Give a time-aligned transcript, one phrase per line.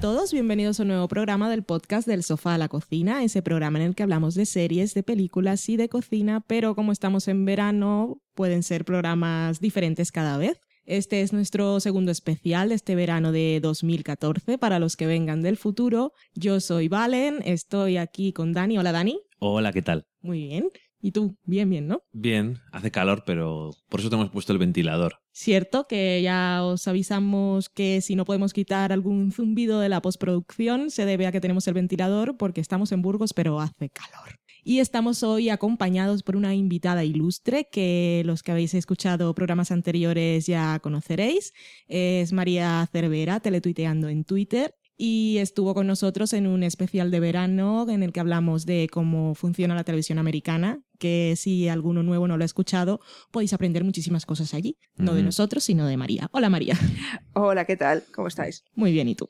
[0.00, 3.22] Hola a todos, bienvenidos a un nuevo programa del podcast del sofá a la cocina,
[3.22, 6.90] ese programa en el que hablamos de series, de películas y de cocina, pero como
[6.90, 10.58] estamos en verano, pueden ser programas diferentes cada vez.
[10.86, 15.58] Este es nuestro segundo especial de este verano de 2014 para los que vengan del
[15.58, 16.14] futuro.
[16.32, 18.78] Yo soy Valen, estoy aquí con Dani.
[18.78, 19.20] Hola Dani.
[19.38, 20.06] Hola, ¿qué tal?
[20.22, 20.70] Muy bien.
[21.02, 21.36] ¿Y tú?
[21.44, 22.02] Bien, bien, ¿no?
[22.12, 25.16] Bien, hace calor, pero por eso te hemos puesto el ventilador.
[25.42, 30.90] Cierto que ya os avisamos que si no podemos quitar algún zumbido de la postproducción
[30.90, 34.38] se debe a que tenemos el ventilador porque estamos en Burgos, pero hace calor.
[34.62, 40.44] Y estamos hoy acompañados por una invitada ilustre que los que habéis escuchado programas anteriores
[40.46, 41.54] ya conoceréis.
[41.88, 47.88] Es María Cervera, teletuiteando en Twitter y estuvo con nosotros en un especial de verano
[47.88, 52.36] en el que hablamos de cómo funciona la televisión americana, que si alguno nuevo no
[52.36, 53.00] lo ha escuchado,
[53.32, 56.28] podéis aprender muchísimas cosas allí, no de nosotros, sino de María.
[56.30, 56.76] Hola María.
[57.32, 58.04] Hola, ¿qué tal?
[58.14, 58.62] ¿Cómo estáis?
[58.74, 59.28] Muy bien, ¿y tú?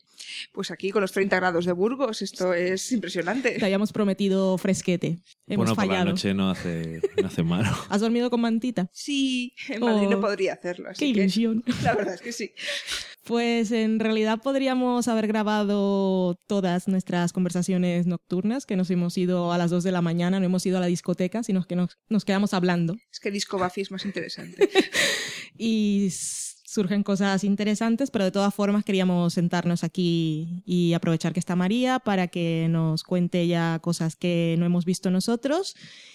[0.52, 3.58] Pues aquí con los 30 grados de Burgos, esto es Te impresionante.
[3.62, 5.18] habíamos prometido fresquete.
[5.46, 6.04] Hemos bueno, por fallado.
[6.04, 7.68] la noche no hace, no hace malo.
[7.88, 8.90] ¿Has dormido con mantita?
[8.92, 11.64] Sí, en Madrid Oh, no podría hacerlo, ¡Qué que ilusión!
[11.82, 12.52] la verdad es que sí.
[13.30, 19.58] Pues en realidad podríamos haber grabado todas nuestras conversaciones nocturnas, que nos hemos ido a
[19.58, 22.24] las 2 de la mañana, no hemos ido a la discoteca, sino que nos, nos
[22.24, 22.96] quedamos hablando.
[23.12, 24.68] Es que Disco Buffy es más interesante.
[25.56, 26.08] y
[26.70, 31.98] surgen cosas interesantes, pero de todas formas queríamos sentarnos aquí y aprovechar que está María
[31.98, 35.74] para que nos cuente ya cosas que no hemos visto nosotros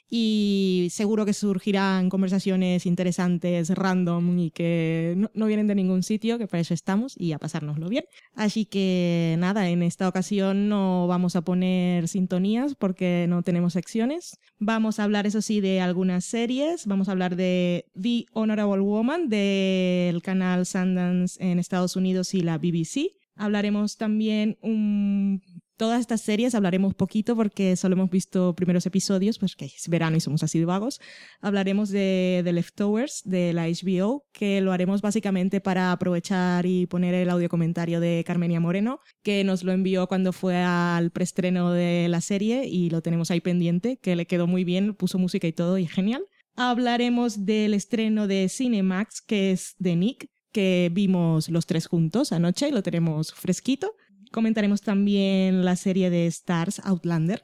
[0.10, 6.38] y seguro que surgirán conversaciones interesantes, random y que no, no vienen de ningún sitio,
[6.38, 8.06] que para eso estamos y a pasárnoslo bien.
[8.34, 14.40] Así que nada, en esta ocasión no vamos a poner sintonías porque no tenemos secciones.
[14.58, 16.88] Vamos a hablar, eso sí, de algunas series.
[16.88, 22.58] Vamos a hablar de The Honorable Woman del canal Sundance en Estados Unidos y la
[22.58, 23.12] BBC.
[23.36, 25.42] Hablaremos también un...
[25.78, 30.16] Todas estas series hablaremos poquito porque solo hemos visto primeros episodios, pues que es verano
[30.16, 31.02] y somos así de vagos.
[31.42, 37.14] Hablaremos de The Leftovers de la HBO, que lo haremos básicamente para aprovechar y poner
[37.14, 42.08] el audio comentario de Carmenia Moreno, que nos lo envió cuando fue al preestreno de
[42.08, 45.52] la serie y lo tenemos ahí pendiente, que le quedó muy bien, puso música y
[45.52, 46.24] todo y genial.
[46.56, 52.70] Hablaremos del estreno de Cinemax, que es de Nick, que vimos los tres juntos anoche
[52.70, 53.94] y lo tenemos fresquito.
[54.32, 57.44] Comentaremos también la serie de Stars Outlander,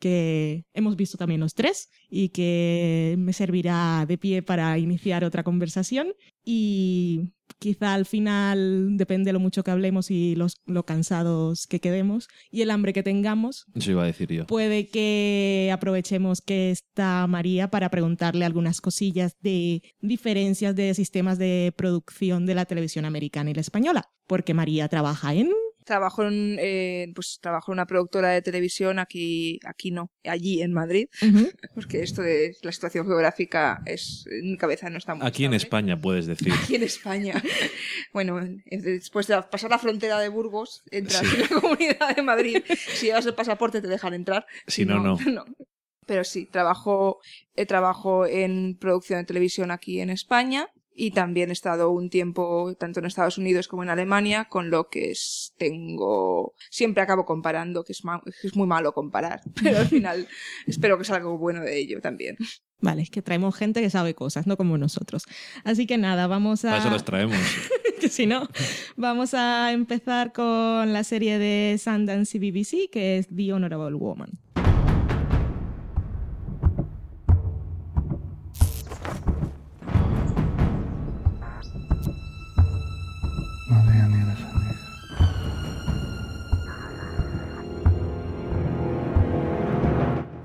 [0.00, 5.44] que hemos visto también los tres y que me servirá de pie para iniciar otra
[5.44, 6.14] conversación.
[6.44, 11.78] Y quizá al final, depende de lo mucho que hablemos y los, lo cansados que
[11.78, 14.46] quedemos y el hambre que tengamos, Eso iba a decir yo.
[14.46, 21.72] puede que aprovechemos que está María para preguntarle algunas cosillas de diferencias de sistemas de
[21.76, 25.50] producción de la televisión americana y la española, porque María trabaja en...
[25.84, 30.72] Trabajo en, eh, pues, trabajo en una productora de televisión aquí, aquí no, allí en
[30.72, 31.08] Madrid,
[31.74, 35.54] porque esto de la situación geográfica es, en mi cabeza no está muy Aquí en.
[35.54, 36.52] España puedes decir.
[36.52, 37.42] Aquí en España.
[38.12, 41.36] Bueno, después de pasar la frontera de Burgos, entras Sí.
[41.36, 42.62] en la comunidad de Madrid.
[42.94, 44.46] Si llevas el pasaporte te dejan entrar.
[44.66, 45.16] Si no, no.
[46.06, 47.20] Pero sí, trabajo,
[47.54, 50.68] eh, trabajo en producción de televisión aquí en España
[51.02, 54.88] y también he estado un tiempo tanto en Estados Unidos como en Alemania, con lo
[54.90, 56.54] que es, tengo...
[56.70, 60.28] Siempre acabo comparando, que es, ma- que es muy malo comparar, pero al final
[60.66, 62.36] espero que salga algo bueno de ello también.
[62.82, 65.24] Vale, es que traemos gente que sabe cosas, no como nosotros.
[65.64, 66.68] Así que nada, vamos a...
[66.68, 67.36] Para eso los traemos.
[68.00, 68.48] que si no,
[68.96, 74.38] vamos a empezar con la serie de Sundance y BBC, que es The Honorable Woman.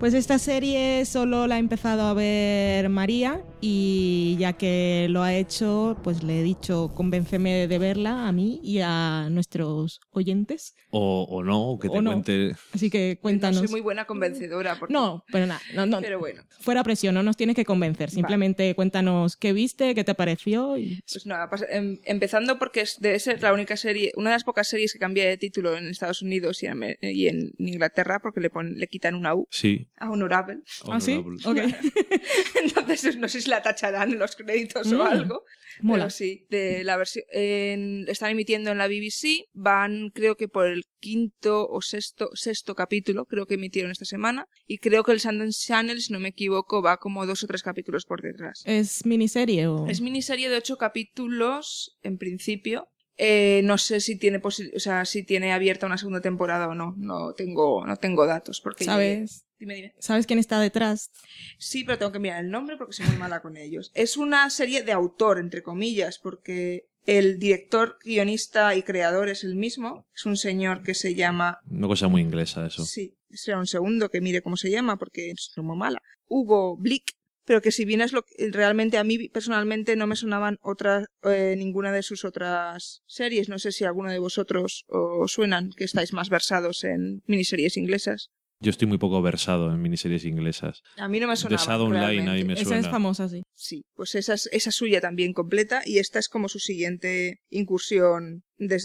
[0.05, 5.33] Pues esta serie solo la ha empezado a ver María y ya que lo ha
[5.33, 10.75] hecho, pues le he dicho convénceme de verla a mí y a nuestros oyentes.
[10.91, 12.11] O, o no, o que te O no.
[12.11, 12.55] cuente.
[12.73, 13.59] Así que No cuéntanos.
[13.61, 14.77] soy muy buena convencedora.
[14.77, 16.43] porque- No, pero nada, no, no, Pero bueno.
[16.59, 18.11] fuera presión, no nos tienes que convencer.
[18.11, 20.77] Simplemente cuéntanos qué viste, qué te pareció.
[20.77, 21.01] Y...
[21.11, 24.67] Pues nada, em- empezando porque es, debe ser la única serie, una de las pocas
[24.67, 28.39] series que cambia de título en Estados Unidos y en, Amer- y en Inglaterra porque
[28.41, 29.87] le, pon- le quitan una U Sí.
[29.97, 30.59] a Honorable.
[30.87, 31.23] ¿Ah, sí?
[32.63, 35.43] Entonces no sé si la tacharán en los créditos Mm, o algo.
[35.81, 36.03] mola.
[36.05, 40.67] Pero sí, de la versión en- están emitiendo en la BBC, van creo que por
[40.67, 45.19] el quinto o sexto, sexto capítulo, creo que emitieron esta semana, y creo que el
[45.19, 48.61] Sundance Channel, si no me equivoco, va como dos o tres capítulos por detrás.
[48.65, 49.85] ¿Es miniserie o...?
[49.87, 52.87] Es miniserie de ocho capítulos, en principio,
[53.17, 56.75] Eh, no sé si tiene posi- o sea, si tiene abierta una segunda temporada o
[56.75, 56.95] no.
[56.97, 58.59] No tengo, no tengo datos.
[58.59, 59.44] Porque ¿Sabes?
[59.59, 59.93] Dime, dime.
[59.99, 61.11] ¿Sabes quién está detrás?
[61.57, 63.91] Sí, pero tengo que mirar el nombre porque soy muy mala con ellos.
[63.93, 69.55] Es una serie de autor, entre comillas, porque el director, guionista y creador es el
[69.55, 70.07] mismo.
[70.13, 72.85] Es un señor que se llama Una cosa muy inglesa eso.
[72.85, 76.01] Sí, espera un segundo que mire cómo se llama porque es muy mala.
[76.27, 77.13] Hugo Blick,
[77.45, 81.05] pero que si bien es lo que realmente a mí personalmente no me sonaban otras
[81.23, 83.49] eh, ninguna de sus otras series.
[83.49, 88.31] No sé si alguno de vosotros os suenan, que estáis más versados en miniseries inglesas.
[88.61, 90.81] Yo estoy muy poco versado en miniseries inglesas.
[90.97, 91.57] A mí no me The.
[91.57, 92.79] Shadow Online ahí me Esa suena.
[92.79, 93.43] es famosa, sí.
[93.53, 97.39] Sí, pues esa es, esa es suya también completa y esta es como su siguiente
[97.49, 98.43] incursión,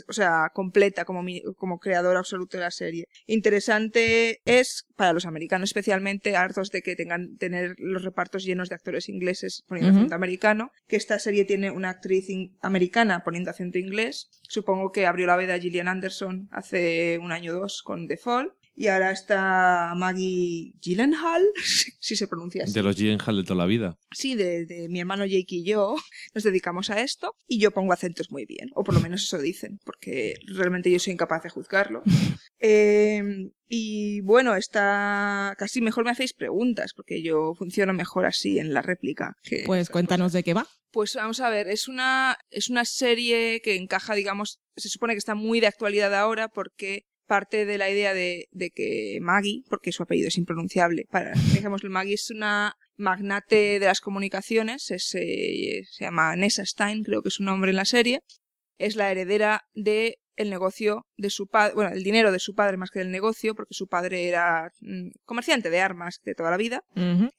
[0.08, 3.05] o sea, completa como, mi- como creador absoluto de la serie.
[3.26, 8.75] Interesante es, para los americanos especialmente, hartos de que tengan tener los repartos llenos de
[8.75, 12.26] actores ingleses poniendo acento americano, que esta serie tiene una actriz
[12.61, 14.28] americana poniendo acento inglés.
[14.49, 18.52] Supongo que abrió la veda Gillian Anderson hace un año o dos con The Fall.
[18.80, 21.42] Y ahora está Maggie Gyllenhaal,
[22.00, 22.72] si se pronuncia así.
[22.72, 23.98] De los Gyllenhaal de toda la vida.
[24.10, 25.96] Sí, de, de mi hermano Jake y yo
[26.34, 29.36] nos dedicamos a esto y yo pongo acentos muy bien, o por lo menos eso
[29.36, 32.02] dicen, porque realmente yo soy incapaz de juzgarlo.
[32.62, 33.22] Eh,
[33.68, 38.82] y bueno, está casi mejor me hacéis preguntas, porque yo funciono mejor así en la
[38.82, 39.34] réplica.
[39.42, 40.32] que Pues cuéntanos cosas.
[40.34, 40.66] de qué va.
[40.90, 45.18] Pues vamos a ver, es una, es una serie que encaja, digamos, se supone que
[45.18, 49.92] está muy de actualidad ahora porque parte de la idea de, de que Maggie, porque
[49.92, 55.84] su apellido es impronunciable, para, dejémoslo, Maggie es una magnate de las comunicaciones, es, eh,
[55.88, 58.22] se llama Nessa Stein, creo que es su nombre en la serie,
[58.78, 62.76] es la heredera de el negocio de su padre, bueno, el dinero de su padre
[62.76, 66.56] más que del negocio, porque su padre era mm, comerciante de armas de toda la
[66.56, 66.82] vida,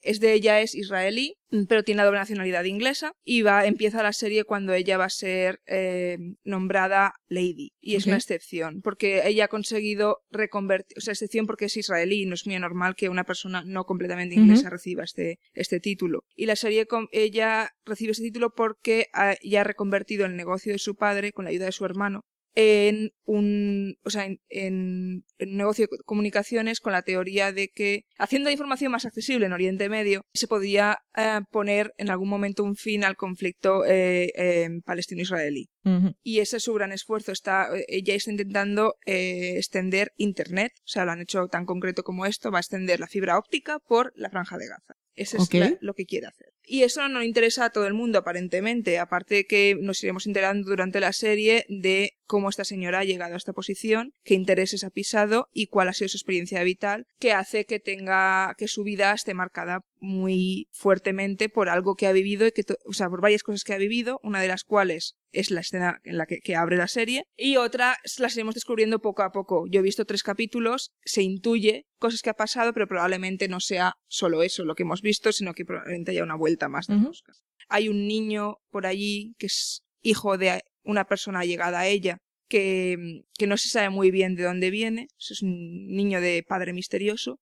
[0.01, 4.03] es de ella es israelí, mm, pero tiene la doble nacionalidad inglesa y va empieza
[4.03, 7.71] la serie cuando ella va a ser eh, nombrada lady.
[7.79, 12.23] Y es una excepción porque ella ha conseguido reconvertir, o sea, excepción porque es israelí
[12.23, 16.23] y no es muy normal que una persona no completamente inglesa reciba este este título.
[16.35, 20.73] Y la serie con- ella recibe ese título porque ha, ya ha reconvertido el negocio
[20.73, 22.25] de su padre con la ayuda de su hermano
[22.55, 27.69] en un, o sea, en, en- en un negocio de comunicaciones con la teoría de
[27.69, 32.27] que haciendo la información más accesible en Oriente Medio se podía eh, poner en algún
[32.29, 35.69] momento un fin al conflicto eh, eh, palestino-israelí.
[36.23, 37.31] Y ese es su gran esfuerzo.
[37.31, 42.03] Está, eh, ella está intentando eh, extender Internet, o sea, lo han hecho tan concreto
[42.03, 44.93] como esto, va a extender la fibra óptica por la franja de Gaza.
[45.15, 45.53] Eso es Ok.
[45.55, 46.49] la- lo que quiere hacer.
[46.65, 48.99] Y eso no interesa a todo el mundo, aparentemente.
[48.99, 53.37] Aparte que nos iremos enterando durante la serie de cómo esta señora ha llegado a
[53.37, 57.65] esta posición, qué intereses ha pisado y cuál ha sido su experiencia vital, que hace
[57.65, 62.53] que tenga, que su vida esté marcada muy fuertemente por algo que ha vivido y
[62.53, 65.59] que, o sea, por varias cosas que ha vivido, una de las cuales es la
[65.59, 69.31] escena en la que, que abre la serie y otra las iremos descubriendo poco a
[69.31, 69.65] poco.
[69.69, 73.95] Yo he visto tres capítulos, se intuye cosas que ha pasado, pero probablemente no sea
[74.07, 76.95] solo eso lo que hemos visto, sino que probablemente haya una vuelta más de.
[77.69, 82.17] Hay un niño por allí que es hijo de una persona llegada a ella
[82.51, 86.73] que, que no se sabe muy bien de dónde viene, es un niño de padre
[86.73, 87.39] misterioso.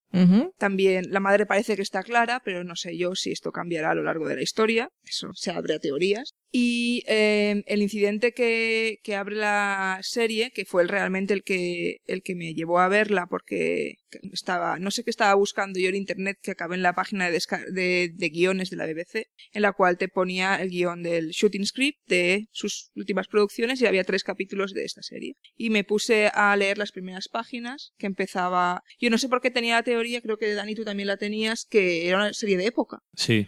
[0.57, 3.95] También la madre parece que está clara, pero no sé yo si esto cambiará a
[3.95, 4.89] lo largo de la historia.
[5.03, 6.35] Eso se abre a teorías.
[6.51, 12.21] Y eh, el incidente que, que abre la serie, que fue realmente el que, el
[12.21, 13.95] que me llevó a verla, porque
[14.31, 17.41] estaba, no sé qué estaba buscando yo en internet, que acabé en la página de,
[17.71, 21.65] de, de guiones de la BBC, en la cual te ponía el guion del shooting
[21.65, 25.35] script de sus últimas producciones y había tres capítulos de esta serie.
[25.55, 28.83] Y me puse a leer las primeras páginas, que empezaba.
[28.99, 31.65] Yo no sé por qué tenía la teoría, creo que Dani tú también la tenías,
[31.65, 32.99] que era una serie de época.
[33.13, 33.47] Sí.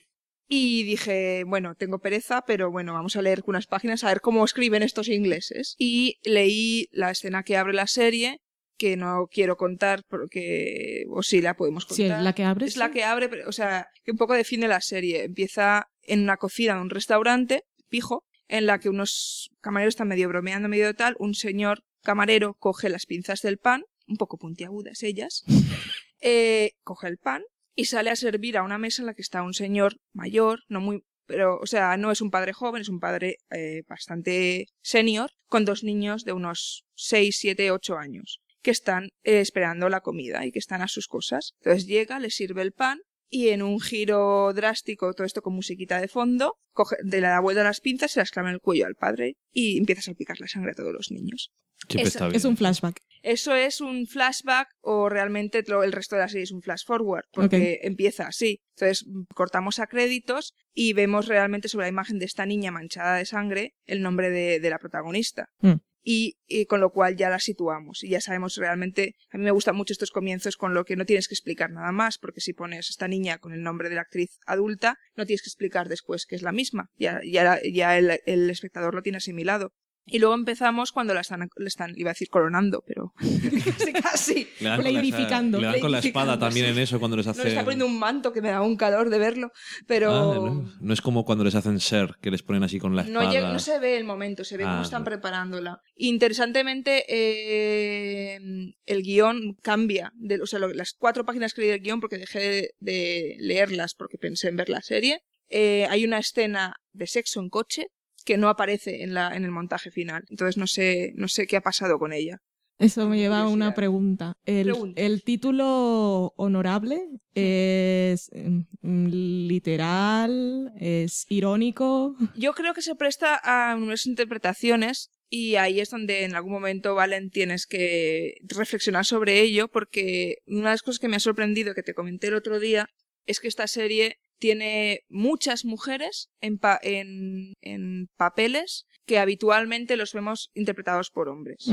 [0.53, 4.43] Y dije, bueno, tengo pereza, pero bueno, vamos a leer unas páginas a ver cómo
[4.43, 5.75] escriben estos ingleses.
[5.77, 8.41] Y leí la escena que abre la serie,
[8.81, 12.17] que no quiero contar porque, o sí, la podemos Sí, contar.
[12.17, 12.65] es la que abre.
[12.65, 15.23] Es la que abre, pero, o sea, que un poco define la serie.
[15.25, 20.27] Empieza en una cocina de un restaurante, pijo, en la que unos camareros están medio
[20.29, 21.15] bromeando, medio tal.
[21.19, 25.43] Un señor camarero coge las pinzas del pan, un poco puntiagudas ellas,
[26.21, 27.43] eh, coge el pan
[27.75, 30.81] y sale a servir a una mesa en la que está un señor mayor, no
[30.81, 35.29] muy, pero, o sea, no es un padre joven, es un padre eh, bastante senior,
[35.47, 40.45] con dos niños de unos 6, 7, 8 años, que están eh, esperando la comida
[40.45, 41.53] y que están a sus cosas.
[41.61, 42.99] Entonces llega, le sirve el pan
[43.33, 47.61] y en un giro drástico, todo esto con musiquita de fondo, coge, de la vuelta
[47.61, 50.39] a las pinzas, se las clava en el cuello al padre y empieza a salpicar
[50.39, 51.51] la sangre a todos los niños.
[51.89, 52.05] Bien.
[52.35, 52.97] Es un flashback.
[53.23, 56.83] Eso es un flashback o realmente lo- el resto de la serie es un flash
[56.85, 58.59] forward, porque empieza así.
[58.75, 63.15] Entonces mm, cortamos a créditos y vemos realmente sobre la imagen de esta niña manchada
[63.15, 65.47] de sangre el nombre de, de la protagonista.
[65.61, 65.75] Mm.
[66.03, 69.51] Y, y con lo cual ya la situamos y ya sabemos realmente, a mí me
[69.51, 72.53] gustan mucho estos comienzos con lo que no tienes que explicar nada más, porque si
[72.53, 76.25] pones esta niña con el nombre de la actriz adulta, no tienes que explicar después
[76.25, 79.73] que es la misma, ya, ya, ya el, el espectador lo tiene asimilado.
[80.11, 83.13] Y luego empezamos cuando la están, le están, iba a decir coronando, pero
[83.77, 84.47] casi casi.
[84.59, 85.59] Le dan con la- Leidificando.
[85.59, 86.71] Le dan con la espada también sí.
[86.73, 87.43] en eso cuando les No hacen...
[87.45, 89.51] le está poniendo un manto que me da un calor de verlo,
[89.87, 92.95] pero Ah, no, no es como cuando les hacen ser, que les ponen así con
[92.95, 93.31] la no, espada.
[93.31, 95.05] llega- no se ve el momento, se ve cómo Ah, están no.
[95.05, 95.79] preparándola.
[95.95, 98.39] Interesantemente, eh,
[98.85, 100.11] el guion cambia.
[100.15, 103.35] De, o sea, lo- las cuatro páginas que leí del guion, porque dejé de, de
[103.39, 107.87] leerlas porque pensé en ver la serie, eh, hay una escena de sexo en coche
[108.23, 110.23] que no aparece en, la, en el montaje final.
[110.29, 112.39] Entonces no sé, no sé qué ha pasado con ella.
[112.81, 114.33] Eso me lleva a una pregunta.
[114.43, 114.99] El, Pregunta.
[114.99, 116.99] el título honorable
[117.35, 122.15] es mm, literal, es irónico.
[122.35, 126.95] Yo creo que se presta a numerosas interpretaciones y ahí es donde en algún momento,
[126.95, 131.75] Valen, tienes que reflexionar sobre ello porque una de las cosas que me ha sorprendido,
[131.75, 132.89] que te comenté el otro día,
[133.27, 140.13] es que esta serie tiene muchas mujeres en, pa- en, en papeles que habitualmente los
[140.13, 141.69] vemos interpretados por hombres.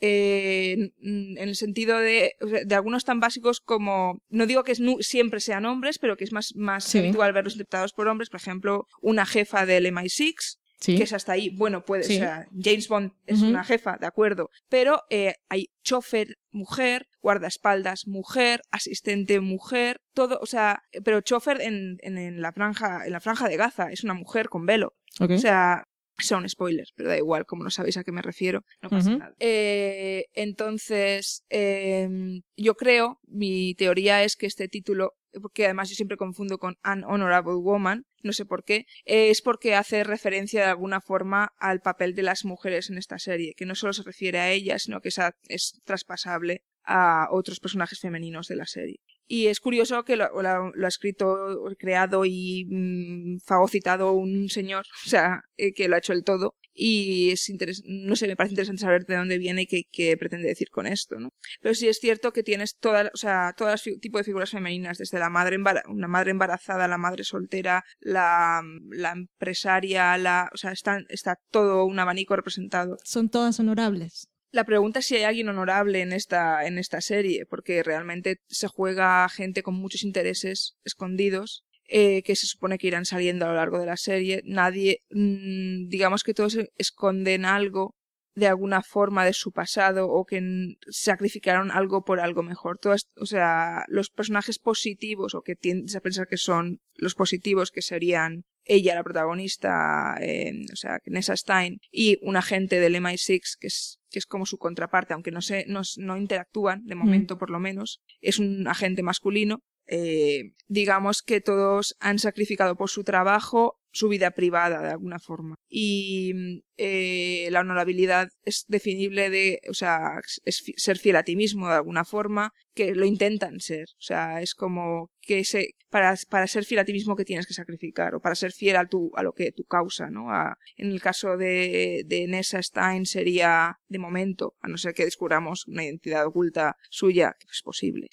[0.00, 4.72] Eh, en en el sentido de, o de algunos tan básicos como, no digo que
[4.72, 6.98] es siempre sean hombres, pero que es más, más Sí.
[6.98, 8.28] habitual verlos interpretados por hombres.
[8.30, 10.96] Por ejemplo, una jefa del MI6, Sí.
[10.96, 12.18] que es hasta ahí, bueno, puede Sí.
[12.18, 12.46] ser.
[12.60, 14.50] James Bond es una jefa, de acuerdo.
[14.68, 21.96] Pero eh, hay chofer, mujer, guardaespaldas, mujer, asistente, mujer, todo, o sea, pero chofer en,
[22.02, 24.94] en, en la franja, en la franja de Gaza, es una mujer con velo.
[25.36, 25.84] O sea,
[26.18, 29.34] son spoilers, pero da igual, como no sabéis a qué me refiero, no pasa nada.
[29.40, 36.16] Eh, entonces, em, yo creo, mi teoría es que este título, porque además yo siempre
[36.16, 40.68] confundo con An Honorable Woman, no sé por qué, eh, es porque hace referencia de
[40.70, 44.38] alguna forma al papel de las mujeres en esta serie, que no solo se refiere
[44.38, 49.00] a ellas, sino que es, a- es traspasable a otros personajes femeninos de la serie.
[49.26, 51.36] Y es curioso que lo, ha escrito,
[51.78, 56.54] creado y mm, fagocitado un señor, o sea, eh, que lo ha hecho el todo.
[56.74, 60.48] Y es interes- no sé, me parece interesante saber de dónde viene y qué, pretende
[60.48, 61.28] decir con esto, ¿no?
[61.60, 64.96] Pero sí es cierto que tienes toda, o sea, todas fi- tipo de figuras femeninas,
[64.96, 70.72] desde la madre una madre embarazada, la madre soltera, la, la empresaria, la, o sea,
[70.72, 72.96] está todo un abanico representado.
[73.04, 74.28] Son todas honorables.
[74.52, 78.68] La pregunta es si hay alguien honorable en esta, en esta serie, porque realmente se
[78.68, 83.54] juega gente con muchos intereses escondidos, eh, que se supone que irán saliendo a lo
[83.54, 84.42] largo de la serie.
[84.44, 87.96] Nadie, mm, digamos que todos esconden algo
[88.34, 92.78] de alguna forma de su pasado o que mm, sacrificaron algo por algo mejor.
[92.78, 97.70] Todas, o sea, los personajes positivos o que tiendes a pensar que son los positivos
[97.70, 103.56] que serían ella, la protagonista, eh, o sea, Nessa Stein, y un agente del MI6
[103.58, 107.38] que es, que es como su contraparte, aunque no, se, no, no interactúan, de momento
[107.38, 109.62] por lo menos, es un agente masculino.
[109.94, 115.56] Eh, digamos que todos han sacrificado por su trabajo su vida privada de alguna forma.
[115.68, 116.32] Y
[116.78, 121.74] eh, la honorabilidad es definible de, o sea, es ser fiel a ti mismo de
[121.74, 123.84] alguna forma, que lo intentan ser.
[123.98, 127.46] O sea, es como que se, para, para ser fiel a ti mismo que tienes
[127.46, 130.30] que sacrificar, o para ser fiel a, tu, a lo que tu causa, ¿no?
[130.30, 135.04] A- en el caso de, de Nessa Stein sería de momento, a no ser que
[135.04, 138.08] descubramos una identidad oculta suya, que es posible,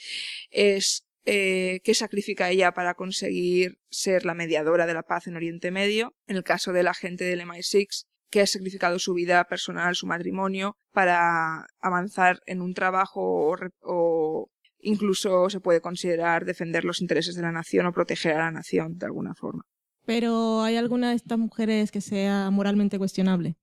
[0.51, 5.69] es eh, que sacrifica ella para conseguir ser la mediadora de la paz en Oriente
[5.69, 6.15] Medio.
[6.25, 10.07] En el caso de la gente del MI6, que ha sacrificado su vida personal, su
[10.07, 17.43] matrimonio, para avanzar en un trabajo o, incluso se puede considerar defender los intereses de
[17.43, 19.61] la nación o proteger a la nación de alguna forma.
[20.07, 23.55] Pero ¿hay alguna de estas mujeres que sea moralmente cuestionable?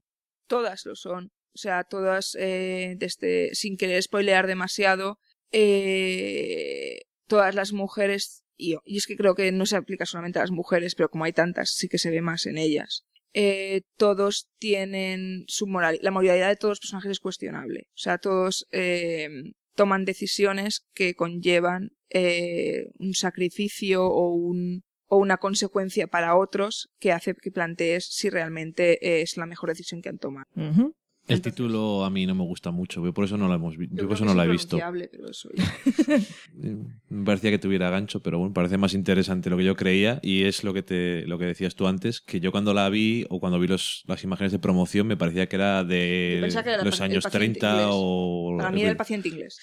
[0.46, 1.32] Todas lo son.
[1.52, 5.18] O sea, todas, eh, desde, sin querer spoilear demasiado,
[5.50, 10.42] eh, todas las mujeres, y, y es que creo que no se aplica solamente a
[10.42, 13.04] las mujeres, pero como hay tantas, sí que se ve más en ellas.
[13.38, 17.88] Eh, todos tienen su moral, la moralidad de todos los personajes es cuestionable.
[17.90, 19.28] O sea, todos eh,
[19.75, 27.12] toman decisiones que conllevan eh, un sacrificio o un o una consecuencia para otros que
[27.12, 30.47] hace que plantees si realmente es la mejor decisión que han tomado.
[31.28, 33.76] El Entonces- título a mí no me gusta mucho, yo por eso no la hemos
[33.76, 34.78] vi- yo Yo por eso no la he visto.
[34.78, 35.49] pero eso.
[36.62, 36.76] Eh,
[37.09, 40.45] Me parecía que tuviera gancho, pero bueno, parece más interesante lo que yo creía y
[40.45, 43.40] es lo que te lo que decías tú antes, que yo cuando la vi o
[43.40, 47.00] cuando vi los, las imágenes de promoción me parecía que era de que era los
[47.00, 47.87] años paciente 30 inglés.
[47.90, 49.59] o Para mí era el paciente inglés.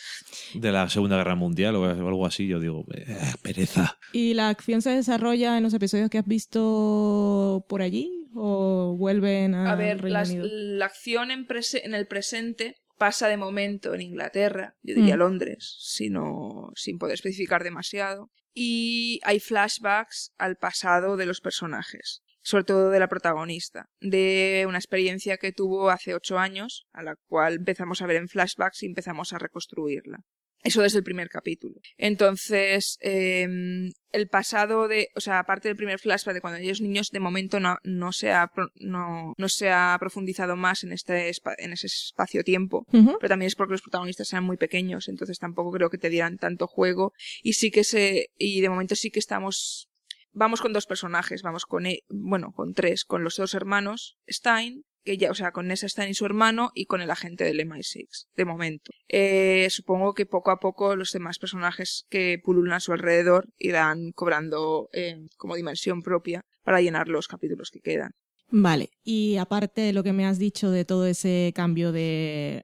[0.54, 2.46] de la Segunda Guerra Mundial o algo así.
[2.48, 3.06] Yo digo, "Eh,
[3.42, 3.98] pereza.
[4.12, 8.23] ¿Y la acción se desarrolla en los episodios que has visto por allí?
[8.36, 10.48] O vuelven a A ver, Reino las- Unido?
[10.52, 15.20] la acción en, prese- en el presente pasa de momento en Inglaterra, yo diría Mm.
[15.20, 18.30] Londres, sino, sin poder especificar demasiado.
[18.54, 24.78] Y hay flashbacks al pasado de los personajes, sobre todo de la protagonista, de una
[24.78, 28.86] experiencia que tuvo hace ocho años, a la cual empezamos a ver en flashbacks y
[28.86, 30.20] empezamos a reconstruirla.
[30.64, 31.76] Eso desde el primer capítulo.
[31.98, 37.10] Entonces, em, el pasado de, o sea, aparte del primer flashback de cuando ellos niños,
[37.12, 41.74] de momento no, no, se, ha, no, no se ha profundizado más en, este, en
[41.74, 42.86] ese espacio-tiempo.
[43.20, 46.38] Pero también es porque los protagonistas eran muy pequeños, entonces tampoco creo que te dieran
[46.38, 47.12] tanto juego.
[47.42, 49.90] Y sí que se, y de momento sí que estamos,
[50.32, 54.84] vamos con dos personajes, vamos con, e- bueno, con tres, con los dos hermanos Stein,
[55.04, 57.60] que ya, o sea, con Nessa Stein y su hermano y con el agente del
[57.60, 58.92] MI6, de momento.
[59.10, 64.12] Eh, supongo que poco a poco los demás personajes que pululan a su alrededor irán
[64.14, 68.12] cobrando eh, como dimensión propia para llenar los capítulos que quedan.
[68.50, 72.64] Vale, y aparte de lo que me has dicho de todo ese cambio de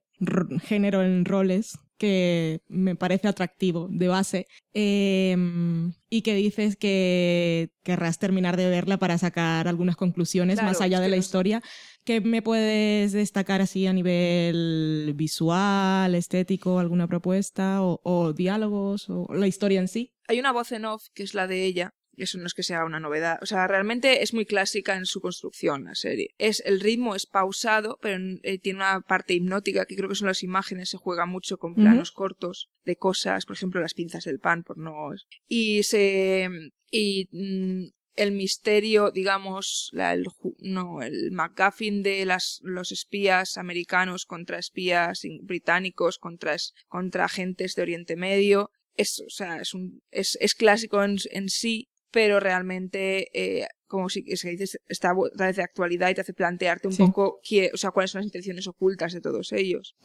[0.64, 8.20] género en roles, que me parece atractivo de base, em, y que dices que querrás
[8.20, 11.26] terminar de verla para sacar algunas conclusiones Claro, más allá de la no sé.
[11.26, 11.62] historia,
[12.10, 19.28] ¿qué me puedes destacar así a nivel visual, estético, alguna propuesta, o, o diálogos, o
[19.32, 20.16] la historia en sí?
[20.28, 21.94] Hay una voz en off que es la de ella.
[22.18, 23.38] Eso no es que sea una novedad.
[23.44, 26.34] O sea, realmente es muy clásica en su construcción la serie.
[26.40, 30.30] Es, el ritmo es pausado, pero eh, tiene una parte hipnótica que creo que son
[30.30, 30.90] las imágenes.
[30.90, 34.80] Se juega mucho con planos cortos de cosas, por ejemplo, las pinzas del pan, por
[34.80, 35.12] no.
[35.48, 36.50] Y se.
[36.90, 40.26] Y mm, el misterio, digamos, la- el,
[40.60, 47.76] no, el McGuffin de las, los espías americanos contra espías británicos, contra, es- contra agentes
[47.76, 52.40] de Oriente Medio, es, o sea, es, un, es, es clásico en, en sí, pero
[52.40, 56.88] realmente, eh, como si se dice, está otra vez de actualidad y te hace plantearte
[56.88, 57.04] un Sí.
[57.04, 59.96] poco qué, o sea, cuáles son las intenciones ocultas de todos ellos.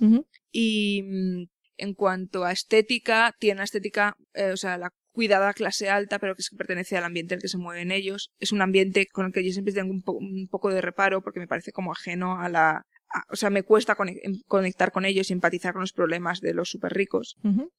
[0.53, 1.45] Y mm,
[1.79, 6.35] en cuanto a estética, tiene una estética, eh, o sea, la cuidada clase alta, pero
[6.35, 8.31] que es que pertenece al ambiente en el que se mueven ellos.
[8.39, 11.23] Es un ambiente con el que yo siempre tengo un, po- un poco de reparo
[11.23, 12.83] porque me parece como ajeno a la...
[13.09, 16.41] a- o sea, me cuesta conec- em- conectar con ellos y empatizar con los problemas
[16.41, 17.37] de los súper ricos.
[17.43, 17.71] Como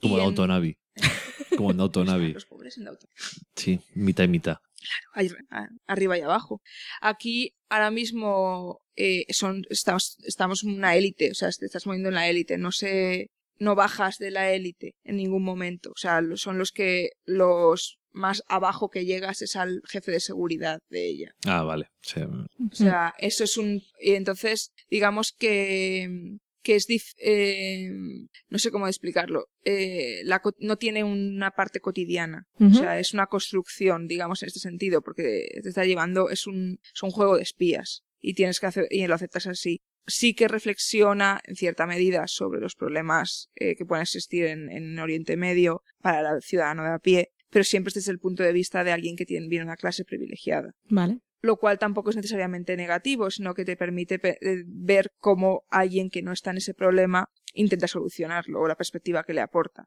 [0.00, 0.76] Y en Autonavi.
[1.56, 2.32] Como en Autonavi.
[2.34, 3.06] Los pobres en auto.
[3.56, 4.56] Sí, mitad y mitad.
[5.14, 6.60] ahí, a- arriba y abajo.
[7.00, 12.08] Aquí ahora mismo eh, son estamos, estamos en una élite, o sea, te estás moviendo
[12.10, 13.30] en la élite, no sé,
[13.64, 18.42] no bajas de la élite en ningún momento, o sea, son los que los más
[18.48, 21.30] abajo que llegas es al jefe de seguridad de ella.
[21.46, 21.86] Ah, vale.
[22.02, 22.20] Sí.
[22.22, 26.08] O sea, eso es un y entonces digamos que
[26.64, 27.88] que es dif- eh,
[28.48, 33.14] no sé cómo explicarlo eh, la co- no tiene una parte cotidiana o sea es
[33.14, 37.36] una construcción digamos en este sentido porque te está llevando es un es un juego
[37.36, 41.86] de espías y tienes que hacer y lo aceptas así sí que reflexiona en cierta
[41.86, 46.82] medida sobre los problemas eh, que pueden existir en, en Oriente Medio para el ciudadano
[46.84, 49.64] de a pie pero siempre desde el punto de vista de alguien que tiene viene
[49.66, 51.18] una clase privilegiada Vale.
[51.42, 56.08] lo cual tampoco es necesariamente negativo, sino que te permite pe- eh, ver cómo alguien
[56.08, 59.86] que no está en ese problema intenta solucionarlo o la perspectiva que le aporta,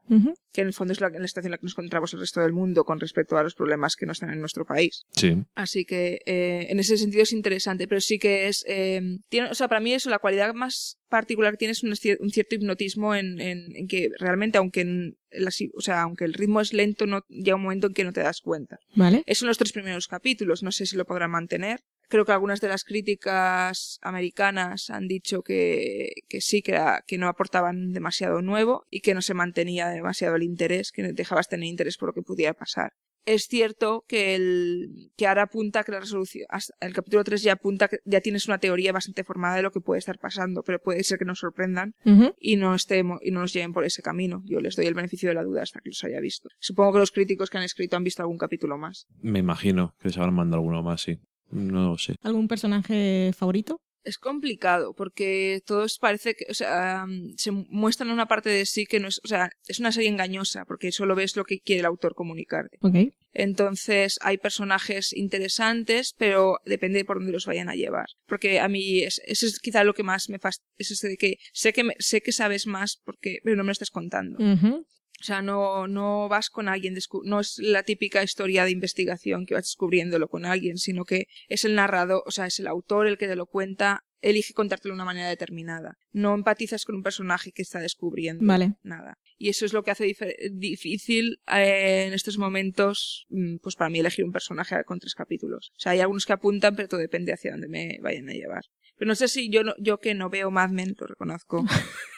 [0.52, 2.40] que en el fondo es la, la situación en la que nos encontramos el resto
[2.40, 5.04] del mundo con respecto a los problemas que no están en nuestro país.
[5.12, 5.44] Sí.
[5.54, 8.64] Así que eh, en ese sentido es interesante, pero sí que es...
[8.68, 11.90] eh, tiene, o sea, para mí eso, la cualidad más particular que tiene es un,
[11.92, 16.24] cier- un cierto hipnotismo en, en, en que realmente, aunque, en la o sea, aunque
[16.24, 18.78] el ritmo es lento, no, llega un momento en que no te das cuenta.
[18.94, 19.22] Vale.
[19.26, 20.62] Eso en los tres primeros capítulos.
[20.62, 21.80] No sé si lo podrán mantener.
[22.08, 27.18] Creo que algunas de las críticas americanas han dicho que, que sí, que, era- que
[27.18, 31.68] no aportaban demasiado nuevo y que no se mantenía demasiado el interés, que dejabas tener
[31.68, 32.92] interés por lo que pudiera pasar.
[33.24, 36.46] Es cierto que el que ahora apunta que la resolución,
[36.80, 39.80] el capítulo 3 ya apunta que ya tienes una teoría bastante formada de lo que
[39.80, 41.96] puede estar pasando, pero puede ser que nos sorprendan
[42.38, 44.42] y no estemos y no nos lleven por ese camino.
[44.44, 46.50] Yo les doy el beneficio de la duda hasta que los haya visto.
[46.60, 49.08] Supongo que los críticos que han escrito han visto algún capítulo más.
[49.20, 51.18] Me imagino que se habrán mandado alguno más, sí.
[51.50, 52.16] No lo sé.
[52.22, 53.80] ¿Algún personaje favorito?
[54.04, 58.86] Es complicado porque todos parece que, o sea, mm, se muestran una parte de sí
[58.86, 61.80] que no es, o sea, es una serie engañosa porque solo ves lo que quiere
[61.80, 62.78] el autor comunicarte.
[63.32, 68.06] Entonces hay personajes interesantes, pero depende de por dónde los vayan a llevar.
[68.26, 71.16] Porque a mí es- eso es quizá lo que más me fastidia, es ese de
[71.16, 74.38] que sé que me- sé que sabes más porque pero no me lo estás contando.
[75.20, 79.54] O sea, no, no vas con alguien, no es la típica historia de investigación que
[79.54, 83.16] vas descubriéndolo con alguien, sino que es el narrador, o sea, es el autor el
[83.16, 85.96] que te lo cuenta, elige contártelo de una manera determinada.
[86.12, 88.44] No empatizas con un personaje que está descubriendo
[88.82, 89.18] nada.
[89.38, 90.14] Y eso es lo que hace
[90.52, 95.70] difícil eh, en estos momentos, mm, pues para mí elegir un personaje con tres capítulos.
[95.76, 98.64] O sea, hay algunos que apuntan, pero todo depende hacia dónde me vayan a llevar.
[98.96, 101.64] Pero no sé si yo, yo que no veo Mad Men, lo reconozco.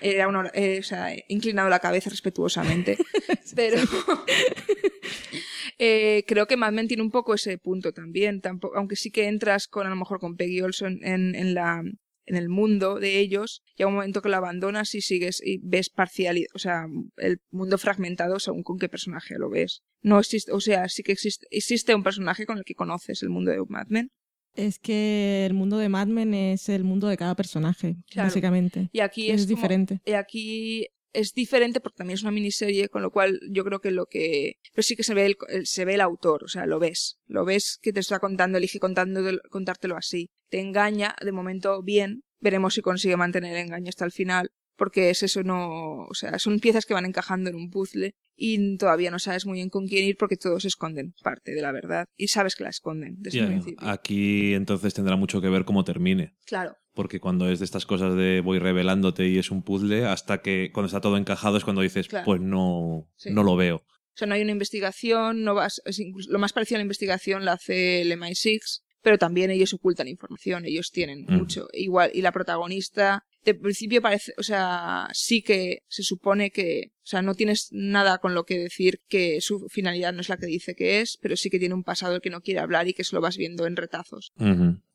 [0.00, 2.96] Era una, eh, o sea, he inclinado la cabeza respetuosamente.
[3.56, 3.78] pero
[5.78, 8.40] eh, creo que Mad Men tiene un poco ese punto también.
[8.40, 11.82] Tampoco, aunque sí que entras con a lo mejor con Peggy Olson en, en la
[12.26, 15.90] en el mundo de ellos, llega un momento que lo abandonas y sigues y ves
[15.90, 19.82] parcial, o sea, el mundo fragmentado según con qué personaje lo ves.
[20.02, 23.30] No existe, o sea, sí que existe, existe un personaje con el que conoces el
[23.30, 24.10] mundo de Mad Men,
[24.56, 28.88] es que el mundo de Mad Men es el mundo de cada personaje, básicamente.
[28.92, 30.00] Y aquí es, diferente.
[30.04, 33.90] Y aquí es diferente porque también es una miniserie, con lo cual yo creo que
[33.90, 34.58] lo que...
[34.72, 37.18] Pero sí que se ve el, se ve el autor, o sea, lo ves.
[37.26, 40.30] Lo ves que te está contando, elige contando, contártelo así.
[40.48, 42.22] Te engaña, de momento bien.
[42.40, 46.38] Veremos si consigue mantener el engaño hasta el final porque es eso no, o sea,
[46.38, 49.86] son piezas que van encajando en un puzzle y todavía no sabes muy bien con
[49.86, 53.40] quién ir porque todos esconden parte de la verdad y sabes que la esconden desde
[53.40, 53.88] el principio.
[53.88, 56.34] Aquí entonces tendrá mucho que ver cómo termine.
[56.44, 56.76] Claro.
[56.92, 60.70] Porque cuando es de estas cosas de voy revelándote y es un puzzle, hasta que
[60.72, 63.76] cuando está todo encajado es cuando dices, pues no, no lo veo.
[63.76, 65.82] O sea, no hay una investigación, no vas,
[66.28, 70.64] lo más parecido a la investigación la hace el MI6, pero también ellos ocultan información,
[70.64, 71.68] ellos tienen mucho.
[71.74, 77.06] Igual, y la protagonista de principio parece, o sea, sí que se supone que, o
[77.06, 80.46] sea, no tienes nada con lo que decir que su finalidad no es la que
[80.46, 82.92] dice que es, pero sí que tiene un pasado del que no quiere hablar y
[82.92, 84.32] que se lo vas viendo en retazos.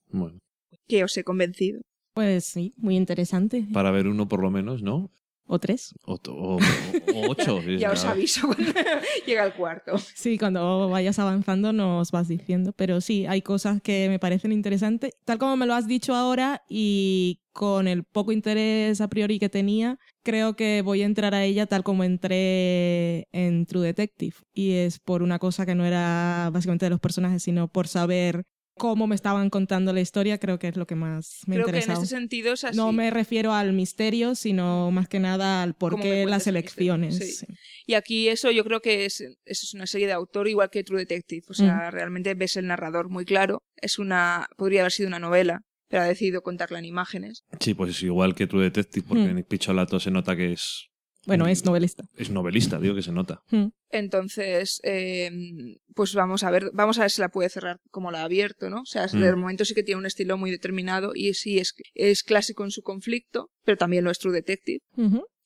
[0.10, 0.40] Bueno.
[0.88, 1.82] Que os he convencido.
[2.14, 3.66] Pues sí, muy interesante.
[3.72, 5.10] Para ver uno por lo menos, ¿no?
[5.54, 5.94] O tres.
[6.06, 6.18] O,
[7.28, 7.62] ocho.
[7.78, 8.72] ya os aviso cuando
[9.28, 9.98] llega el cuarto.
[9.98, 12.72] Sí, cuando vayas avanzando nos vas diciendo.
[12.72, 15.12] Pero sí, hay cosas que me parecen interesantes.
[15.26, 19.50] Tal como me lo has dicho ahora y con el poco interés a priori que
[19.50, 24.38] tenía, creo que voy a entrar a ella tal como entré en True Detective.
[24.54, 28.46] Y es por una cosa que no era básicamente de los personajes, sino por saber
[28.78, 31.80] cómo me estaban contando la historia, creo que es lo que más me creo Que
[31.80, 32.78] en ese sentido es así.
[32.78, 37.46] No me refiero al misterio, sino más que nada al por qué las elecciones.
[37.86, 41.00] Y aquí eso yo creo que es, es una serie de autor igual que True
[41.00, 41.44] Detective.
[41.50, 41.92] O sea, mm.
[41.92, 43.64] realmente ves el narrador muy claro.
[43.76, 47.44] Es una, podría haber sido una novela, pero ha decidido contarla en imágenes.
[47.60, 49.38] Sí, pues es igual que True Detective, porque mm.
[49.38, 50.91] en Picholato se nota que es
[51.26, 52.04] bueno, es novelista.
[52.18, 53.44] Es novelista, digo que se nota.
[53.50, 53.68] Hmm.
[53.90, 58.22] Entonces, em, pues vamos a ver, vamos a ver si la puede cerrar como la
[58.22, 58.82] ha abierto, ¿no?
[58.82, 59.20] O sea, mm.
[59.20, 62.72] de momento sí que tiene un estilo muy determinado y sí es, es clásico en
[62.72, 64.80] su conflicto, pero también lo es True Detective.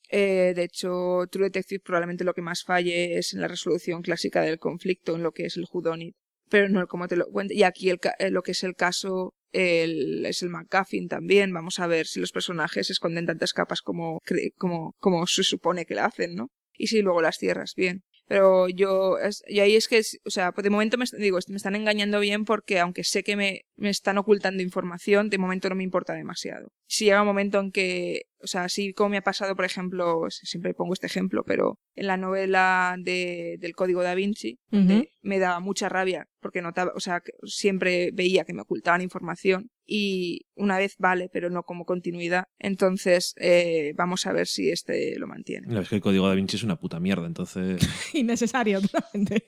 [0.08, 4.42] Eh, de hecho, True Detective probablemente lo que más falle es en la resolución clásica
[4.42, 6.14] del conflicto, en lo que es el Whodunit.
[6.48, 7.52] Pero no como te lo cuento.
[7.52, 11.52] Y aquí el, eh, lo que es el caso el, es el McGuffin también.
[11.52, 14.20] Vamos a ver si los personajes esconden tantas capas como,
[14.58, 16.50] como, como se supone que la hacen, ¿no?
[16.76, 18.02] Y si luego las cierras bien.
[18.28, 19.16] Pero yo,
[19.46, 22.80] y ahí es que, o sea, de momento me, digo, me están engañando bien porque
[22.80, 26.72] aunque sé que me, me están ocultando información, de momento no me importa demasiado.
[26.86, 30.26] Si llega un momento en que o sea, así como me ha pasado, por ejemplo,
[30.30, 35.58] siempre pongo este ejemplo, pero en la novela de, del Código da Vinci, me daba
[35.60, 40.94] mucha rabia porque notaba, o sea, siempre veía que me ocultaban información y una vez
[40.98, 42.44] vale, pero no como continuidad.
[42.58, 45.66] Entonces, eh, vamos a ver si este lo mantiene.
[45.66, 47.80] No, es que el Código da Vinci es una puta mierda, entonces...
[48.14, 49.44] Innecesario, totalmente.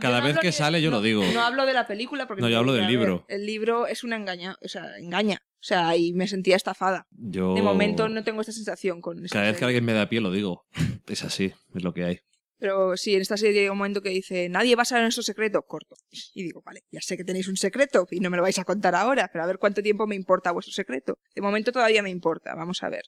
[0.00, 1.24] cada, vez que sale yo lo digo.
[1.32, 2.42] No hablo de la película porque...
[2.42, 3.24] No, yo hablo del libro.
[3.28, 5.40] el libro es una engaña, o sea, engaña.
[5.60, 7.06] O sea, y me sentía estafada.
[7.10, 7.54] Yo...
[7.54, 10.30] De momento no tengo esta sensación con Cada vez que alguien me da pie lo
[10.30, 10.66] digo.
[11.06, 12.20] Es así, es lo que hay.
[12.60, 15.24] Pero sí, en esta serie hay un momento que dice, nadie va a saber nuestro
[15.24, 15.96] secreto, corto.
[16.34, 18.64] Y digo, vale, ya sé que tenéis un secreto y no me lo vais a
[18.64, 21.18] contar ahora, pero a ver cuánto tiempo me importa vuestro secreto.
[21.34, 23.04] De momento todavía me importa, vamos a ver.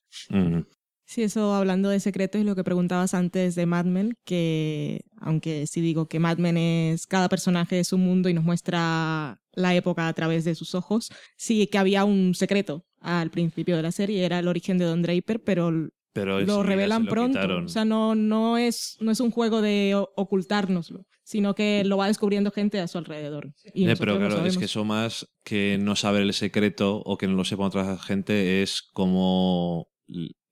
[1.13, 5.67] Sí, eso hablando de secretos y lo que preguntabas antes de Mad Men, que aunque
[5.67, 9.75] sí digo que Mad Men es cada personaje es un mundo y nos muestra la
[9.75, 13.93] época a través de sus ojos, sí que había un secreto al principio de la
[13.93, 17.39] serie, era el origen de Don Draper, pero, lo revelan pronto.
[17.63, 22.07] O sea, no, no, es, no es un juego de ocultárnoslo, sino que lo va
[22.07, 23.53] descubriendo gente a su alrededor.
[23.75, 27.35] Y pero claro, es que eso más que no saber el secreto o que no
[27.35, 29.89] lo sepa otra gente es como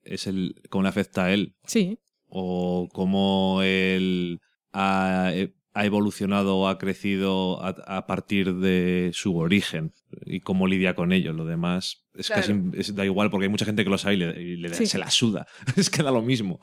[0.03, 1.55] es el cómo le afecta a él.
[1.65, 1.99] Sí.
[2.27, 4.39] O cómo él
[4.71, 9.93] ha, eh, evolucionado o ha crecido a, partir de su origen
[10.25, 11.33] y cómo lidia con ello.
[11.33, 12.53] Lo demás es casi
[12.93, 15.47] da igual porque hay mucha gente que lo sabe y, le, se la suda.
[15.77, 16.59] es que da lo mismo.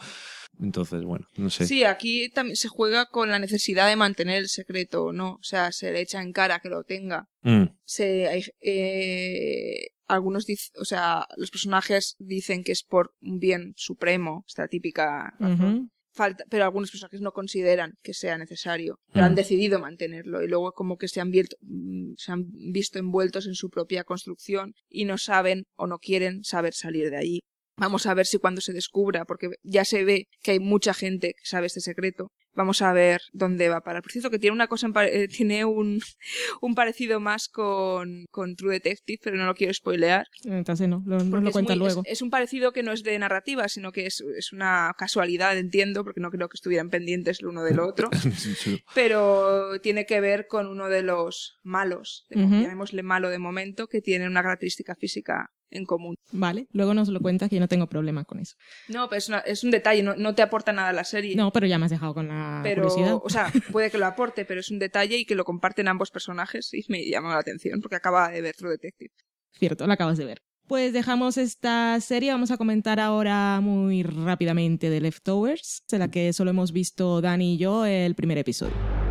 [0.61, 1.66] Entonces, bueno, no sé.
[1.66, 5.35] Sí, aquí también se juega con la necesidad de mantener el secreto o no.
[5.35, 7.29] O sea, se le echa en cara que lo tenga.
[7.42, 13.38] Mm, Se, hay, eh, algunos dicen, o sea, los personajes dicen que es por un
[13.38, 15.90] bien supremo, esta típica razón.
[16.11, 19.37] Falta, pero algunos personajes no consideran que sea necesario, pero han Mm.
[19.37, 21.57] decidido mantenerlo y luego como que se han, visto,
[22.16, 26.75] se han visto envueltos en su propia construcción y no saben o no quieren saber
[26.75, 27.40] salir de allí.
[27.77, 31.35] Vamos a ver si cuando se descubra, porque ya se ve que hay mucha gente
[31.38, 34.03] que sabe este secreto, vamos a ver dónde va a parar.
[34.03, 36.01] Por cierto, que tiene una cosa, en pare- eh, tiene un,
[36.61, 40.27] un parecido más con, con True Detective, pero no lo quiero spoilear.
[40.44, 42.03] Entonces no, lo, no lo es cuenta muy- luego.
[42.05, 45.57] Es, es un parecido que no es de narrativa, sino que es, es una casualidad,
[45.57, 48.11] entiendo, porque no creo que estuvieran pendientes el uno del otro.
[48.94, 54.01] pero tiene que ver con uno de los malos, de- llamémosle malo de momento, que
[54.01, 56.16] tiene una característica física en común.
[56.33, 58.57] Vale, luego nos lo cuentas que yo no tengo problema con eso.
[58.88, 61.35] No, pero es, una- es un detalle, no, no te aporta nada a la serie.
[61.37, 63.18] No, pero ya me has dejado con la pero, curiosidad.
[63.22, 66.11] o sea, puede que lo aporte, pero es un detalle y que lo comparten ambos
[66.11, 69.11] personajes y me llamó la atención porque acaba de ver True Detective.
[69.52, 70.42] Cierto, la acabas de ver.
[70.66, 76.33] Pues dejamos esta serie, vamos a comentar ahora muy rápidamente de Leftovers, de la que
[76.35, 79.08] solo hemos visto Dani y yo el primer episodio.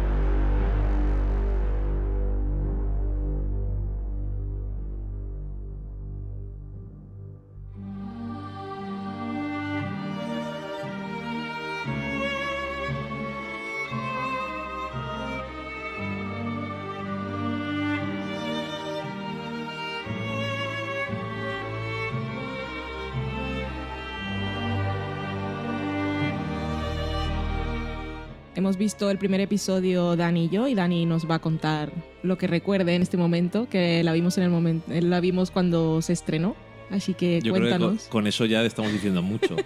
[28.58, 31.92] Hemos visto el primer episodio Dani y yo y Dani nos va a contar
[32.24, 36.02] lo que recuerde en este momento, que la vimos en el momento, la vimos cuando
[36.02, 36.56] se estrenó.
[36.90, 38.08] Así que Yo creo que con, cuéntanos.
[38.08, 39.56] con eso ya estamos diciendo mucho.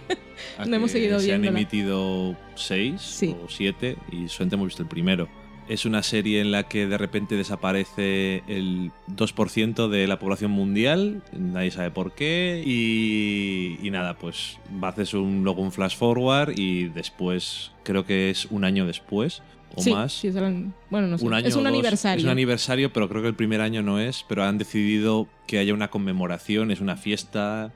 [0.66, 1.60] No hemos seguido Se han viéndola.
[1.60, 3.34] emitido seis Sí.
[3.42, 5.26] o siete y solamente hemos visto el primero.
[5.68, 11.22] Es una serie en la que de repente desaparece el 2% de la población mundial,
[11.32, 16.88] nadie sabe por qué, y, y nada, pues haces un, luego un flash forward y
[16.88, 19.42] después, creo que es un año después
[19.76, 21.24] o sí, más, sí, es el- bueno, no sé.
[21.24, 21.72] un año es un dos.
[21.72, 22.18] aniversario.
[22.18, 24.22] Es un aniversario, pero creo que el primer año no es.
[24.28, 27.72] Pero han decidido que haya una conmemoración, es una fiesta,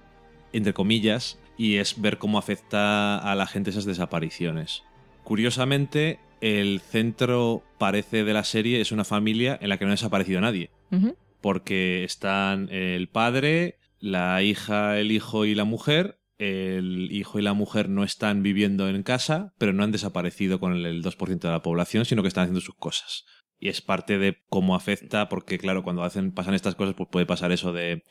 [0.52, 4.82] entre comillas, y es ver cómo afecta a la gente esas desapariciones.
[5.24, 9.94] Curiosamente, el centro parece de la serie es una familia en la que no ha
[9.94, 10.70] desaparecido nadie.
[11.40, 16.18] Porque están el padre, la hija, el hijo y la mujer.
[16.38, 20.74] El hijo y la mujer no están viviendo en casa, pero no han desaparecido con
[20.74, 23.24] el- el 2% de la población, sino que están haciendo sus cosas.
[23.58, 27.24] Y es parte de cómo afecta, porque claro, cuando hacen, pasan estas cosas, pues puede
[27.24, 28.02] pasar eso de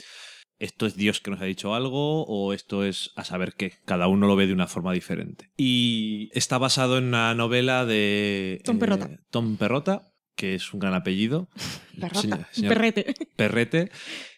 [0.60, 3.74] esto es Dios que nos ha dicho algo o esto es a saber qué.
[3.86, 5.50] Cada uno lo ve de una forma diferente.
[5.58, 9.06] Y está basado en una novela de Tom Perrotta.
[9.08, 11.50] eh, Tom Perrotta, que es un gran apellido.
[12.00, 12.20] Perrota.
[12.22, 13.14] Señor- Un señor perrete.
[13.36, 13.92] Perrete,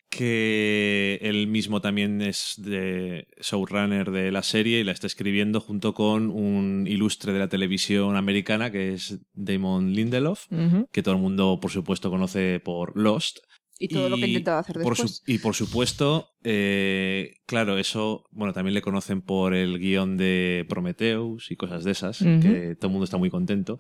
[0.10, 5.94] que él mismo también es de showrunner de la serie y la está escribiendo junto
[5.94, 10.46] con un ilustre de la televisión americana que es Damon Lindelof,
[10.92, 13.40] que todo el mundo por supuesto conoce por Lost.
[13.80, 15.18] Y todo lo que he intentado hacer por después.
[15.18, 20.66] su- y por supuesto, eh, claro, eso, bueno, también le conocen por el guion de
[20.70, 22.40] Prometheus y cosas de esas, Ujú.
[22.42, 23.80] que todo el mundo está muy contento.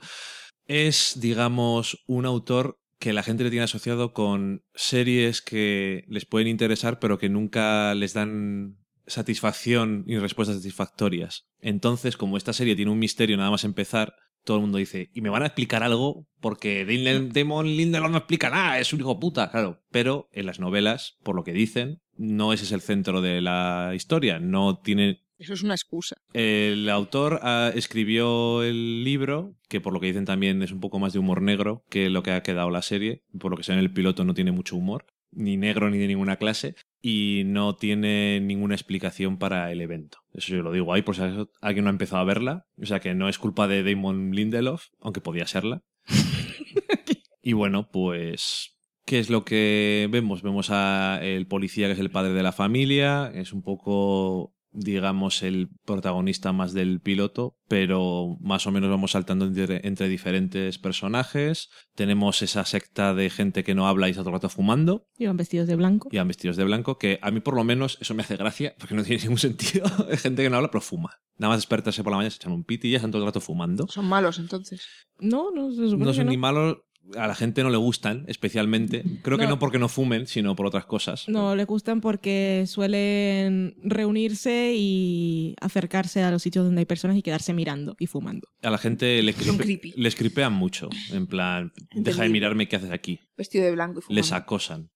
[0.65, 6.47] Es, digamos, un autor que la gente le tiene asociado con series que les pueden
[6.47, 11.45] interesar, pero que nunca les dan satisfacción y respuestas satisfactorias.
[11.59, 14.13] Entonces, como esta serie tiene un misterio nada más empezar,
[14.47, 16.25] todo el mundo dice, ¿y me van a explicar algo?
[16.39, 19.83] Porque Damon Damon Lindelof no explica nada, es un hijo puta, claro.
[19.91, 23.91] Pero en las novelas, por lo que dicen, no ese es el centro de la
[23.93, 26.15] historia, no tiene Eso es una excusa.
[26.31, 30.97] el autor ah, escribió el libro, que por lo que dicen también es un poco
[30.97, 33.23] más de humor negro que lo que ha quedado la serie.
[33.37, 36.07] Por lo que sea en el piloto no tiene mucho humor, ni negro ni de
[36.07, 40.19] ninguna clase, y no tiene ninguna explicación para el evento.
[40.33, 41.21] Eso yo lo digo ahí por si
[41.61, 42.65] alguien no ha empezado a verla.
[42.81, 45.83] O sea que no es culpa de Damon Lindelof, aunque podía serla.
[47.41, 50.41] y bueno, pues ¿Qué es lo que vemos?
[50.41, 55.41] Vemos a el policía que es el padre de la familia, es un poco digamos
[55.43, 61.69] el protagonista más del piloto, pero más o menos vamos saltando entre, entre diferentes personajes.
[61.95, 65.35] Tenemos esa secta de gente que no habla y está todo el rato fumando Iban
[65.37, 66.09] vestidos de blanco.
[66.11, 68.75] y van vestidos de blanco, que a mí por lo menos eso me hace gracia,
[68.79, 69.85] porque no tiene ningún sentido.
[70.09, 71.11] Hay gente que no habla pero fuma.
[71.39, 73.27] Nada más despertarse por la mañana, se echan un piti y ya están todo el
[73.27, 73.87] rato fumando.
[73.87, 74.87] Son malos entonces.
[75.19, 76.31] No, no se supone No que son no.
[76.31, 76.77] ni malos.
[77.15, 79.03] A la gente no le gustan especialmente.
[79.23, 79.59] Creo que No.
[79.59, 81.27] porque no fumen, sino por otras cosas.
[81.29, 87.21] No, le gustan porque suelen reunirse y acercarse a los sitios donde hay personas y
[87.21, 88.47] quedarse mirando y fumando.
[88.61, 89.93] A la gente le Son cripe- creepy.
[89.95, 90.89] les cripean mucho.
[91.11, 93.19] En plan, deja de mirarme qué haces aquí.
[93.37, 94.19] Vestido de blanco y fumando.
[94.21, 94.89] Les acosan.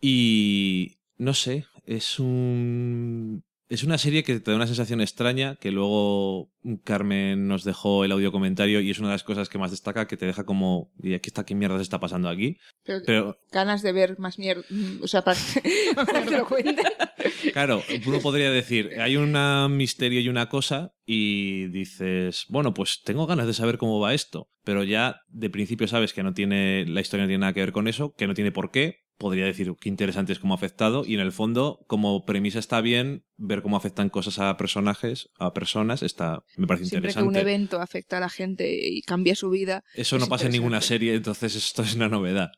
[0.00, 3.44] Y no sé, es un.
[3.68, 6.52] Es una serie que te da una sensación extraña, que luego
[6.84, 10.06] Carmen nos dejó el audio comentario y es una de las cosas que más destaca,
[10.06, 12.58] que te deja como, ¿y aquí está qué mierda se está pasando aquí?
[12.84, 14.62] Pero, Pero ganas de ver más mierda.
[15.02, 15.38] O sea, para,
[15.96, 16.82] para que lo cuente.
[17.52, 19.34] Claro, uno podría decir, hay un
[19.76, 24.48] misterio y una cosa y dices, bueno, pues tengo ganas de saber cómo va esto,
[24.64, 27.72] pero ya de principio sabes que no tiene, la historia no tiene nada que ver
[27.72, 29.04] con eso, que no tiene por qué.
[29.18, 32.82] Podría decir qué interesante es cómo ha afectado y en el fondo, como premisa está
[32.82, 37.28] bien, ver cómo afectan cosas a personajes, a personas, está, me parece Siempre que interesante.
[37.28, 39.84] un evento afecta a la gente y cambia su vida.
[39.94, 42.52] Eso no es pasa en ninguna serie, entonces esto es una novedad.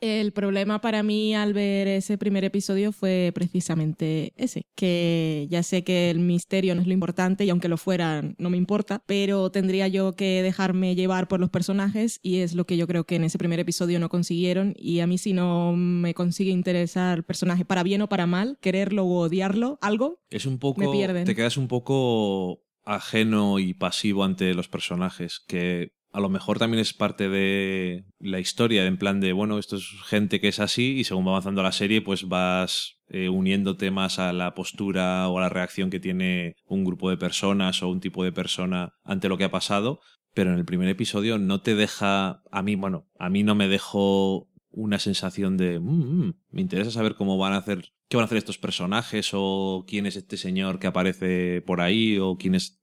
[0.00, 5.84] El problema para mí al ver ese primer episodio fue precisamente ese, que ya sé
[5.84, 9.50] que el misterio no es lo importante y aunque lo fuera no me importa, pero
[9.50, 13.16] tendría yo que dejarme llevar por los personajes y es lo que yo creo que
[13.16, 17.24] en ese primer episodio no consiguieron y a mí si no me consigue interesar el
[17.24, 20.80] personaje para bien o para mal, quererlo o odiarlo, algo, Es un poco.
[20.80, 21.24] Me pierden.
[21.24, 26.80] Te quedas un poco ajeno y pasivo ante los personajes, que a lo mejor también
[26.80, 30.98] es parte de la historia, en plan de, bueno, esto es gente que es así
[30.98, 35.38] y según va avanzando la serie, pues vas eh, uniéndote más a la postura o
[35.38, 39.28] a la reacción que tiene un grupo de personas o un tipo de persona ante
[39.28, 40.00] lo que ha pasado.
[40.34, 43.68] Pero en el primer episodio no te deja, a mí, bueno, a mí no me
[43.68, 48.24] dejó una sensación de, "Mm, mm, me interesa saber cómo van a hacer, qué van
[48.24, 52.54] a hacer estos personajes o quién es este señor que aparece por ahí o quién
[52.54, 52.78] es...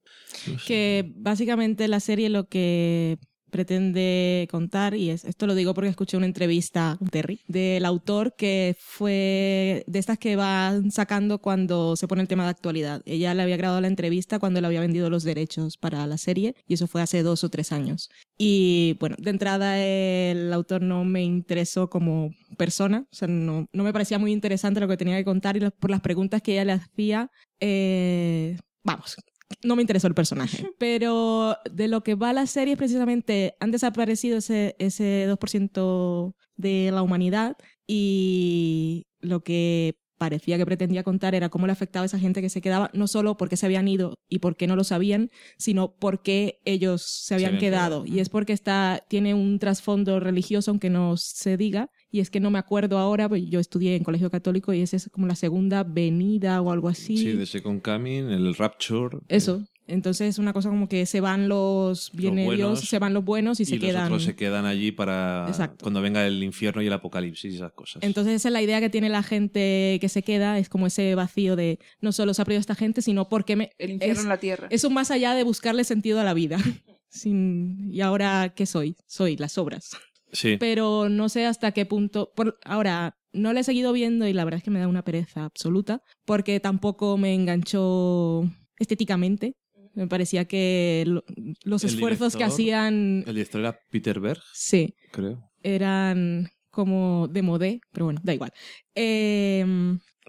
[0.65, 6.17] que básicamente la serie lo que pretende contar, y es, esto lo digo porque escuché
[6.17, 12.21] una entrevista Terry, del autor que fue de estas que van sacando cuando se pone
[12.21, 13.01] el tema de actualidad.
[13.05, 16.55] Ella le había grabado la entrevista cuando le había vendido los derechos para la serie,
[16.67, 18.09] y eso fue hace dos o tres años.
[18.37, 23.83] Y bueno, de entrada el autor no me interesó como persona, o sea, no, no
[23.83, 26.65] me parecía muy interesante lo que tenía que contar y por las preguntas que ella
[26.65, 29.15] le hacía, eh, vamos,
[29.63, 30.69] no me interesó el personaje.
[30.79, 36.91] Pero de lo que va la serie es precisamente, han desaparecido ese, ese 2% de
[36.91, 37.57] la humanidad
[37.87, 42.49] y lo que parecía que pretendía contar era cómo le afectaba a esa gente que
[42.49, 46.59] se quedaba, no solo porque se habían ido y porque no lo sabían, sino porque
[46.65, 48.03] ellos se habían, habían quedado.
[48.03, 48.17] quedado.
[48.17, 52.39] Y es porque está, tiene un trasfondo religioso, aunque no se diga, y es que
[52.39, 55.35] no me acuerdo ahora, pues yo estudié en colegio católico y esa es como la
[55.35, 57.17] segunda venida o algo así.
[57.17, 59.19] Sí, de Second Coming, el Rapture.
[59.27, 59.63] Eso.
[59.89, 63.25] Entonces es una cosa como que se van los viene buenos Dios, se van los
[63.25, 64.05] buenos y, Y, se los quedan.
[64.05, 65.83] otros se quedan allí para Exacto.
[65.83, 68.03] cuando venga el infierno y el apocalipsis y esas cosas.
[68.03, 71.15] Entonces esa es la idea que tiene la gente que se queda, es como ese
[71.15, 73.71] vacío de no solo se ha perdido esta gente, sino porque me...
[73.79, 74.67] El infierno es, en la tierra.
[74.69, 76.59] es un más allá de buscarle sentido a la vida.
[77.09, 78.95] Sin, ¿Y ahora qué soy?
[79.07, 79.97] Soy las obras.
[80.31, 80.57] Sí.
[80.59, 82.31] Pero no sé hasta qué punto...
[82.35, 85.03] Por, ahora, no la he seguido viendo y la verdad es que me da una
[85.03, 88.43] pereza absoluta, porque tampoco me enganchó
[88.77, 89.53] estéticamente.
[89.93, 91.23] Me parecía que lo-
[91.63, 93.23] los El esfuerzos que hacían...
[93.27, 95.49] El director era Peter Berg, Sí, creo.
[95.63, 98.51] eran como de modé, pero bueno, da igual.
[98.95, 99.65] Eh,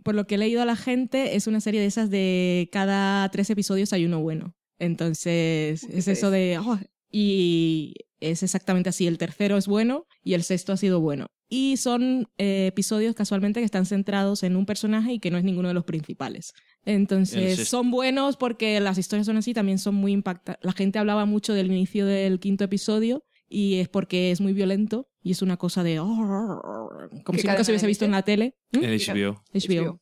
[0.03, 3.29] por lo que he leído a la gente, es una serie de esas de cada
[3.31, 4.55] tres episodios hay uno bueno.
[4.79, 6.59] Entonces, es eso de...
[6.59, 6.79] "Oh",
[7.13, 9.07] y es exactamente así.
[9.07, 11.27] El tercero es bueno y el sexto ha sido bueno.
[11.49, 15.45] Y son eh, episodios casualmente que están centrados en un personaje y que no es
[15.45, 16.53] ninguno de los principales.
[16.85, 20.65] Entonces, son buenos porque las historias son así, también son muy impactantes.
[20.65, 25.09] La gente hablaba mucho del inicio del quinto episodio y es porque es muy violento
[25.23, 25.97] y es una cosa de...
[25.97, 28.57] como ¿Qué si nunca se hubiese visto en la tele.
[28.73, 28.85] ¿Mm?
[28.85, 29.43] En HBO.
[29.53, 30.01] HBO.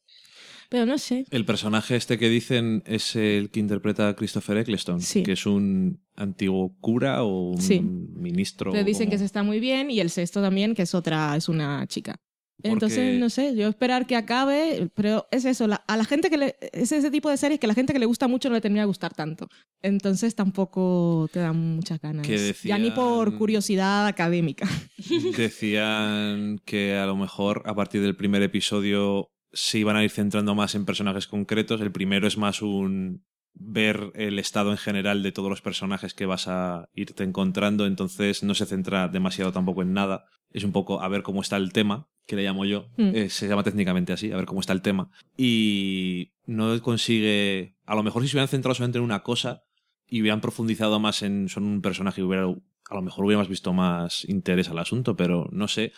[0.70, 1.24] Pero no sé.
[1.30, 5.22] El personaje este que dicen es el que interpreta a Christopher Eccleston, Sí.
[5.22, 7.80] que es un antiguo cura o un Sí.
[7.80, 8.72] ministro.
[8.72, 11.48] Le dicen que se está muy bien y el sexto también, que es otra, es
[11.48, 12.16] una chica.
[12.60, 16.28] Porque- Entonces, no sé, yo esperar que acabe, pero es eso, la- a la gente
[16.28, 18.48] que le, es ese tipo de series que a la gente que le gusta mucho
[18.48, 19.48] no le termina de gustar tanto.
[19.80, 22.26] Entonces tampoco te dan muchas ganas.
[22.26, 24.68] Que Ya ni por decían- curiosidad académica.
[25.38, 30.54] Decían que a lo mejor a partir del primer episodio se iban a ir centrando
[30.54, 31.80] más en personajes concretos.
[31.80, 33.24] El primero es más un
[33.54, 38.42] ver el estado en general de todos los personajes que vas a irte encontrando, entonces
[38.42, 40.26] no se centra demasiado tampoco en nada.
[40.50, 42.88] Es un poco a ver cómo está el tema, que le llamo yo.
[42.96, 43.14] Mm.
[43.14, 45.10] Eh, se llama técnicamente así, a ver cómo está el tema.
[45.36, 47.76] Y no consigue.
[47.84, 49.64] A lo mejor si se hubieran centrado solamente en una cosa
[50.06, 52.46] y hubieran profundizado más en son un personaje y hubiera
[52.90, 55.92] a lo mejor hubiéramos visto más interés al asunto, pero no sé.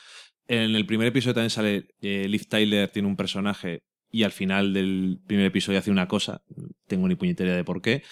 [0.50, 4.74] En el primer episodio también sale eh, Liv Tyler, tiene un personaje y al final
[4.74, 6.42] del primer episodio hace una cosa,
[6.88, 8.02] tengo ni puñetera de por qué.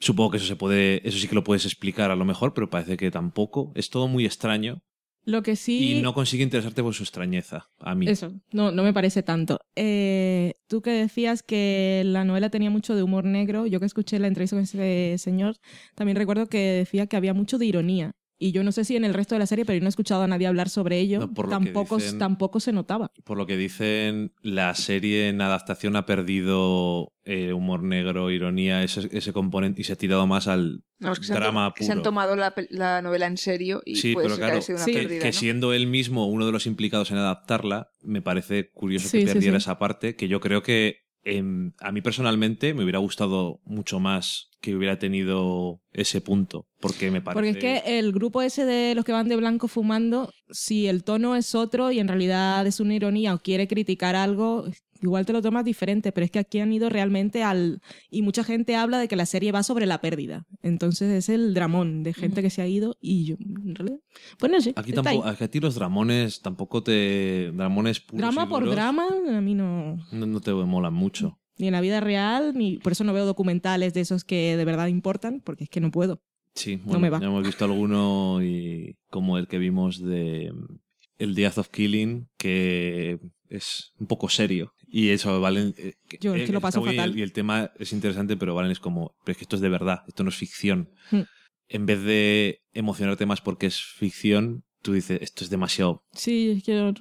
[0.00, 2.68] Supongo que eso se puede, eso sí que lo puedes explicar a lo mejor, pero
[2.68, 3.70] parece que tampoco.
[3.76, 4.82] Es todo muy extraño
[5.24, 5.98] Lo que sí...
[5.98, 8.08] y no consigue interesarte por su extrañeza, a mí.
[8.08, 9.60] Eso, no, no me parece tanto.
[9.76, 14.18] Eh, tú que decías que la novela tenía mucho de humor negro, yo que escuché
[14.18, 15.54] la entrevista con ese señor,
[15.94, 18.16] también recuerdo que decía que había mucho de ironía.
[18.38, 19.88] Y yo no sé si en el resto de la serie, pero yo no he
[19.88, 21.20] escuchado a nadie hablar sobre ello.
[21.20, 23.10] No, por lo que tampoco, dicen- tampoco se notaba.
[23.24, 29.08] Por lo que dicen, la serie en adaptación ha perdido eh, humor negro, ironía, ese,
[29.10, 31.98] ese componente y se ha tirado más al que se han, drama que se han
[31.98, 32.04] puro.
[32.04, 34.76] tomado la, la novela en serio y Sí, puede pero ser que claro, haya sido
[34.76, 34.92] una Sí.
[34.92, 35.32] que, pérdida, que ¿no?
[35.32, 39.58] siendo él mismo uno de los implicados en adaptarla, me parece curioso Sí, que perdiera
[39.58, 39.64] sí.
[39.64, 44.50] esa parte, que yo creo que em, a mí personalmente me hubiera gustado mucho más
[44.66, 47.34] que hubiera tenido ese punto, porque me parece...
[47.36, 51.04] Porque es que el grupo ese de los que van de blanco fumando, si el
[51.04, 54.64] tono es otro y en realidad es una ironía o quiere criticar algo,
[55.00, 57.80] igual te lo tomas diferente, pero es que aquí han ido realmente al...
[58.10, 60.46] Y mucha gente habla de que la serie va sobre la pérdida.
[60.62, 64.00] Entonces es el dramón de gente que se ha ido y yo, en realidad...
[64.36, 64.72] Pues no sé.
[64.74, 67.52] Aquí tampoco, aquí a ti los dramones tampoco te...
[67.52, 70.04] Dramones puros Drama y por drama, a mí no...
[70.10, 71.38] No, no te molan mucho.
[71.58, 74.64] Ni en la vida real, ni por eso no veo documentales de esos que de
[74.64, 76.20] verdad importan, porque es que no puedo.
[76.54, 77.20] Sí, No me va.
[77.20, 80.78] ya hemos visto alguno y como el que vimos de mm,
[81.18, 84.72] el Death of Killing, que es un poco serio.
[84.88, 85.74] Y eso, Valen.
[85.76, 87.16] eh, Yo es que lo paso fatal.
[87.18, 89.68] Y el tema es interesante, pero Valen es como, pero es que esto es de
[89.68, 90.90] verdad, esto no es ficción.
[91.10, 91.22] Hmm.
[91.68, 96.04] En vez de emocionarte más porque es ficción, tú dices, esto es demasiado.
[96.12, 96.92] Sí, es que yo,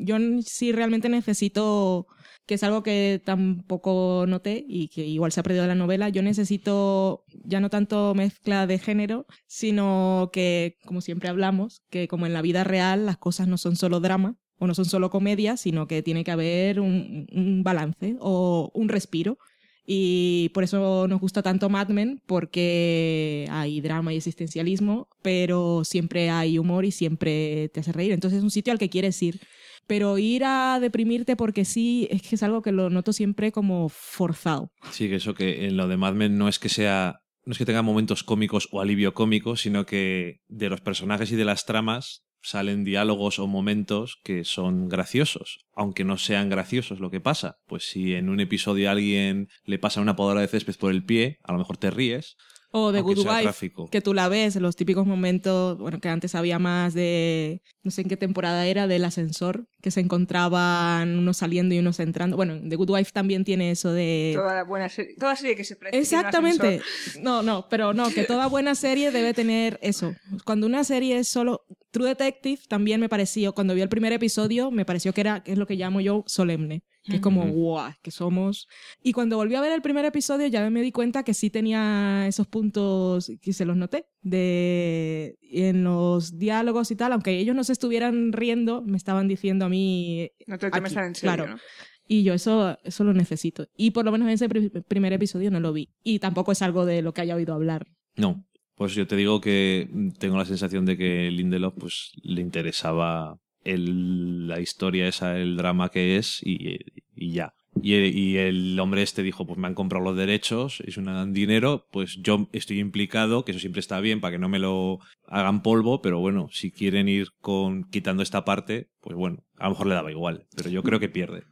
[0.00, 2.06] yo sí realmente necesito,
[2.46, 6.08] que es algo que tampoco noté y que igual se ha perdido de la novela,
[6.08, 12.26] yo necesito ya no tanto mezcla de género, sino que, como siempre hablamos, que como
[12.26, 15.56] en la vida real las cosas no son solo drama o no son solo comedia,
[15.56, 19.38] sino que tiene que haber un, un balance o un respiro.
[19.86, 26.30] Y por eso nos gusta tanto Mad Men, porque hay drama y existencialismo, pero siempre
[26.30, 28.12] hay humor y siempre te hace reír.
[28.12, 29.40] Entonces es un sitio al que quieres ir.
[29.86, 33.88] Pero ir a deprimirte porque sí, es que es algo que lo noto siempre como
[33.88, 34.70] forzado.
[34.90, 37.20] Sí, que eso que en lo de Mad Men no es que sea.
[37.46, 41.36] No es que tenga momentos cómicos o alivio cómico, sino que de los personajes y
[41.36, 47.10] de las tramas salen diálogos o momentos que son graciosos, aunque no sean graciosos lo
[47.10, 47.56] que pasa.
[47.66, 51.04] Pues si en un episodio a alguien le pasa una podadora de césped por el
[51.04, 52.36] pie, a lo mejor te ríes.
[52.76, 56.58] O de Good Wife, que tú la ves, los típicos momentos, bueno, que antes había
[56.58, 61.76] más de, no sé en qué temporada era, del ascensor, que se encontraban unos saliendo
[61.76, 62.36] y unos entrando.
[62.36, 64.32] Bueno, The Good Wife también tiene eso de...
[64.34, 66.80] Toda la buena serie, toda serie que se un Exactamente.
[67.20, 70.12] No, no, pero no, que toda buena serie debe tener eso.
[70.44, 74.72] Cuando una serie es solo True Detective, también me pareció, cuando vi el primer episodio,
[74.72, 76.82] me pareció que era, que es lo que llamo yo, solemne.
[77.06, 78.66] Que es como, guau, que somos.
[79.02, 82.26] Y cuando volví a ver el primer episodio, ya me di cuenta que sí tenía
[82.26, 84.06] esos puntos que se los noté.
[84.22, 89.66] De en los diálogos y tal, aunque ellos no se estuvieran riendo, me estaban diciendo
[89.66, 90.30] a mí.
[90.46, 91.46] No te lo tomes en serio, claro.
[91.54, 91.58] ¿no?
[92.06, 93.66] Y yo eso, eso lo necesito.
[93.76, 95.90] Y por lo menos en ese pri- primer episodio no lo vi.
[96.02, 97.86] Y tampoco es algo de lo que haya oído hablar.
[98.16, 98.44] No.
[98.76, 99.88] Pues yo te digo que
[100.18, 105.88] tengo la sensación de que Lindelof pues le interesaba el- la historia esa, el drama
[105.90, 106.78] que es y,
[107.16, 107.54] ya.
[107.82, 111.32] Y el, y el hombre este dijo, pues me han comprado los derechos, es un
[111.32, 115.00] dinero, pues yo estoy implicado, que eso siempre está bien para que no me lo
[115.26, 119.70] hagan polvo, pero bueno, si quieren ir con quitando esta parte, pues bueno, a lo
[119.70, 121.42] mejor le daba igual, pero yo creo que pierde.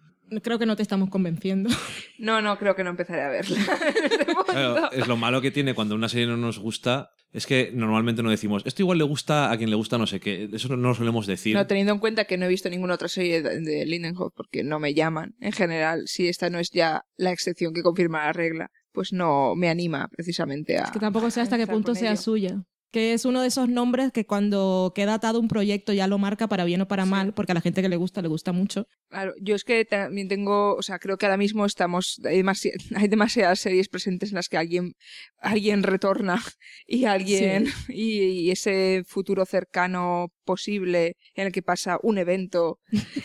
[0.43, 1.71] Creo que no te estamos convenciendo.
[2.19, 3.59] No, no, creo que no empezaré a verla.
[4.47, 8.23] Claro, es lo malo que tiene cuando una serie no nos gusta, es que normalmente
[8.23, 10.89] no decimos, esto igual le gusta a quien le gusta no sé qué, eso no
[10.89, 11.57] lo solemos decir.
[11.57, 14.63] No, teniendo en cuenta que no he visto ninguna otra serie de, de Lindenhof porque
[14.63, 15.35] no me llaman.
[15.41, 19.55] En general, si esta no es ya la excepción que confirma la regla, pues no
[19.57, 20.85] me anima precisamente a.
[20.85, 22.21] Es que tampoco sé hasta qué punto sea ello.
[22.21, 22.63] suya.
[22.93, 26.47] Que es uno de esos nombres que cuando queda atado un proyecto ya lo marca
[26.47, 27.11] para bien o para Sí.
[27.11, 28.87] mal, porque a la gente que le gusta, le gusta mucho.
[29.09, 32.73] Claro, yo es que también tengo, o sea, creo que ahora mismo estamos, hay, demasi-
[33.05, 34.93] hay demasiadas series presentes en las que alguien,
[35.39, 36.43] alguien retorna
[36.87, 42.79] y alguien, y, y ese futuro cercano posible en el que pasa un evento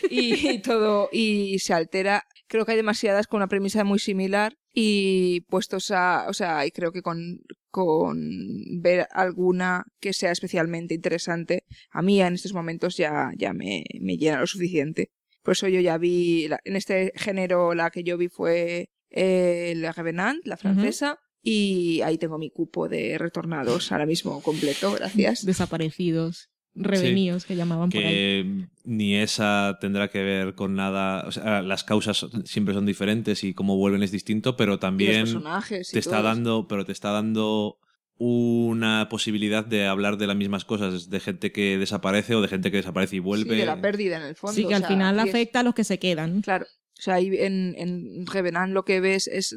[0.10, 2.24] y, y todo y se altera.
[2.48, 6.72] Creo que hay demasiadas con una premisa muy similar y puestos a, o sea, y
[6.72, 7.40] creo que con,
[7.70, 8.18] con
[8.82, 14.18] ver alguna que sea especialmente interesante, a mí en estos momentos ya, ya me, me
[14.18, 15.12] llena lo suficiente.
[15.44, 19.74] Por eso yo ya vi, la- en este género la que yo vi fue eh,
[19.78, 25.46] La Revenant, la francesa, Y ahí tengo mi cupo de retornados ahora mismo completo, gracias.
[25.46, 26.50] Desaparecidos,
[26.80, 28.66] revenidos que llamaban por ahí.
[28.86, 31.26] ni esa tendrá que ver con nada.
[31.28, 34.80] O sea, las causas siempre son diferentes y cómo vuelven es distinto, pero Y los
[34.80, 37.78] también personajes y te está dando, pero te está dando
[38.20, 42.72] una posibilidad de hablar de las mismas cosas, de gente que desaparece o de gente
[42.72, 43.52] que desaparece y vuelve.
[43.54, 44.56] Sí, de la pérdida en el fondo.
[44.56, 46.42] Sí, que o al sea, final es- afecta a los que se quedan.
[46.42, 46.66] Claro.
[46.98, 49.54] O sea, ahí en, en Revenant lo que ves es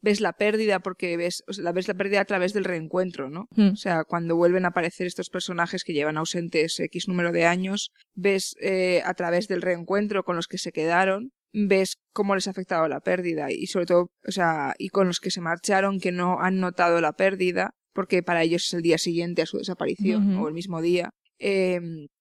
[0.00, 3.30] ves la pérdida porque ves, o sea, la ves la pérdida a través del reencuentro,
[3.30, 3.48] ¿no?
[3.50, 3.70] Hmm.
[3.70, 7.90] O sea, cuando vuelven a aparecer estos personajes que llevan ausentes X número de años,
[8.14, 12.50] ves eh, a través del reencuentro con los que se quedaron, ves cómo les ha
[12.50, 16.12] afectado la pérdida y sobre todo, o sea, y con los que se marcharon que
[16.12, 20.36] no han notado la pérdida porque para ellos es el día siguiente a su desaparición
[20.36, 21.10] o el mismo día.
[21.40, 21.80] eh,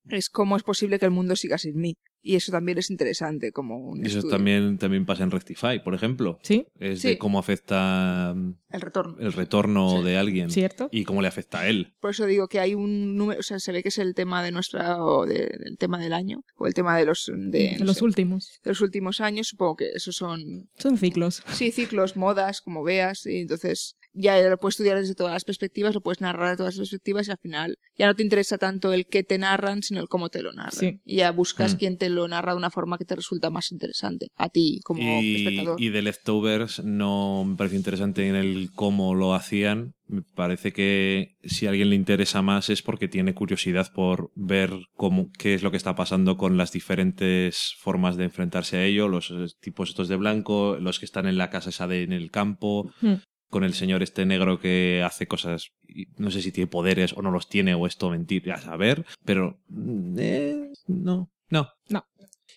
[0.09, 1.95] es cómo es posible que el mundo siga sin mí.
[2.29, 4.35] Y eso también es interesante como un Y eso estudio.
[4.35, 6.39] también, también pasa en Rectify, por ejemplo.
[6.43, 7.07] Sí, Es Sí.
[7.09, 9.15] de cómo afecta mm, El retorno.
[9.19, 10.03] el retorno Sí.
[10.03, 10.89] de alguien ¿cierto?
[10.91, 11.93] y cómo le afecta a él.
[12.01, 14.43] Por eso digo que hay un número, o sea, se ve que es el tema
[14.43, 17.85] de nuestra, o de- del tema del año, o el tema de los, de, no
[17.85, 18.59] los sé, últimos.
[18.63, 19.47] de los últimos años.
[19.47, 21.43] Supongo que esos son, Son ciclos.
[21.53, 25.93] sí, ciclos, modas, como veas, y entonces ya lo puedes estudiar desde todas las perspectivas,
[25.93, 28.93] lo puedes narrar de todas las perspectivas y al final ya no te interesa tanto
[28.93, 30.71] el qué te narran, sino el cómo te lo narran.
[30.71, 30.99] Sí.
[31.05, 31.77] Y ya buscas Mm.
[31.77, 35.01] quién te lo narra de una forma que te resulta más interesante, a ti como
[35.21, 35.81] Y, espectador.
[35.81, 39.93] y de Leftovers no me parece interesante en el cómo lo hacían.
[40.09, 44.71] Me parece que si a alguien le interesa más es porque tiene curiosidad por ver
[44.95, 49.07] cómo, qué es lo que está pasando con las diferentes formas de enfrentarse a ello,
[49.09, 52.13] los eh, tipos estos de blanco, los que están en la casa esa de en
[52.13, 53.15] el campo, Hmm.
[53.49, 55.71] Con el señor este negro que hace cosas,
[56.17, 59.59] no sé si tiene poderes o no los tiene o esto mentira, a saber, pero
[59.69, 61.69] mm, eh, no, no.
[61.89, 62.05] No.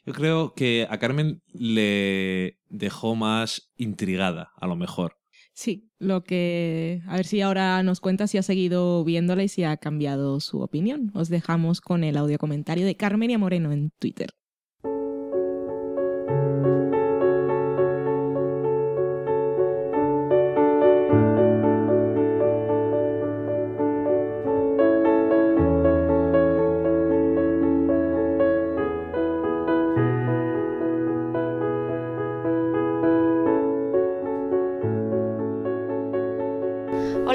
[0.07, 5.19] Yo creo que a Carmen le dejó más intrigada, a lo mejor.
[5.53, 7.03] Sí, lo que...
[7.07, 10.61] A ver si ahora nos cuenta si ha seguido viéndola y si ha cambiado su
[10.61, 11.11] opinión.
[11.15, 14.31] Os dejamos con el audio comentario de Carmen y Moreno en Twitter.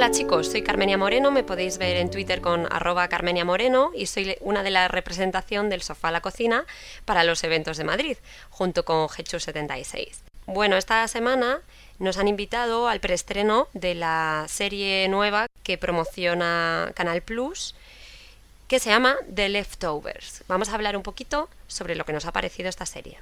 [0.06, 4.06] Hola chicos, soy Carmenia Moreno, me podéis ver en Twitter con arroba Carmenia Moreno y
[4.06, 6.68] soy una de la representación del sofá a la cocina
[7.06, 8.16] para los eventos de Madrid,
[8.51, 10.12] junto con Hechu76.
[10.45, 11.60] Bueno, esta semana
[11.97, 17.74] nos han invitado al preestreno de la serie nueva que promociona Canal Plus,
[18.68, 20.43] que se llama The Leftovers.
[20.47, 23.18] Vamos a hablar un poquito sobre lo que nos ha parecido esta serie.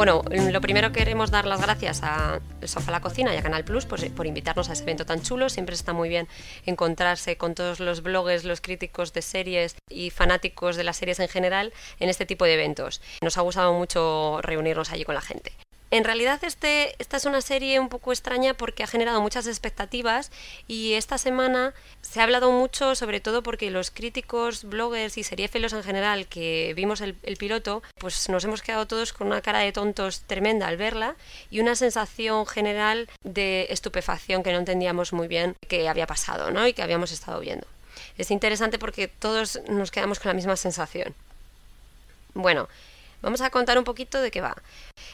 [0.00, 3.66] Bueno, lo primero queremos dar las gracias a El Sofá la Cocina y a Canal
[3.66, 5.50] Plus por, invitarnos a ese evento tan chulo.
[5.50, 6.26] Siempre está muy bien
[6.64, 11.28] encontrarse con todos los bloggers, los críticos de series y fanáticos de las series en
[11.28, 13.02] general en este tipo de eventos.
[13.20, 15.52] Nos ha gustado mucho reunirnos allí con la gente.
[15.92, 20.30] En realidad este, esta es una serie un poco extraña porque ha generado muchas expectativas
[20.68, 25.72] y esta semana se ha hablado mucho sobre todo porque los críticos, bloggers y seriéfilos
[25.72, 29.58] en general que vimos el, el piloto pues nos hemos quedado todos con una cara
[29.58, 31.16] de tontos tremenda al verla
[31.50, 36.68] y una sensación general de estupefacción que no entendíamos muy bien qué había pasado ¿no?
[36.68, 37.66] y que habíamos estado viendo.
[38.16, 41.14] Es interesante porque todos nos quedamos con la misma sensación.
[42.34, 42.68] Bueno,
[43.22, 44.56] Vamos a contar un poquito de qué va.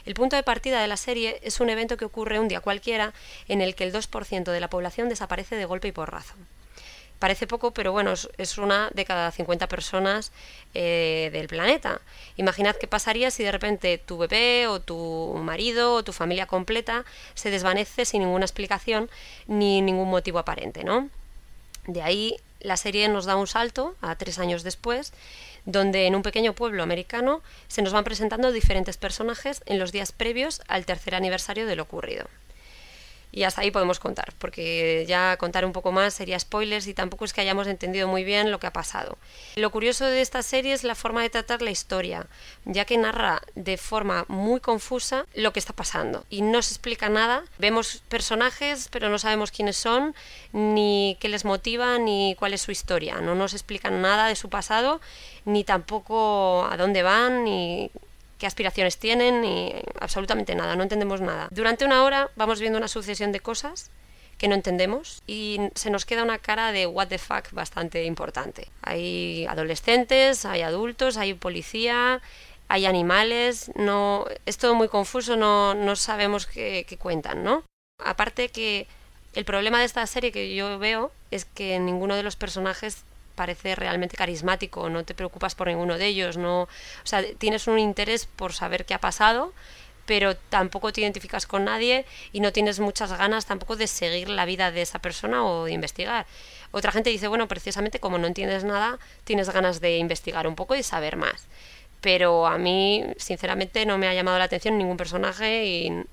[0.04, 3.12] El punto de partida de la serie es un evento que ocurre un día cualquiera
[3.48, 6.34] en el que el 2% de la población desaparece de golpe y porrazo.
[7.18, 10.32] Parece poco, pero bueno, es una de cada 50 personas
[10.74, 12.00] eh, del planeta.
[12.36, 17.06] Imaginad qué pasaría si de repente tu bebé o tu marido o tu familia completa
[17.34, 19.08] se desvanece sin ninguna explicación
[19.46, 21.08] ni ningún motivo aparente, ¿no?
[21.86, 25.12] De ahí la serie nos da un salto a tres años después
[25.66, 30.12] donde en un pequeño pueblo americano se nos van presentando diferentes personajes en los días
[30.12, 32.26] previos al tercer aniversario de lo ocurrido.
[33.32, 37.24] Y hasta ahí podemos contar, porque ya contar un poco más sería spoilers y tampoco
[37.24, 39.18] es que hayamos entendido muy bien lo que ha pasado.
[39.56, 42.26] Lo curioso de esta serie es la forma de tratar la historia,
[42.64, 47.08] ya que narra de forma muy confusa lo que está pasando y no se explica
[47.08, 47.44] nada.
[47.58, 50.14] Vemos personajes, pero no sabemos quiénes son,
[50.52, 53.20] ni qué les motiva, ni cuál es su historia.
[53.20, 55.00] No nos explican nada de su pasado,
[55.44, 57.90] ni tampoco a dónde van, ni
[58.38, 61.48] qué aspiraciones tienen y absolutamente nada, no entendemos nada.
[61.50, 63.90] Durante una hora vamos viendo una sucesión de cosas
[64.38, 68.68] que no entendemos y se nos queda una cara de what the fuck bastante importante.
[68.82, 72.20] Hay adolescentes, hay adultos, hay policía,
[72.68, 77.64] hay animales, no, es todo muy confuso, no, no sabemos qué, cuentan, ¿no?
[78.04, 78.86] Aparte que
[79.34, 83.04] el problema de esta serie que yo veo es que ninguno de los personajes
[83.36, 86.68] parece realmente carismático, no te preocupas por ninguno de ellos, no, o
[87.04, 89.52] sea, tienes un interés por saber qué ha pasado,
[90.06, 94.44] pero tampoco te identificas con nadie y no tienes muchas ganas tampoco de seguir la
[94.44, 96.26] vida de esa persona o de investigar.
[96.70, 100.74] Otra gente dice, bueno, precisamente como no entiendes nada, tienes ganas de investigar un poco
[100.74, 101.46] y saber más.
[102.00, 106.04] Pero a mí, sinceramente, no me ha llamado la atención ningún personaje y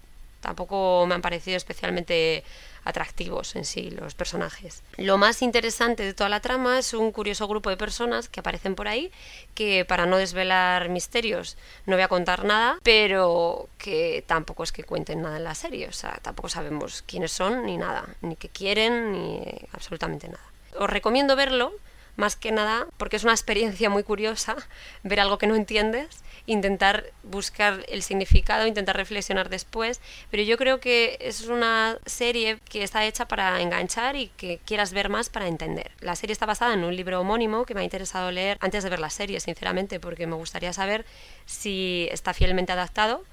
[0.43, 2.43] tampoco me han parecido especialmente
[2.83, 4.83] atractivos en sí los personajes.
[4.97, 8.75] Lo más interesante de toda la trama es un curioso grupo de personas que aparecen
[8.75, 9.09] por ahí,
[9.55, 14.83] que para no desvelar misterios no voy a contar nada, pero que tampoco es que
[14.83, 18.49] cuenten nada en la serie, o sea, tampoco sabemos quiénes son ni nada, ni qué
[18.49, 19.41] quieren, ni
[19.71, 20.43] absolutamente nada.
[20.77, 21.71] Os recomiendo verlo
[22.17, 24.55] más que nada porque es una experiencia muy curiosa
[25.03, 30.79] ver algo que no entiendes, intentar buscar el significado, intentar reflexionar después, pero yo creo
[30.79, 35.47] que es una serie que está hecha para enganchar y que quieras ver más para
[35.47, 35.91] entender.
[36.01, 38.89] La serie está basada en un libro homónimo que me ha interesado leer antes de
[38.89, 41.05] ver la serie, sinceramente, porque me gustaría saber
[41.45, 43.23] si está fielmente adaptado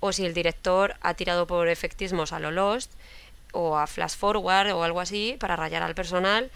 [0.00, 2.92] o si el director ha tirado por efectismos a lo Lost
[3.52, 6.50] o a Flash Forward o algo así para rayar al personal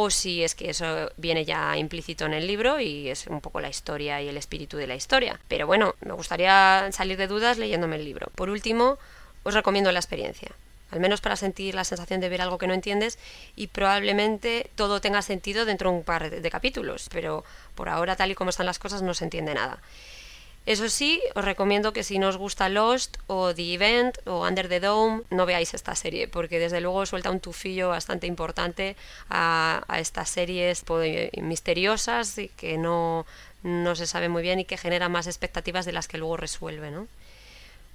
[0.00, 3.60] o si es que eso viene ya implícito en el libro y es un poco
[3.60, 5.40] la historia y el espíritu de la historia.
[5.48, 8.28] Pero bueno, me gustaría salir de dudas leyéndome el libro.
[8.36, 8.96] Por último,
[9.42, 10.52] os recomiendo la experiencia
[10.92, 13.18] al menos para sentir la sensación de ver algo que no entiendes
[13.56, 17.44] y probablemente todo tenga sentido dentro de un par de capítulos, pero
[17.74, 19.82] por ahora tal y como están las cosas no se entiende nada.
[20.68, 24.68] Eso sí, os recomiendo que si no os gusta Lost o The Event o Under
[24.68, 28.94] the Dome, no veáis esta serie, porque desde luego suelta un tufillo bastante importante
[29.30, 33.24] a, estas series pues, misteriosas y que no,
[33.94, 37.08] se sabe muy bien y que genera más expectativas de las que luego resuelve, ¿no?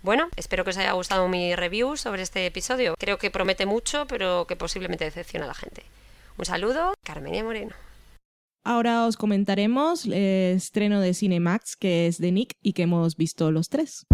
[0.01, 2.95] Bueno, espero que os haya gustado mi review sobre este episodio.
[2.97, 5.83] Creo que promete mucho, pero que posiblemente decepciona a la gente.
[6.39, 7.92] Un saludo, Carmenia Moreno.
[8.65, 13.51] Ahora os comentaremos el estreno de Cinemax, que es de Nick y que hemos visto
[13.51, 14.05] los tres.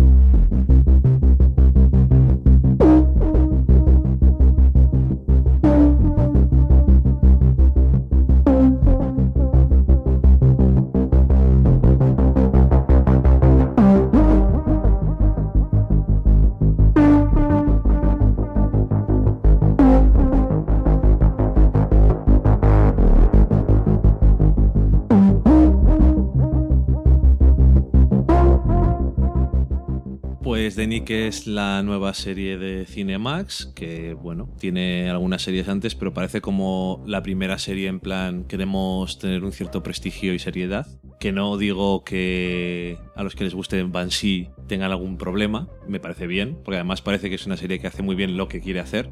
[30.60, 36.14] De Nick es la nueva serie de Cinemax, que bueno, tiene algunas series antes, pero
[36.14, 40.86] parece como la primera serie en plan queremos tener un cierto prestigio y seriedad.
[41.18, 46.28] Que no digo que a los que les guste Banshee tengan algún problema, me parece
[46.28, 48.80] bien, porque además parece que es una serie que hace muy bien lo que quiere
[48.80, 49.10] hacer.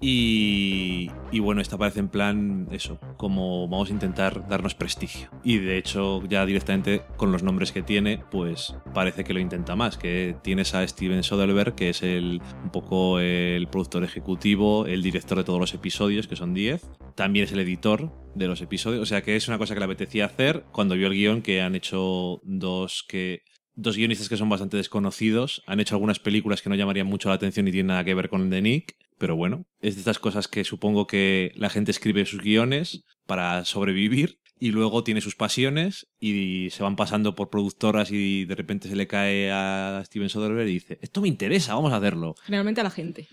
[0.00, 5.30] y, y, bueno, esta parece en plan eso, como vamos a intentar darnos prestigio.
[5.42, 9.76] Y de hecho, ya directamente con los nombres que tiene, pues parece que lo intenta
[9.76, 15.38] más, que a Steven Soderbergh, que es el, un poco el productor ejecutivo, el director
[15.38, 16.88] de todos los episodios, que son 10.
[17.14, 19.86] También es el editor de los episodios, o sea que es una cosa que le
[19.86, 23.42] apetecía hacer cuando vio el guion, que han hecho dos que
[23.74, 25.62] dos guionistas que son bastante desconocidos.
[25.66, 28.28] Han hecho algunas películas que no llamarían mucho la atención y tienen nada que ver
[28.28, 28.96] con el de Nick.
[29.18, 33.64] Pero bueno, es de estas cosas que supongo que la gente escribe sus guiones para
[33.64, 38.88] sobrevivir y luego tiene sus pasiones y se van pasando por productoras y de repente
[38.88, 42.36] se le cae a Steven Soderbergh y dice, esto me interesa, vamos a hacerlo.
[42.44, 43.26] Generalmente a la gente.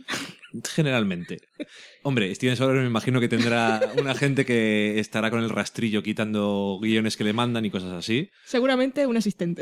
[0.74, 1.40] Generalmente.
[2.02, 6.80] Hombre, Steven Soderbergh me imagino que tendrá una gente que estará con el rastrillo quitando
[6.82, 8.32] guiones que le mandan y cosas así.
[8.46, 9.62] Seguramente un asistente.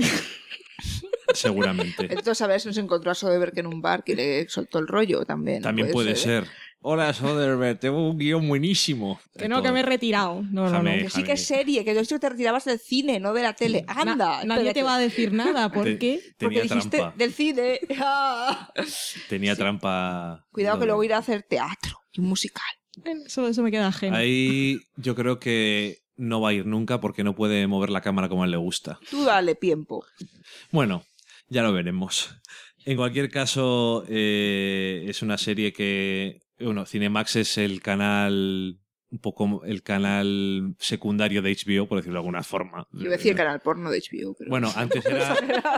[1.33, 2.05] Seguramente.
[2.09, 4.87] Entonces a ver si nos encontró a Soderbergh en un bar que le soltó el
[4.87, 5.61] rollo también.
[5.61, 6.45] También puede, ser.
[6.89, 9.19] Hola Soderbergh, tengo un guion buenísimo.
[9.37, 10.41] Que no, que me he retirado.
[10.43, 10.89] No, no, no.
[10.89, 13.51] Que sí que es serie, que de hecho te retirabas del cine, no de la
[13.51, 13.83] tele.
[13.89, 14.45] Anda.
[14.45, 16.21] nadie te va a decir nada, ¿por qué?
[16.37, 17.81] Porque dijiste del cine.
[19.27, 20.47] Tenía trampa.
[20.49, 22.63] Cuidado que luego irá a hacer teatro y musical.
[23.25, 24.15] Eso, eso me queda ajeno.
[24.15, 28.29] Ahí yo creo que no va a ir nunca porque no puede mover la cámara
[28.29, 28.97] como a él le gusta.
[29.11, 30.05] Tú dale tiempo.
[30.71, 31.03] Bueno,
[31.49, 32.29] ya lo veremos.
[32.85, 36.46] En cualquier caso, eh, es una serie que.
[36.59, 38.79] Bueno, Cinemax es el canal
[39.09, 42.87] un poco el canal secundario de HBO, por decirlo de alguna forma.
[42.91, 44.35] Yo decía el canal porno de HBO.
[44.37, 44.49] Pero...
[44.49, 45.33] Bueno, antes era,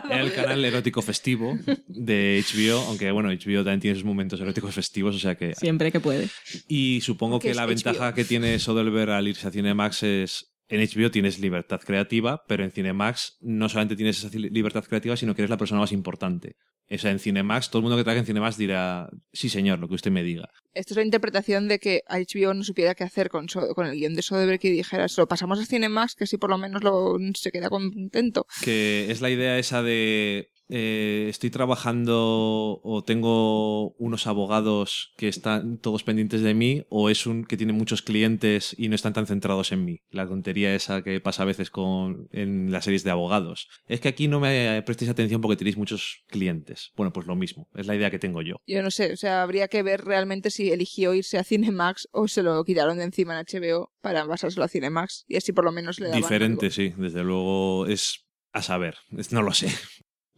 [0.10, 1.56] era el canal erótico festivo
[1.88, 5.54] de HBO, aunque bueno, HBO también tiene sus momentos eróticos festivos, o sea que...
[5.54, 6.28] Siempre que puede.
[6.68, 7.70] Y supongo ¿Qué que la HBO?
[7.70, 10.52] ventaja que tiene Soderbergh al irse a Cinemax es...
[10.70, 15.34] En HBO tienes libertad creativa, pero en Cinemax no solamente tienes esa libertad creativa, sino
[15.36, 16.56] que eres la persona más importante.
[16.92, 19.88] O sea, en Cinemax, todo el mundo que trabaja en Cinemax dirá, sí señor, lo
[19.88, 20.50] que usted me diga.
[20.74, 23.94] Esto es la interpretación de que HBO no supiera qué hacer con, So- con el
[23.96, 27.16] guion de Soderbergh y dijera, lo pasamos a Cinemax, que si por lo menos lo,
[27.36, 28.48] se queda contento.
[28.64, 35.80] que es la idea esa de eh, estoy trabajando o tengo unos abogados que están
[35.80, 39.26] todos pendientes de mí o es un que tiene muchos clientes y no están tan
[39.26, 40.02] centrados en mí.
[40.12, 43.68] La tontería esa que pasa a veces con en las series de abogados.
[43.88, 46.92] Es que aquí no me prestéis atención porque tenéis muchos clientes.
[46.96, 47.68] Bueno, pues lo mismo.
[47.76, 48.58] Es la idea que tengo yo.
[48.68, 52.28] Yo no sé, o sea, habría que ver realmente si eligió irse a Cinemax o
[52.28, 55.72] se lo quitaron de encima en HBO para pasárselo a Cinemax y así por lo
[55.72, 56.76] menos le daban Diferente, algo.
[56.76, 56.94] sí.
[56.96, 58.96] Desde luego es a saber.
[59.32, 59.68] No lo sé.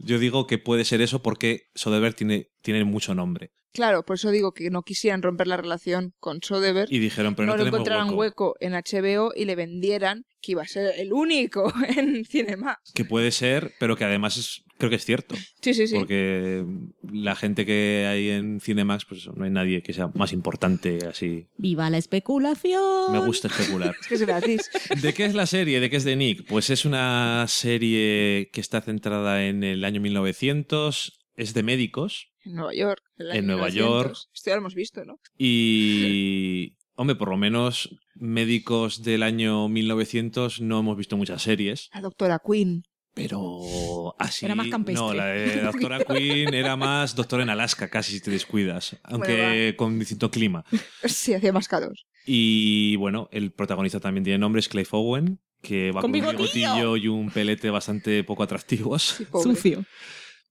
[0.04, 3.52] Yo digo que puede ser eso porque Soderbergh tiene, tiene mucho nombre.
[3.74, 6.91] Claro, por eso digo que no quisieran romper la relación con Soderbergh.
[6.91, 8.49] Y dijeron, pero no, no, lo tenemos encontraran hueco.
[8.49, 8.56] hueco.
[8.60, 12.91] en HBO y le vendieran que iba a ser el único en Cinemax.
[12.93, 15.36] Que puede ser, pero que además es, creo que es cierto.
[15.62, 15.96] Sí, sí, sí.
[15.96, 16.66] Porque
[17.14, 21.46] la gente que hay en Cinemax, pues no hay nadie que sea más importante así.
[21.58, 23.12] ¡Viva la especulación!
[23.12, 23.96] Me gusta especular.
[24.02, 24.72] Es que es gratis.
[25.04, 25.80] ¿De qué es la serie?
[25.80, 26.48] ¿De qué es de Nick?
[26.48, 32.56] Pues es una serie que está centrada en el año 1900, es de médicos En
[32.56, 33.04] Nueva York.
[33.20, 33.74] En Nueva 1900.
[33.76, 34.18] York.
[34.34, 35.20] Esto ya lo hemos visto, ¿no?
[35.38, 36.76] y...
[36.96, 41.90] Hombre, por lo menos médicos del año 1900 no hemos visto muchas series.
[41.94, 42.84] La doctora Quinn.
[43.14, 44.45] Pero así.
[44.45, 45.05] Era más campestre.
[45.05, 48.97] No, la de Doctora Queen era más Doctor en Alaska, casi si te descuidas.
[49.03, 50.64] Aunque con distinto clima.
[51.03, 51.93] Sí, hacía más calor.
[52.26, 56.28] Y bueno, el protagonista también tiene nombre, es Clay Owen, que va ¡Con con, un
[56.32, 56.95] bigotillo!
[56.95, 59.16] y un pelete bastante poco atractivos.
[59.18, 59.26] Sí.
[59.43, 59.84] Sucio.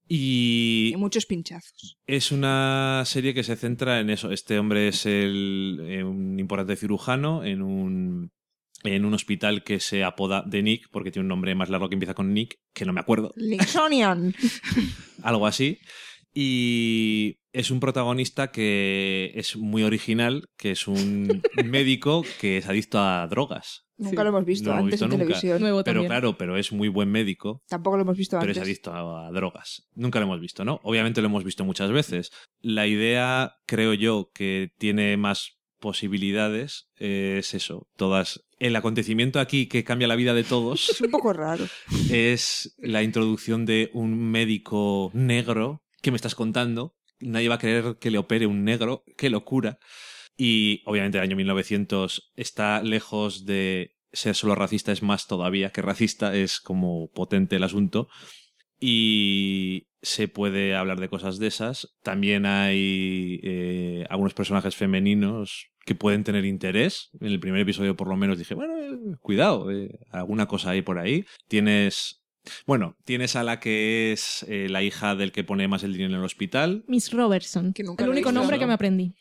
[0.07, 1.97] Y Y muchos pinchazos.
[2.05, 4.31] es una serie que se centra en eso.
[4.31, 8.31] Este hombre es el, eh, un importante cirujano en un,
[8.83, 11.95] en un hospital que se apoda de Nick, porque tiene un nombre más largo que
[11.95, 13.33] empieza con Nick, que no me acuerdo.
[13.37, 14.33] Nixonian.
[15.23, 15.79] algo así.
[16.33, 22.99] Y es un protagonista que es muy original, que es un médico que es adicto
[22.99, 23.83] a drogas.
[23.97, 24.23] Nunca Sí.
[24.23, 25.23] lo hemos visto No lo hemos antes visto en nunca.
[25.25, 25.61] televisión.
[25.61, 26.09] Nuevo Pero también.
[26.09, 28.57] claro, pero es muy buen médico, Tampoco lo hemos visto pero antes.
[28.57, 29.87] es adicto a, a drogas.
[29.93, 30.79] Nunca lo hemos visto, ¿no?
[30.83, 32.31] Obviamente lo hemos visto muchas veces.
[32.61, 37.87] La idea, creo yo, que tiene más posibilidades es eso.
[37.97, 38.41] Todas.
[38.61, 41.65] El acontecimiento aquí que cambia la vida de todos Es un poco raro.
[42.11, 46.95] es la introducción de un médico negro que me estás contando.
[47.19, 49.03] Nadie va a creer que le opere un negro.
[49.17, 49.79] ¡Qué locura!
[50.37, 55.81] Y obviamente el año 1900 está lejos de ser solo racista, es más todavía que
[55.81, 58.09] racista, es como potente el asunto.
[58.79, 61.97] Y se puede hablar de cosas de esas.
[62.03, 67.09] También hay eh, algunos personajes femeninos que pueden tener interés.
[67.19, 70.81] En el primer episodio por lo menos dije, bueno, eh, cuidado, eh, alguna cosa hay
[70.81, 71.25] por ahí.
[71.47, 72.17] Tienes...
[72.65, 76.13] Bueno, tienes a la que es eh, la hija del que pone más el dinero
[76.13, 77.71] en el hospital, Miss Robertson.
[77.71, 78.61] Que nunca el único visto, nombre ¿no?
[78.61, 79.13] que me aprendí.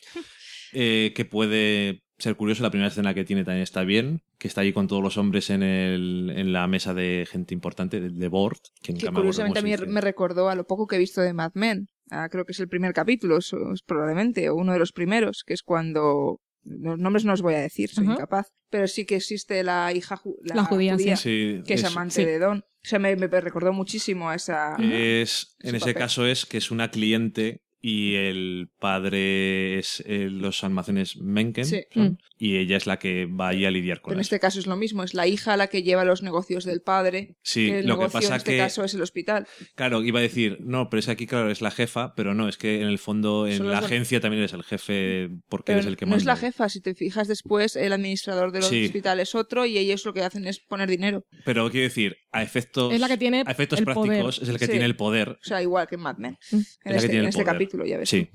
[0.73, 2.63] eh, que puede ser curioso.
[2.63, 5.51] La primera escena que tiene también está bien, que está allí con todos los hombres
[5.51, 9.09] en, el, en la mesa de gente importante, de, de board, que nunca Que me
[9.11, 11.89] acuerdo curiosamente a mí me recordó a lo poco que he visto de Mad Men.
[12.11, 13.39] Ah, creo que es el primer capítulo,
[13.87, 16.41] probablemente, o uno de los primeros, que es cuando...
[16.65, 18.15] Los nombres no os voy a decir, soy Ajá.
[18.15, 18.49] incapaz.
[18.71, 21.17] Pero sí que existe la hija ju- La judía, sí.
[21.17, 22.25] Sí, que es, es- amante sí.
[22.25, 22.59] de Don.
[22.59, 24.77] O sea, me, me recordó muchísimo a esa...
[24.79, 25.95] es- en ese papel.
[25.95, 31.81] caso es que es una cliente y el padre es eh, los almacenes Mencken Sí.
[31.93, 32.19] son, Mm.
[32.39, 34.29] y ella es la que va ahí a lidiar con Pero en eso.
[34.35, 37.37] este caso es lo mismo, es la hija la que lleva los negocios del padre.
[37.43, 39.47] Sí, que el lo que pasa en este que caso es el hospital.
[39.75, 42.57] Claro, iba a decir, no, pero es aquí, claro, es la jefa, pero no, es
[42.57, 45.97] que en el fondo en la agencia también eres el jefe porque Pero eres el
[45.97, 46.47] que no es la manda.
[46.49, 48.85] jefa, si te fijas después, el administrador del Sí.
[48.87, 51.25] hospital es otro y ellos lo que hacen es poner dinero.
[51.45, 54.07] Pero quiero decir, a efectos, Es la que tiene a efectos prácticos
[54.37, 54.43] poder.
[54.43, 54.71] es el que Sí.
[54.71, 55.31] tiene el poder.
[55.31, 56.39] O sea, igual que en Mad Men.
[56.53, 56.57] Mm.
[56.57, 57.47] En Es la que este, tiene en el este poder.
[57.71, 58.09] Capítulo, ya ves.
[58.09, 58.29] Sí.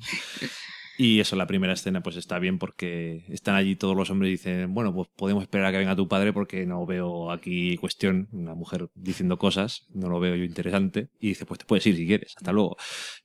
[0.97, 4.31] Y eso, la primera escena, pues está bien porque están allí todos los hombres y
[4.33, 8.29] dicen, bueno, pues podemos esperar a que venga tu padre porque no veo aquí cuestión,
[8.31, 11.09] una mujer diciendo cosas, no lo veo yo interesante.
[11.19, 12.77] Y dice, pues te puedes ir si quieres, hasta luego.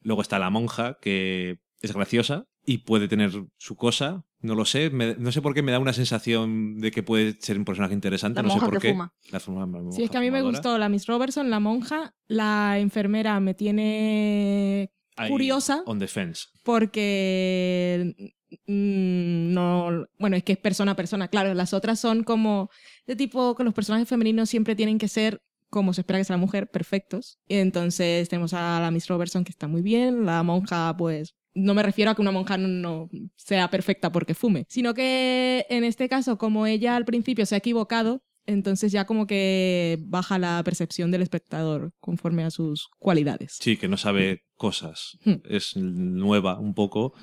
[0.03, 4.91] Luego está la monja, que es graciosa y puede tener su cosa, no lo sé,
[4.91, 7.95] me- no sé por qué me da una sensación de que puede ser un personaje
[7.95, 8.93] interesante, La no sé monja por que qué.
[8.95, 9.15] fuma.
[9.31, 12.15] La fuma- la Sí, es que a mí me gustó la Miss Robertson, la monja,
[12.27, 14.91] la enfermera me tiene
[15.29, 16.45] curiosa On the fence.
[16.63, 18.15] porque
[18.67, 22.71] mm, no, bueno, es que es persona a persona, claro, las otras son como
[23.07, 26.35] de tipo que los personajes femeninos siempre tienen que ser como se espera que sea
[26.35, 27.39] la mujer, perfectos.
[27.47, 31.75] Y entonces tenemos a la Miss Robertson que está muy bien, la monja pues no
[31.75, 35.85] me refiero a que una monja no, no, sea perfecta porque fume, sino que en
[35.85, 40.63] este caso, como ella al principio se ha equivocado, entonces ya como que baja la
[40.65, 43.59] percepción del espectador conforme a sus cualidades.
[43.61, 45.19] Sí, que no sabe cosas.
[45.45, 47.15] Es nueva un poco,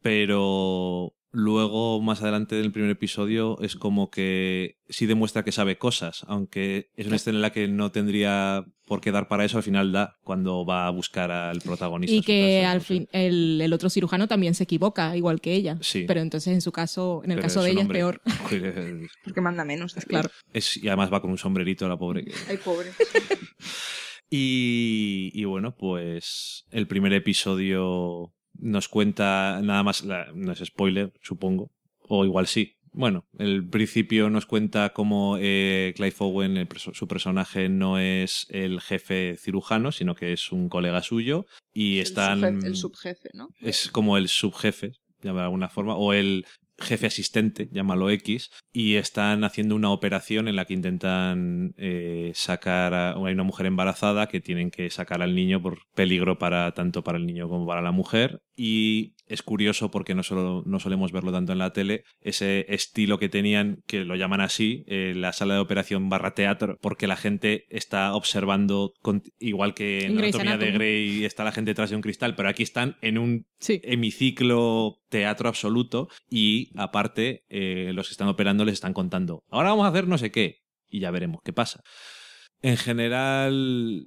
[0.00, 6.24] pero luego más adelante del primer episodio es como que sí demuestra que sabe cosas,
[6.28, 9.62] aunque es una escena en la que no tendría por qué dar para eso, al
[9.64, 12.14] final da cuando va a buscar al protagonista.
[12.14, 15.76] Y que al fin el, el otro cirujano también se equivoca, igual que ella.
[15.80, 16.04] Sí.
[16.06, 17.98] Pero entonces en su caso, en el Pero caso de ella hombre.
[18.00, 18.20] es peor.
[19.24, 19.94] Porque manda menos.
[19.94, 20.08] también.
[20.08, 20.30] Claro.
[20.52, 22.24] es- y además va con un sombrerito la pobre.
[22.24, 22.90] que- Ay, pobre.
[24.30, 31.12] Y, y bueno, pues el primer episodio nos cuenta nada más, la- no es spoiler,
[31.22, 32.76] supongo, o igual sí.
[32.92, 38.80] Bueno, el principio nos cuenta cómo eh, Clive Owen, el su personaje, no es el
[38.80, 42.44] jefe cirujano, sino que es un colega suyo y están...
[42.44, 43.48] El, subjefe, el subjefe, ¿no?
[43.60, 44.92] es como el subjefe,
[45.22, 46.46] de alguna forma, o el
[46.78, 52.94] jefe asistente, llámalo X, y están haciendo una operación en la que intentan eh, sacar
[52.94, 57.02] a hay una mujer embarazada que tienen que sacar al niño por peligro para tanto
[57.04, 61.12] para el niño como para la mujer y es curioso porque no solo no solemos
[61.12, 65.32] verlo tanto en la tele ese estilo que tenían que lo llaman así eh, la
[65.32, 70.34] sala de operación barra teatro porque la gente está observando con- igual que en Grey's
[70.34, 70.72] Anatomía de.
[70.72, 73.80] Grey está la gente detrás de un cristal pero aquí están en un Sí.
[73.84, 79.86] hemiciclo teatro absoluto y aparte eh, los que están operando les están contando ahora vamos
[79.86, 80.58] a hacer no sé qué
[80.88, 81.82] y ya veremos qué pasa
[82.62, 84.04] en general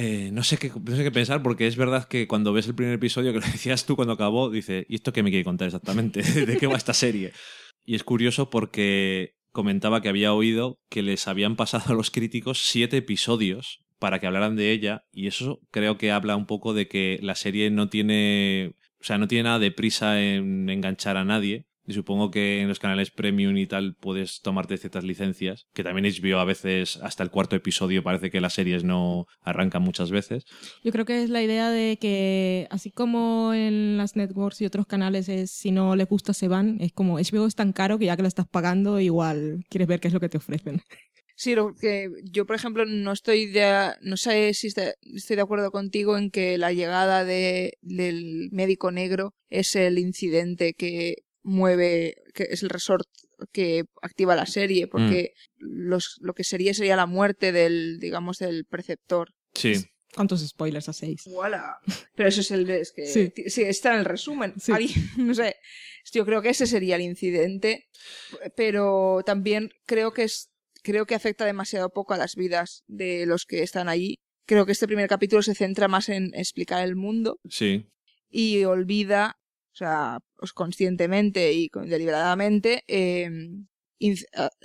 [0.00, 2.76] eh, no sé qué no sé qué pensar porque es verdad que cuando ves el
[2.76, 5.66] primer episodio que lo decías tú cuando acabó dice y esto qué me quiere contar
[5.66, 7.32] exactamente de qué va esta serie
[7.84, 12.62] y es curioso porque comentaba que había oído que les habían pasado a los críticos
[12.62, 16.86] siete episodios para que hablaran de ella y eso creo que habla un poco de
[16.86, 21.24] que la serie no tiene o sea no tiene nada de prisa en enganchar a
[21.24, 25.82] nadie y supongo que en los canales premium y tal puedes tomarte ciertas licencias que
[25.82, 30.10] también HBO a veces hasta el cuarto episodio parece que las series no arrancan muchas
[30.10, 30.44] veces
[30.84, 34.86] Yo creo que es la idea de que, así como en las networks y otros
[34.86, 38.04] canales es si no les gusta se van, es como HBO es tan caro que
[38.04, 40.82] ya que lo estás pagando, igual quieres ver qué es lo que te ofrecen.
[41.40, 45.42] Sí, lo que yo, por ejemplo, no estoy de, no sé si está- estoy de
[45.42, 51.18] acuerdo contigo en que la llegada de, del médico negro es el incidente que
[51.48, 53.06] mueve, que es el resort
[53.52, 58.64] que activa la serie, porque los, lo que sería sería la muerte del, digamos, del
[58.64, 59.30] preceptor.
[59.54, 59.74] sí
[60.14, 61.22] ¿Cuántos spoilers hacéis?
[61.26, 61.76] ¡Wala!
[62.14, 63.30] Pero eso es el es que Sí.
[63.48, 64.54] sí, está en el resumen.
[64.58, 64.72] Sí.
[65.18, 65.56] No sé.
[66.12, 67.84] Yo creo que ese sería el incidente,
[68.56, 70.50] pero también creo que es
[70.82, 74.16] creo que afecta demasiado poco a las vidas de los que están allí.
[74.46, 77.86] Creo que este primer capítulo se centra más en explicar el mundo sí
[78.30, 79.36] y olvida,
[79.72, 83.28] o sea, pues conscientemente y deliberadamente eh,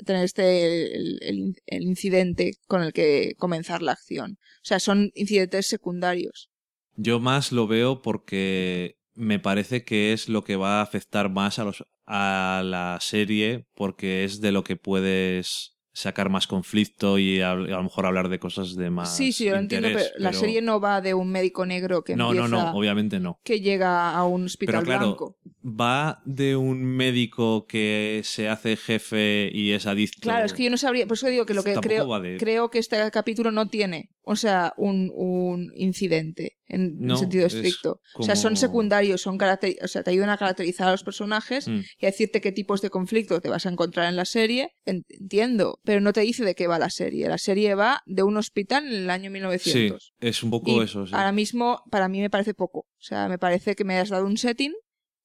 [0.06, 4.38] tener este el, el- el incidente con el que comenzar la acción.
[4.58, 6.50] O sea, son incidentes secundarios.
[6.96, 11.60] Yo más lo veo porque me parece que es lo que va a afectar más
[11.60, 17.40] a los a la serie porque es de lo que puedes sacar más conflicto y
[17.42, 20.10] a, a lo mejor hablar de cosas de más Sí, sí, yo lo entiendo, interés,
[20.14, 23.20] pero la serie no va de un médico negro que no, empieza, no, no, obviamente
[23.20, 23.40] no.
[23.44, 25.38] que llega a un hospital Pero claro, blanco.
[25.64, 30.20] Va de un médico que se hace jefe y es adicto.
[30.22, 32.38] Claro, es que yo no sabría, por eso digo que lo que Tampoco creo, de-
[32.38, 37.54] creo que este capítulo no tiene, o sea, un, un incidente en, No, sentido es
[37.54, 38.00] estricto.
[38.16, 41.68] O sea, son secundarios, son caracteri- o sea, te ayudan a caracterizar a los personajes
[41.68, 41.80] Mm.
[42.00, 44.72] y a decirte qué tipos de conflicto te vas a encontrar en la serie.
[44.86, 47.28] En- Entiendo, pero no te dice de qué va la serie.
[47.28, 50.14] La serie va de un hospital en el año Sí, 1900.
[50.20, 51.06] es un poco Y eso.
[51.06, 51.14] Sí.
[51.16, 52.80] ahora mismo, para mí me parece poco.
[52.80, 54.74] O sea, me parece que me has dado un setting,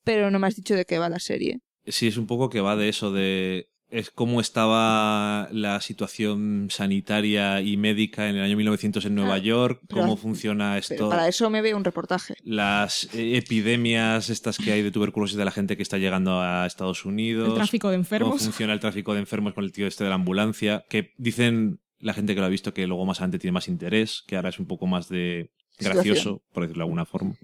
[0.04, 1.60] pero no me has dicho de qué va la serie.
[1.86, 7.60] Sí, es un poco que va de eso, de es cómo estaba la situación sanitaria
[7.62, 11.08] y médica en el año 1900 en Nueva Claro, York, pero- cómo funciona Pero esto,
[11.08, 12.34] para eso me veo un reportaje.
[12.44, 16.66] las eh, epidemias estas que hay de tuberculosis de la gente que está llegando a
[16.66, 18.42] Estados Unidos, El tráfico de cómo enfermos.
[18.42, 22.12] funciona el tráfico de enfermos con el tío este de la ambulancia, que dicen la
[22.14, 24.58] gente que lo ha visto que luego más adelante tiene más interés, que ahora es
[24.58, 27.34] un poco más de gracioso, por decirlo de alguna forma.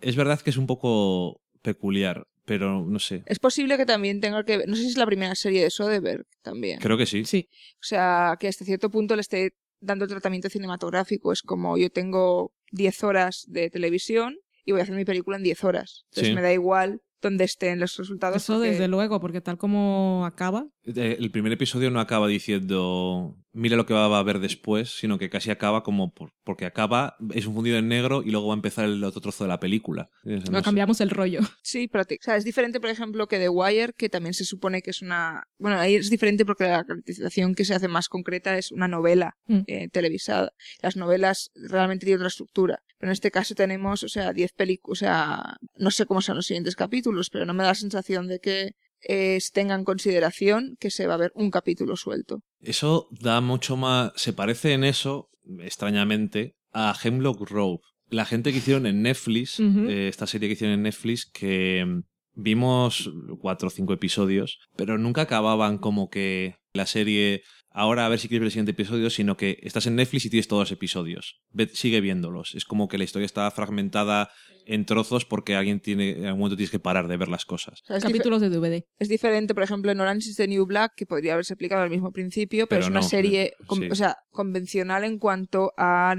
[0.00, 3.22] Es verdad que es un poco peculiar, pero no sé.
[3.26, 5.70] Es posible que también tenga que ver, no sé si es la primera serie de
[5.70, 6.80] Soderbergh también.
[6.80, 7.24] Creo que sí.
[7.24, 7.48] Sí.
[7.74, 11.32] O sea, que hasta cierto punto le esté dando tratamiento cinematográfico.
[11.32, 15.42] Es como yo tengo 10 horas de televisión y voy a hacer mi película en
[15.42, 16.04] 10 horas.
[16.10, 16.34] Entonces Sí.
[16.34, 18.36] me da igual donde estén los resultados.
[18.36, 23.36] Eso porque- desde luego, porque tal como acaba, Eh, El primer episodio no acaba diciendo
[23.52, 27.16] mira lo que va a haber después, sino que casi acaba como por- porque acaba,
[27.34, 29.58] es un fundido en negro y luego va a empezar el otro trozo de la
[29.60, 30.08] película.
[30.24, 30.62] No sé.
[30.62, 31.40] cambiamos el rollo.
[31.62, 34.44] Sí, pero te- o sea, es diferente, por ejemplo, que The Wire, que también se
[34.44, 35.44] supone que es una...
[35.58, 39.36] Bueno, ahí es diferente porque la caracterización que se hace más concreta es una novela
[39.46, 39.60] Mm.
[39.66, 40.52] eh, televisada.
[40.82, 42.82] Las novelas realmente tienen otra estructura.
[42.98, 46.36] Pero en este caso tenemos, o sea, 10 películas, o sea, no sé cómo son
[46.36, 48.72] los siguientes capítulos, pero no me da la sensación de que
[49.02, 52.42] eh, se tenga en consideración que se va a ver un capítulo suelto.
[52.60, 54.12] Eso da mucho más.
[54.16, 55.30] Se parece en eso,
[55.60, 57.80] extrañamente, a Hemlock Grove.
[58.08, 62.00] La gente que hicieron en Netflix, eh, esta serie que hicieron en Netflix, que mm,
[62.34, 67.42] vimos cuatro o cinco episodios, pero nunca acababan como que la serie.
[67.72, 70.30] Ahora a ver si quieres ver el siguiente episodio, sino que estás en Netflix y
[70.30, 71.40] tienes todos los episodios.
[71.52, 72.54] Ve- sigue viéndolos.
[72.56, 74.30] Es como que la historia está fragmentada
[74.66, 77.82] en trozos porque alguien tiene, en algún momento tienes que parar de ver las cosas.
[77.82, 78.84] O sea, Capítulos de DVD.
[78.98, 81.90] es diferente, por ejemplo, en Orange is the New Black, que podría haberse aplicado al
[81.90, 85.72] mismo principio, pero, Pero es una no, serie, eh, con- o sea, convencional en cuanto
[85.76, 86.14] a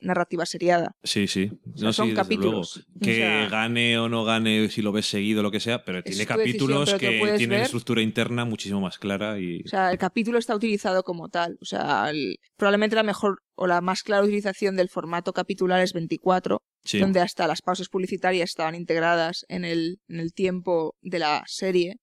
[0.00, 0.96] narrativa seriada.
[1.02, 1.50] Sí, sí.
[1.76, 2.76] sea, No, son sí, capítulos.
[2.76, 2.90] luego.
[2.96, 6.02] O Que sea- gane o no gane, si lo ves seguido, lo que sea, pero
[6.02, 7.62] tiene decisión, capítulos pero que tienen ver.
[7.62, 9.62] estructura interna muchísimo más clara y...
[9.64, 11.58] O sea, el capítulo está utilizado como tal.
[11.60, 15.92] O sea, el- probablemente la mejor o la más clara utilización del formato capitular es
[15.92, 16.98] 24, sí.
[16.98, 21.96] donde hasta las pausas publicitarias estaban integradas en el, en el tiempo de la serie.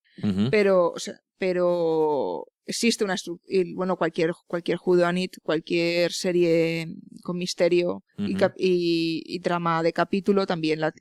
[0.51, 6.87] Pero, o sea, pero existe una estructura, bueno, cualquier, cualquier Whodunit, cualquier serie
[7.23, 10.93] con misterio y, y, y trama de capítulo también la,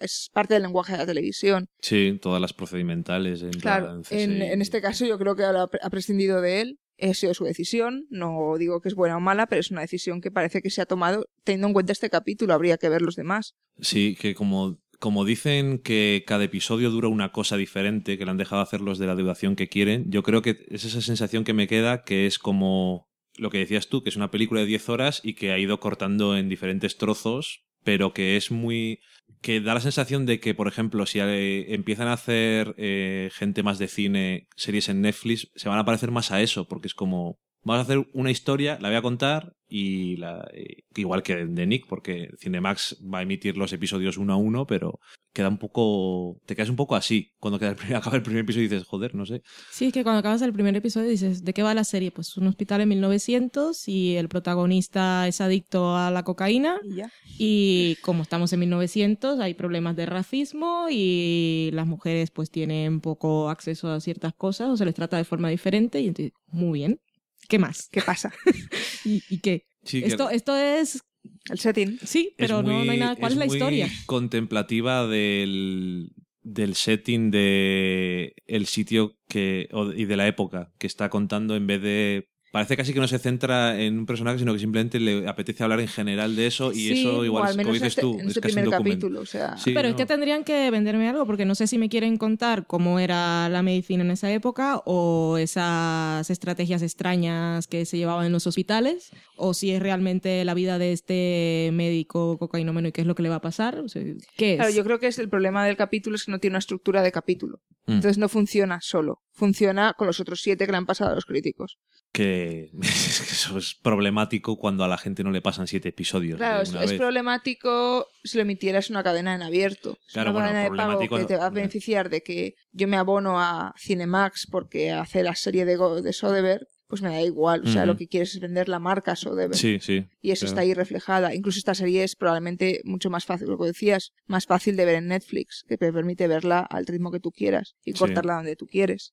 [0.00, 1.68] es parte del lenguaje de la televisión.
[1.80, 3.42] Sí, todas las procedimentales.
[3.42, 6.78] En Claro, plan en, en este caso yo creo que ahora ha prescindido de él.
[7.00, 8.06] Ha sido su decisión.
[8.10, 10.82] No digo que es buena o mala, pero es una decisión que parece que se
[10.82, 12.54] ha tomado teniendo en cuenta este capítulo.
[12.54, 13.54] Habría que ver los demás.
[13.80, 18.36] Sí, que como, como dicen que cada episodio dura una cosa diferente, que le han
[18.36, 21.52] dejado hacer los de la duración que quieren, yo creo que es esa sensación que
[21.52, 24.88] me queda, que es como lo que decías tú, que es una película de 10
[24.88, 29.00] horas y que ha ido cortando en diferentes trozos, pero que es muy...
[29.40, 33.62] que da la sensación de que, por ejemplo, si eh, empiezan a hacer eh, gente
[33.62, 36.94] más de cine, series en Netflix, se van a parecer más a eso, porque es
[36.94, 37.38] como...
[37.62, 41.66] Vamos a hacer una historia, la voy a contar y la, eh, igual que de
[41.66, 44.98] Nick, porque Cinemax va a emitir los episodios uno a uno, pero
[45.34, 46.40] queda un poco.
[46.46, 47.32] Te quedas un poco así.
[47.38, 49.42] Cuando queda el primer- acaba el primer episodio y dices, joder, no sé.
[49.70, 52.10] Sí, es que cuando acabas el primer episodio dices, ¿de qué va la serie?
[52.10, 57.10] Pues un hospital en 1900 y el protagonista es adicto a la cocaína Y ya.
[57.38, 63.50] y como estamos en 1900 hay problemas de racismo y las mujeres pues tienen poco
[63.50, 67.00] acceso a ciertas cosas o se les trata de forma diferente y entonces, muy bien.
[67.48, 67.88] ¿Qué más?
[67.90, 68.32] ¿Qué pasa?
[69.04, 69.66] ¿Y, y qué?
[69.84, 71.02] Sí, que Esto, esto es...
[71.50, 71.98] El setting.
[72.04, 73.16] Sí, pero no, no hay nada.
[73.16, 73.88] ¿Cuál es, la muy historia?
[74.06, 81.08] contemplativa del, del setting de el sitio que o- y de la época que está
[81.10, 84.58] contando en vez de parece casi que no se centra en un personaje sino que
[84.58, 87.88] simplemente le apetece hablar en general de eso y Sí, eso igual al como dices
[87.88, 89.20] este- tú en es este casi primer capítulo.
[89.20, 91.88] O sea, Sí, Pero es que tendrían que venderme algo, porque no sé si me
[91.88, 97.98] quieren contar cómo era la medicina en esa época o esas estrategias extrañas que se
[97.98, 102.92] llevaban en los hospitales, o si es realmente la vida de este médico cocainómeno y
[102.92, 103.78] qué es lo que le va a pasar.
[103.80, 104.02] O sea,
[104.36, 104.56] ¿Qué es?
[104.56, 107.02] Claro, yo creo que es el problema del capítulo es que no tiene una estructura
[107.02, 107.60] de capítulo.
[107.86, 107.92] Mm.
[107.92, 109.22] Entonces no funciona solo.
[109.38, 111.78] Funciona con los otros siete que le han pasado a los críticos.
[112.12, 116.38] que, es que eso es problemático cuando a la gente no le pasan siete episodios
[116.38, 116.92] Claro, es, vez.
[116.94, 119.96] problemático si lo emitieras una cadena en abierto.
[120.06, 122.54] Es Claro, una bueno, cadena de pago que no- te va a beneficiar de que
[122.72, 127.10] yo me abono a Cinemax porque hace la serie de, Go- de Soderbergh, pues me
[127.10, 127.62] da igual.
[127.66, 129.54] O sea, lo que quieres es vender la marca Soderbergh.
[129.54, 130.06] Sí, sí.
[130.22, 130.48] Y eso claro.
[130.52, 131.34] está ahí reflejada.
[131.34, 134.94] Incluso esta serie es probablemente mucho más fácil, lo que decías, más fácil de ver
[134.96, 137.98] en Netflix, que te permite verla al ritmo que tú quieras y Sí.
[137.98, 139.12] cortarla donde tú quieres.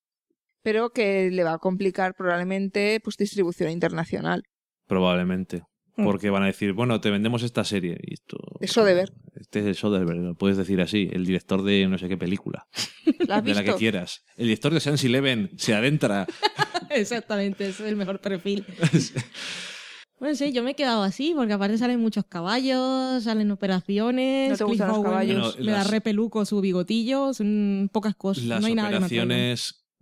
[0.66, 4.41] Pero que le va a complicar probablemente pues distribución internacional.
[4.88, 5.61] Probablemente.
[5.95, 6.05] Mm.
[6.05, 7.99] Porque van a decir, bueno, te vendemos esta serie.
[8.01, 9.13] Y esto, De Soderbergh.
[9.36, 11.07] Este es el Soderbergh, lo puedes decir así.
[11.13, 12.66] El director de no sé qué película.
[13.28, 14.24] ¿La has de la que quieras.
[14.38, 16.26] El director de Sense Eleven se adentra.
[16.89, 18.66] Exactamente, ese es el mejor perfil.
[20.18, 24.49] Bueno, sí, yo me he quedado así, porque aparte salen muchos caballos, salen operaciones.
[24.51, 25.57] ¿No te gustan los caballos?
[25.57, 28.45] Bueno, Me da repeluco su bigotillo, son pocas cosas.
[28.45, 29.01] Las no hay nada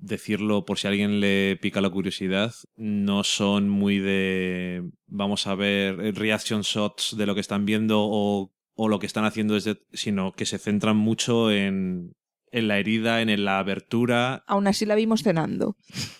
[0.04, 5.56] decirlo por si a alguien le pica la curiosidad, no son muy de, vamos a
[5.56, 9.54] ver, eh, reaction shots de lo que están viendo o, o lo que están haciendo,
[9.54, 12.16] desde, sino que se centran mucho en,
[12.52, 14.44] en la herida, en la abertura.
[14.48, 15.78] Aún así la vimos cenando.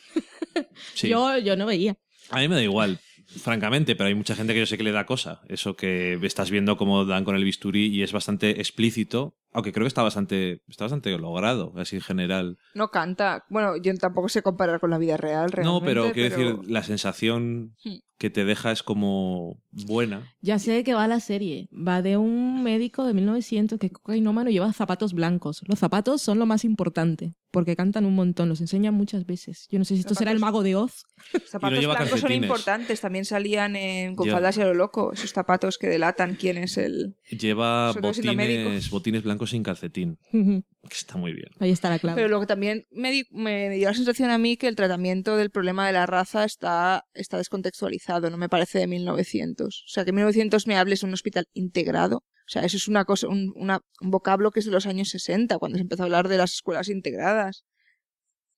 [0.94, 1.10] Sí.
[1.10, 1.98] Yo, yo no veía.
[2.30, 3.00] A mí me da igual,
[3.42, 5.42] francamente, pero hay mucha gente que yo sé que le da cosa.
[5.48, 9.36] Eso que estás viendo cómo dan con el bisturí y es bastante explícito.
[9.52, 12.58] Aunque creo que está bastante, está bastante logrado, así en general.
[12.74, 13.46] No canta.
[13.50, 15.80] Bueno, yo tampoco sé comparar con la vida real, realmente.
[15.80, 17.98] no, pero quiero pero- decir, la sensación Hmm.
[18.24, 20.34] Que te deja es como buena.
[20.40, 21.68] Ya sé de qué va la serie.
[21.74, 25.62] Va de un médico de 1900 que es cocainómano y lleva zapatos blancos.
[25.68, 29.68] Los zapatos son lo más importante, porque cantan un montón, los enseñan muchas veces.
[29.70, 31.04] Yo no sé si esto será el mago de Oz.
[31.46, 33.02] Zapatos blancos son importantes.
[33.02, 35.12] También salían en, con faldas y a lo loco.
[35.12, 37.18] Esos zapatos que delatan quién es el...
[37.30, 40.18] Lleva botines, botines blancos sin calcetín,
[40.90, 41.48] que está muy bien.
[41.60, 42.16] Ahí está la clave.
[42.18, 45.50] Pero luego también me, di- me dio la sensación a mí que el tratamiento del
[45.50, 49.84] problema de la raza está, está descontextualizado, no me parece de 1900.
[49.88, 52.18] O sea, que en 1900 me hables de un hospital integrado.
[52.18, 55.10] O sea, eso es una cosa, un, una- un vocablo que es de los años
[55.10, 57.64] 60, cuando se empezó a hablar de las escuelas integradas.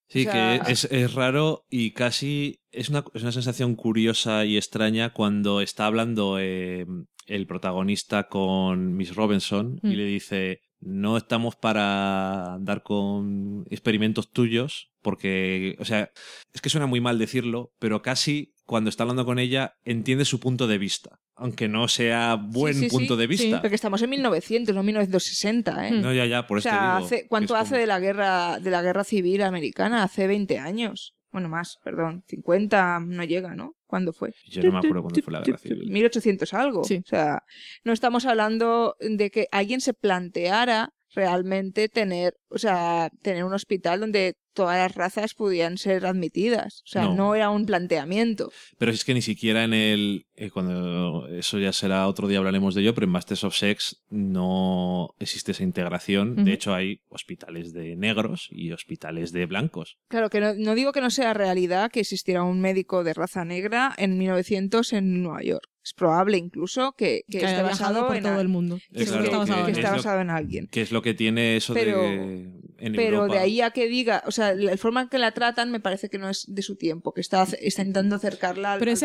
[0.09, 4.45] Sí, O sea- que es, es raro y casi es una, es una sensación curiosa
[4.45, 6.85] y extraña cuando está hablando eh,
[7.27, 9.91] el protagonista con Miss Robinson y Mm.
[9.93, 16.11] le dice, no estamos para andar con experimentos tuyos, porque, o sea,
[16.53, 20.39] es que suena muy mal decirlo, pero casi cuando está hablando con ella entiende su
[20.39, 22.89] punto de vista, aunque no sea buen sí, sí.
[22.89, 23.61] punto de vista.
[23.61, 25.91] Porque estamos en 1900, no 1960, ¿eh?
[25.91, 27.87] No, ya, ya, por o eso sea, digo hace- que ¿cuánto es hace como- de
[27.87, 30.03] la guerra de la guerra civil americana?
[30.03, 31.13] Hace 20 años.
[31.35, 32.23] Bueno, más, perdón.
[32.29, 33.75] 50 no llega, ¿no?
[33.87, 34.33] ¿Cuándo fue?
[34.45, 35.91] Yo no me acuerdo cuándo fue la guerra civil.
[35.91, 36.85] 1800 algo.
[36.85, 37.01] Sí.
[37.03, 37.43] O sea,
[37.83, 43.99] no estamos hablando de que alguien se planteara realmente tener, o sea, tener un hospital
[44.01, 46.81] donde todas las razas pudieran ser admitidas.
[46.85, 47.15] O sea, No.
[47.15, 48.51] no, era un planteamiento.
[48.77, 50.27] Pero es que ni siquiera en el.
[50.35, 54.03] eh, cuando Eso ya será otro día hablaremos de ello, pero en Masters of Sex
[54.09, 56.45] no existe esa integración.
[56.45, 59.97] De hecho, hay hospitales de negros y hospitales de blancos.
[60.07, 63.43] Claro, que no, no digo que no sea realidad que existiera un médico de raza
[63.43, 65.67] negra en 1900 en Nueva York.
[65.85, 68.79] Es probable incluso que, que que esté basado por en todo el mundo.
[68.91, 70.65] Que, claro, es está basado en alguien.
[70.67, 72.65] Que es lo que tiene eso Pero- de.
[72.77, 73.35] En Pero Europa.
[73.35, 76.09] de ahí a que diga, o sea, la forma en que la tratan me parece
[76.09, 78.97] que no es de su tiempo, que está, está intentando acercarla al, Pero al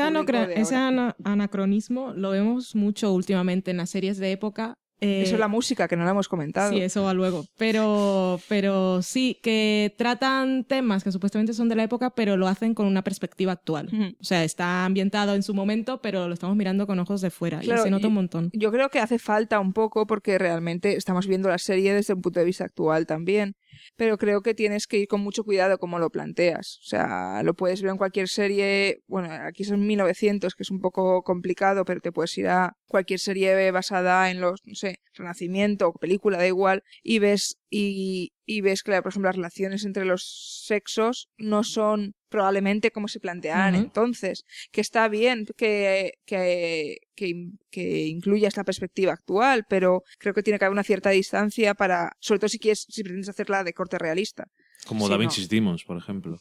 [0.56, 0.74] ese,
[1.22, 4.78] anacronismo lo vemos mucho últimamente en las series de época.
[5.00, 6.70] Eh, Eso es la música, que no la hemos comentado.
[6.72, 7.46] Sí, eso va luego.
[7.56, 12.74] Pero, pero sí, que tratan temas que supuestamente son de la época, pero lo hacen
[12.74, 13.86] con una perspectiva actual.
[13.92, 14.16] Ujú.
[14.20, 17.60] O sea, está ambientado en su momento, pero lo estamos mirando con ojos de fuera.
[17.60, 18.50] Claro, y se nota un montón.
[18.52, 22.22] Yo creo que hace falta un poco porque realmente estamos viendo la serie desde un
[22.22, 23.54] punto de vista actual también.
[23.96, 26.78] Pero creo que tienes que ir con mucho cuidado como lo planteas.
[26.82, 29.02] O sea, lo puedes ver en cualquier serie.
[29.06, 33.20] Bueno, aquí son 1900, que es un poco complicado, pero te puedes ir a cualquier
[33.20, 38.60] serie basada en los, no sé, Renacimiento o película, da igual, y ves, y, y
[38.60, 43.74] ves que, por ejemplo, las relaciones entre los sexos no son probablemente como se planteaban
[43.74, 44.44] entonces.
[44.70, 50.58] Que está bien que, que, que, que incluya esta perspectiva actual, pero creo que tiene
[50.58, 53.98] que haber una cierta distancia para, sobre todo si quieres, si pretendes hacerla de corte
[53.98, 54.46] realista.
[54.86, 55.20] Como Sí, Da no.
[55.20, 56.40] Vinci's Demons, por ejemplo.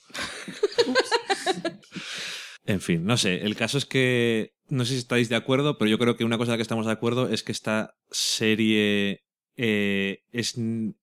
[2.66, 3.42] en fin, no sé.
[3.42, 4.54] El caso es que.
[4.70, 6.64] No sé si estáis de acuerdo, pero yo creo que una cosa en la que
[6.64, 9.22] estamos de acuerdo es que esta serie.
[9.58, 10.56] eh, es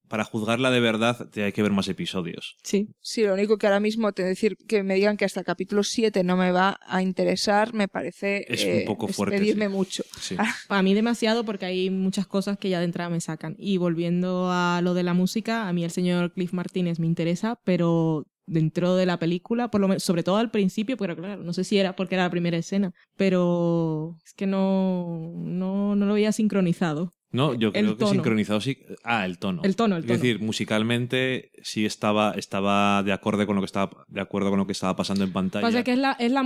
[0.08, 2.56] para juzgarla de verdad te hay que ver más episodios.
[2.62, 2.88] Sí.
[3.00, 5.82] Sí, lo único que ahora mismo te decir que me digan que hasta el capítulo
[5.82, 9.66] 7 no me va a interesar, me parece Es un eh, poco es fuerte, pedirme
[9.66, 9.72] sí.
[9.72, 10.04] mucho.
[10.20, 10.36] Sí.
[10.68, 13.56] A mí demasiado porque hay muchas cosas que ya de entrada me sacan.
[13.58, 17.60] Y volviendo a lo de la música, a mí el señor Cliff Martínez me interesa,
[17.64, 21.64] pero dentro de la película, por lo sobre todo al principio, pero claro, no sé
[21.64, 26.32] si era porque era la primera escena, pero es que no, no, no lo veía
[26.32, 27.12] sincronizado.
[27.36, 28.12] No, yo El creo que tono.
[28.12, 28.78] sincronizado sí.
[29.04, 29.62] Ah, el tono.
[29.62, 30.18] El tono, el Es tono.
[30.18, 34.66] decir, musicalmente sí estaba, estaba de acuerdo con lo que estaba, de acuerdo con lo
[34.66, 35.66] que estaba pasando en pantalla.
[35.66, 36.42] Pasa que es la, es la,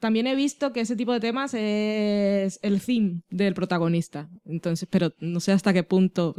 [0.00, 4.28] también he visto que ese tipo de temas es el theme del protagonista.
[4.44, 6.34] Entonces, pero no sé hasta qué punto.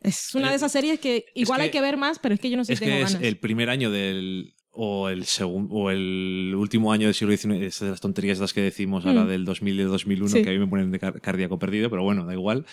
[0.00, 2.40] Es una Eh, de esas series que igual que- hay que ver más, pero es
[2.40, 3.26] que yo no sé es si tengo que es ganas.
[3.28, 7.80] el primer año del o el segundo o el último año del siglo XIX es
[7.80, 9.28] de las tonterías estas que decimos ahora Mm.
[9.28, 10.42] del 2000 y del 2001 Sí.
[10.42, 12.64] que a mí me ponen de car- cardíaco perdido pero bueno da igual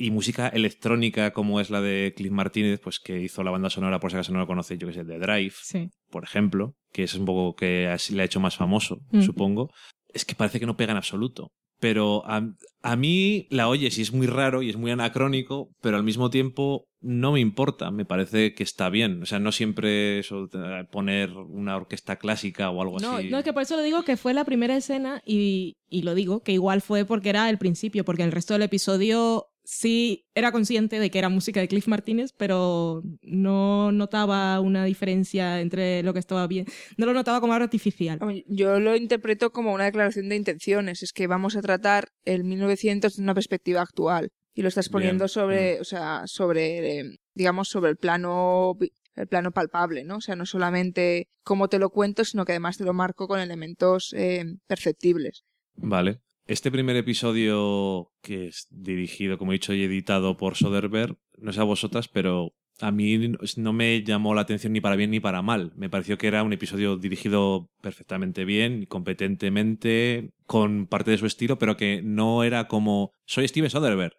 [0.00, 4.00] y música electrónica como es la de Cliff Martínez pues que hizo la banda sonora
[4.00, 5.88] por si acaso no lo conocéis yo que sé de Drive Sí.
[6.10, 9.22] por ejemplo que es un poco que así le ha hecho más famoso Mm.
[9.22, 9.70] supongo
[10.12, 12.42] es que parece que no pega en absoluto pero a,
[12.82, 16.28] a mí la oyes y es muy raro y es muy anacrónico, pero al mismo
[16.28, 19.22] tiempo no me importa, me parece que está bien.
[19.22, 20.46] O sea, no siempre eso,
[20.92, 23.30] poner una orquesta clásica o algo No, así.
[23.30, 26.14] no, es que por eso lo digo que fue la primera escena y, y lo
[26.14, 30.52] digo, que igual fue porque era el principio, porque el resto del episodio sí era
[30.52, 36.12] consciente de que era música de Cliff Martínez, pero no notaba una diferencia entre lo
[36.12, 36.66] que estaba bien.
[36.96, 38.18] No lo notaba como algo artificial.
[38.46, 41.02] Yo lo interpreto como una declaración de intenciones.
[41.02, 44.30] Es que vamos a tratar el 1900 desde una perspectiva actual.
[44.52, 45.28] Y lo estás poniendo Bien.
[45.28, 48.76] sobre, o sea, sobre, digamos, sobre el plano
[49.16, 50.16] el plano palpable, ¿no?
[50.16, 53.40] O sea, no solamente cómo te lo cuento, sino que además te lo marco con
[53.40, 55.44] elementos eh, perceptibles.
[55.74, 56.20] Vale.
[56.50, 61.60] Este primer episodio, que es dirigido, como he dicho, y editado por Soderbergh, no sé
[61.60, 65.42] a vosotras, pero a mí no me llamó la atención ni para bien ni para
[65.42, 65.72] mal.
[65.76, 71.56] Me pareció que era un episodio dirigido perfectamente bien, competentemente, con parte de su estilo,
[71.56, 74.16] pero que no era como soy Steven Soderbergh.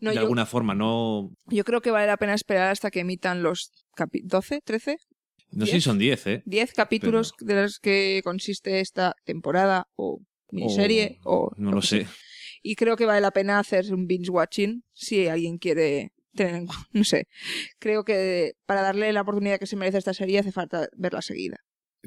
[0.00, 1.30] de alguna forma, no.
[1.46, 4.96] Yo creo que vale la pena esperar hasta que emitan los 12, 13.
[5.52, 6.42] No sé si son 10, ¿eh?
[6.46, 10.20] 10 capítulos de los que consiste esta temporada o
[10.52, 11.52] miniserie o...
[11.56, 12.06] no lo sé.
[12.62, 17.04] Y creo que vale la pena hacer un binge watching si alguien quiere tener no
[17.04, 17.26] sé.
[17.78, 21.58] Creo que para darle la oportunidad que se merece esta serie hace falta verla seguida.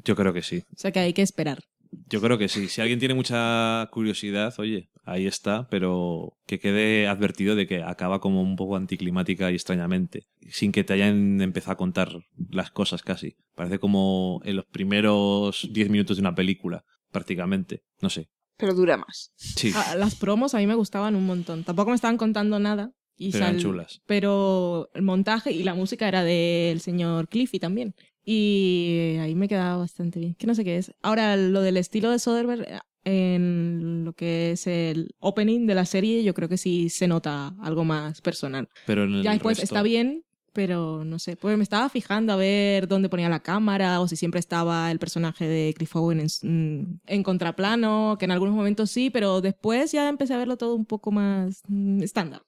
[0.04, 0.62] Yo creo que sí.
[0.72, 1.60] O sea que hay que esperar.
[2.08, 2.68] Yo creo que sí.
[2.68, 8.20] Si alguien tiene mucha curiosidad, oye, ahí está, pero que quede advertido de que acaba
[8.20, 13.02] como un poco anticlimática y extrañamente, sin que te hayan empezado a contar las cosas
[13.02, 13.36] casi.
[13.54, 17.82] Parece como en los primeros 10 minutos de una película, prácticamente.
[18.00, 18.28] No sé.
[18.56, 19.32] Pero dura más.
[19.36, 19.72] Sí.
[19.74, 21.64] Ah, las promos a mí me gustaban un montón.
[21.64, 22.92] Tampoco me estaban contando nada.
[23.16, 24.00] Y pero eran chulas.
[24.06, 27.94] Pero el montaje y la música era del señor Cliffy también.
[28.24, 30.34] Y ahí me quedaba bastante bien.
[30.34, 30.92] Que no sé qué es.
[31.02, 32.66] Ahora, lo del estilo de Soderbergh
[33.04, 37.54] en lo que es el opening de la serie, yo creo que sí se nota
[37.60, 38.68] algo más personal.
[38.86, 40.24] Pero en el ya después resto- está bien,
[40.54, 41.36] pero no sé.
[41.36, 44.98] Pues me estaba fijando a ver dónde ponía la cámara o si siempre estaba el
[44.98, 49.92] personaje de Cliff Owen en, mm, en contraplano, que en algunos momentos sí, pero después
[49.92, 52.42] ya empecé a verlo todo un poco más mm, estándar.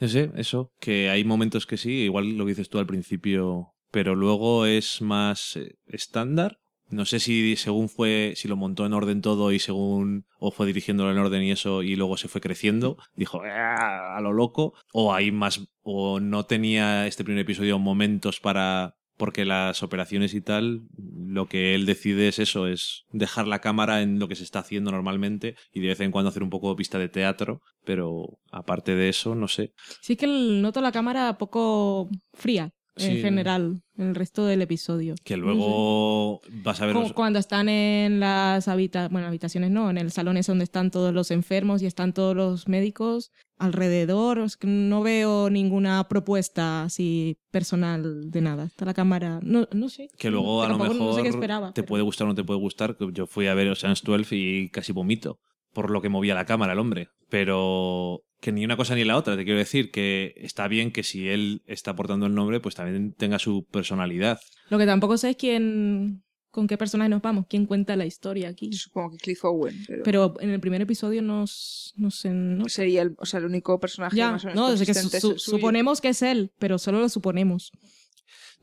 [0.00, 4.14] No sé, eso, que hay momentos que sí, igual lo dices tú al principio, pero
[4.14, 6.58] luego es más eh, estándar.
[6.88, 10.66] No sé si según fue, si lo montó en orden todo y según, o fue
[10.66, 14.74] dirigiéndolo en orden y eso, y luego se fue creciendo, dijo "Ah", a lo loco,
[14.92, 20.40] o hay más, o no tenía este primer episodio momentos para, porque las operaciones y
[20.42, 24.44] tal, lo que él decide es eso, es dejar la cámara en lo que se
[24.44, 27.62] está haciendo normalmente y de vez en cuando hacer un poco de pista de teatro,
[27.84, 29.72] pero aparte de eso, no sé.
[30.02, 33.20] Sí que noto la cámara poco fría en Sí.
[33.20, 35.14] general en el resto del episodio.
[35.24, 36.94] Que No luego vas a ver...
[36.94, 40.90] Los- Cuando están en las habita bueno, habitaciones no, en el salón es donde están
[40.90, 46.84] todos los enfermos y están todos los médicos alrededor, es que no veo ninguna propuesta
[46.84, 48.64] así personal de nada.
[48.64, 50.08] Está la cámara, no, no sé.
[50.18, 51.68] Que luego a lo mejor no sé qué esperaba.
[51.72, 52.96] te pero- puede gustar o no te puede gustar.
[53.12, 55.38] Yo fui a ver Ocean's 12 y casi vomito
[55.72, 57.08] por lo que movía la cámara el hombre.
[57.28, 59.36] Pero que ni una cosa ni la otra.
[59.36, 63.12] Te quiero decir que está bien que si él está aportando el nombre, pues también
[63.12, 64.40] tenga su personalidad.
[64.70, 68.48] Lo que tampoco sé es quién con qué personaje nos vamos, quién cuenta la historia
[68.48, 68.72] aquí.
[68.72, 73.02] Supongo que Cliff Owen, pero, Pero en el primer episodio nos, no sé, no sería
[73.02, 76.00] el, o sea, el único personaje Ya, más o menos no, desde que su- suponemos
[76.00, 77.72] que es él, pero solo lo suponemos.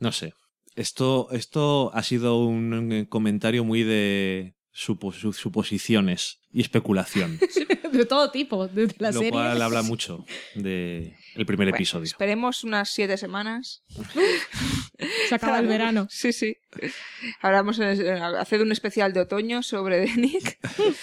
[0.00, 0.32] No sé.
[0.74, 7.38] Esto, esto ha sido un eh, comentario muy de supo- su- suposiciones y especulación.
[7.92, 9.30] de todo tipo, desde la lo serie.
[9.30, 10.24] cual habla mucho
[10.56, 12.04] de el primer Bueno, episodio.
[12.04, 13.84] Esperemos unas siete semanas.
[15.28, 16.06] Se acaba el verano.
[16.10, 16.56] Sí, sí.
[17.40, 20.58] Hablamos en el- hacer un especial de otoño sobre Nick.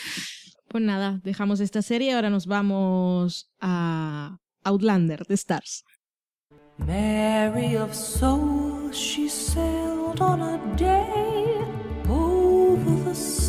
[0.68, 5.84] Pues nada, dejamos esta serie, ahora nos vamos a Outlander de Stars.
[6.78, 11.58] Mary of soul, she sailed on a day
[12.08, 13.41] over the sea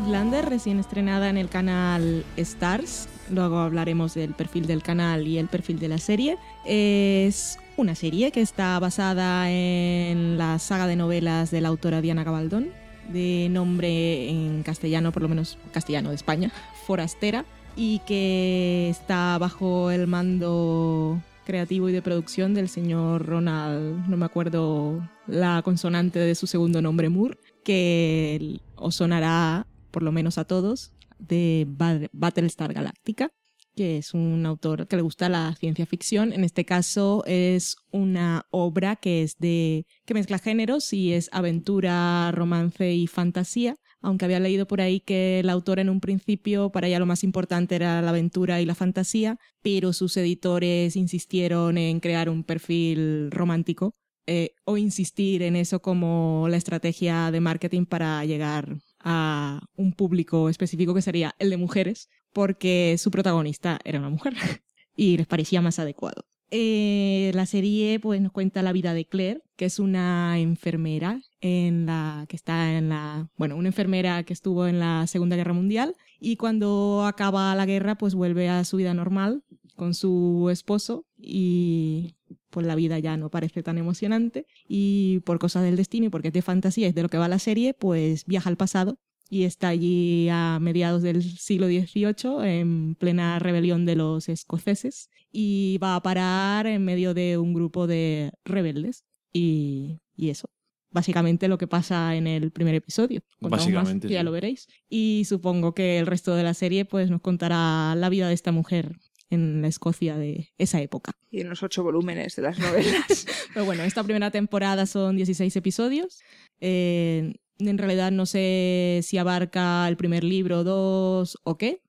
[0.00, 3.06] Outlander, recién estrenada en el canal Stars.
[3.28, 6.38] Luego hablaremos del perfil del canal y el perfil de la serie.
[6.64, 12.24] Es una serie que está basada en la saga de novelas de la autora Diana
[12.24, 12.68] Gabaldón,
[13.10, 16.52] de nombre en castellano, por lo menos castellano de España,
[16.86, 17.46] Forastera,
[17.76, 24.26] y que está bajo el mando creativo y de producción del señor Ronald, no me
[24.26, 30.44] acuerdo la consonante de su segundo nombre, Moore, que os sonará, por lo menos a
[30.44, 33.30] todos, de Ba- Battlestar Galactica,
[33.74, 36.32] que es un autor que le gusta la ciencia ficción.
[36.32, 42.30] En este caso es una obra que es de que mezcla géneros y es aventura,
[42.32, 43.76] romance y fantasía.
[44.02, 47.22] Aunque había leído por ahí que el autor en un principio para ella lo más
[47.22, 53.30] importante era la aventura y la fantasía, pero sus editores insistieron en crear un perfil
[53.30, 53.94] romántico
[54.26, 60.48] eh, o insistir en eso como la estrategia de marketing para llegar a un público
[60.48, 64.34] específico que sería el de mujeres, porque su protagonista era una mujer
[64.96, 66.24] y les parecía más adecuado.
[66.52, 71.86] Eh, la serie pues, nos cuenta la vida de Claire, que es una enfermera en
[71.86, 75.96] la que está en la bueno una enfermera que estuvo en la Segunda Guerra Mundial
[76.18, 79.42] y cuando acaba la guerra pues vuelve a su vida normal
[79.76, 82.16] con su esposo y
[82.50, 86.28] pues la vida ya no parece tan emocionante y por cosas del destino y porque
[86.28, 88.98] es de fantasía es de lo que va la serie pues viaja al pasado
[89.30, 95.78] y está allí a mediados del siglo XVIII en plena rebelión de los escoceses y
[95.78, 100.50] va a parar en medio de un grupo de rebeldes y, y eso
[100.90, 103.22] básicamente lo que pasa en el primer episodio.
[103.40, 104.24] Contamos más, Básicamente, ya sí.
[104.24, 104.66] lo veréis.
[104.88, 108.50] Y supongo que el resto de la serie pues nos contará la vida de esta
[108.50, 108.96] mujer
[109.30, 111.12] en la Escocia de esa época.
[111.30, 113.26] Y en los ocho volúmenes de las novelas.
[113.54, 116.20] Pero bueno, esta primera temporada son 16 episodios.
[116.60, 121.82] Eh, en realidad no sé si abarca el primer libro, dos o qué.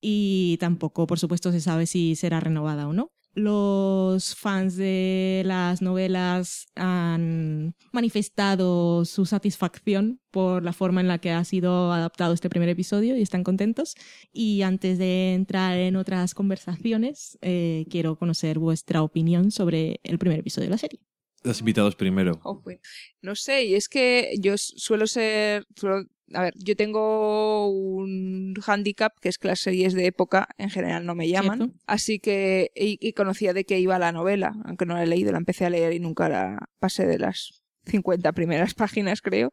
[0.00, 3.10] Y tampoco, por supuesto, se sabe si será renovada o no.
[3.34, 11.32] Los fans de las novelas han manifestado su satisfacción por la forma en la que
[11.32, 13.96] ha sido adaptado este primer episodio y están contentos.
[14.32, 20.38] Y antes de entrar en otras conversaciones, eh, quiero conocer vuestra opinión sobre el primer
[20.38, 21.00] episodio de la serie.
[21.44, 22.40] Los invitados primero.
[22.42, 22.80] Oh, bueno.
[23.22, 25.64] No sé, y es que yo suelo ser.
[25.76, 30.70] suelo- a ver, yo tengo un handicap que es que las series de época en
[30.70, 31.58] general no me llaman.
[31.58, 31.74] Cierto.
[31.86, 32.70] Así que.
[32.74, 35.66] Y, y conocía de qué iba la novela, aunque no la he leído, la empecé
[35.66, 39.52] a leer y nunca la pasé de las 50 primeras páginas, creo.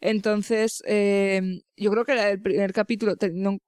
[0.00, 1.40] Entonces, eh,
[1.76, 3.14] yo creo que el primer capítulo,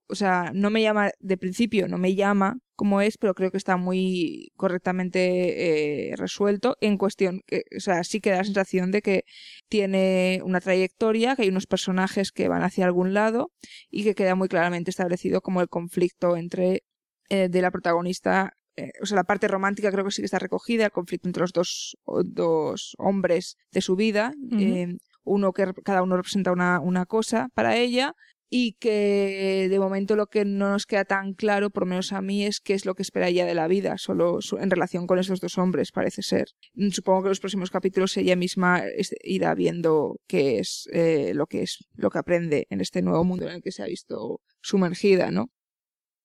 [0.09, 3.57] o sea, no me llama de principio, no me llama como es, pero creo que
[3.57, 8.91] está muy correctamente eh, resuelto en cuestión, que, o sea, sí que da la sensación
[8.93, 9.25] de que
[9.69, 13.51] tiene una trayectoria, que hay unos personajes que van hacia algún lado
[13.91, 16.85] y que queda muy claramente establecido como el conflicto entre
[17.29, 20.39] eh, de la protagonista eh, o sea, la parte romántica creo que sí que está
[20.39, 26.03] recogida, el conflicto entre los dos, dos hombres de su vida, eh, uno que cada
[26.03, 28.15] uno representa una, una cosa para ella
[28.49, 32.23] y que de momento lo que no nos queda tan claro, por lo menos a
[32.23, 35.19] mí, es qué es lo que espera ella de la vida, solo en relación con
[35.19, 36.49] esos dos hombres, parece ser.
[36.75, 38.85] Mm, Supongo que en los próximos capítulos ella misma
[39.23, 43.47] irá viendo qué es eh, lo que es lo que aprende en este nuevo mundo
[43.47, 45.51] en el que se ha visto sumergida, ¿no?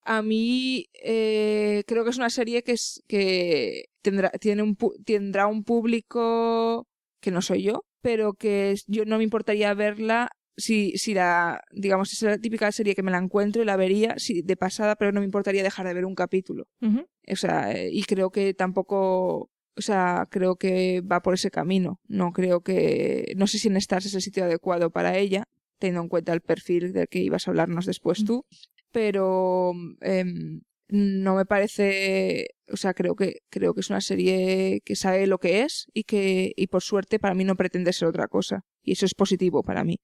[0.03, 4.75] A mí eh, creo que es una serie que es que tendrá tiene un
[5.05, 6.87] tendrá un público
[7.19, 12.11] que no soy yo, pero que yo no me importaría verla si, si la, digamos,
[12.13, 15.11] es la típica serie que me la encuentro y la vería si, de pasada, pero
[15.11, 16.67] no me importaría dejar de ver un capítulo.
[17.27, 21.99] O sea, eh, y creo que tampoco, o sea, creo que va por ese camino.
[22.07, 25.45] No creo que, no sé si en Stars es el sitio adecuado para ella,
[25.79, 28.45] teniendo en cuenta el perfil del que ibas a hablarnos después tú,
[28.91, 30.61] pero em,
[30.91, 35.39] no me parece, o sea, creo que creo que es una serie que sabe lo
[35.39, 38.91] que es y que y por suerte para mí no pretende ser otra cosa y
[38.91, 39.99] eso es positivo para mí.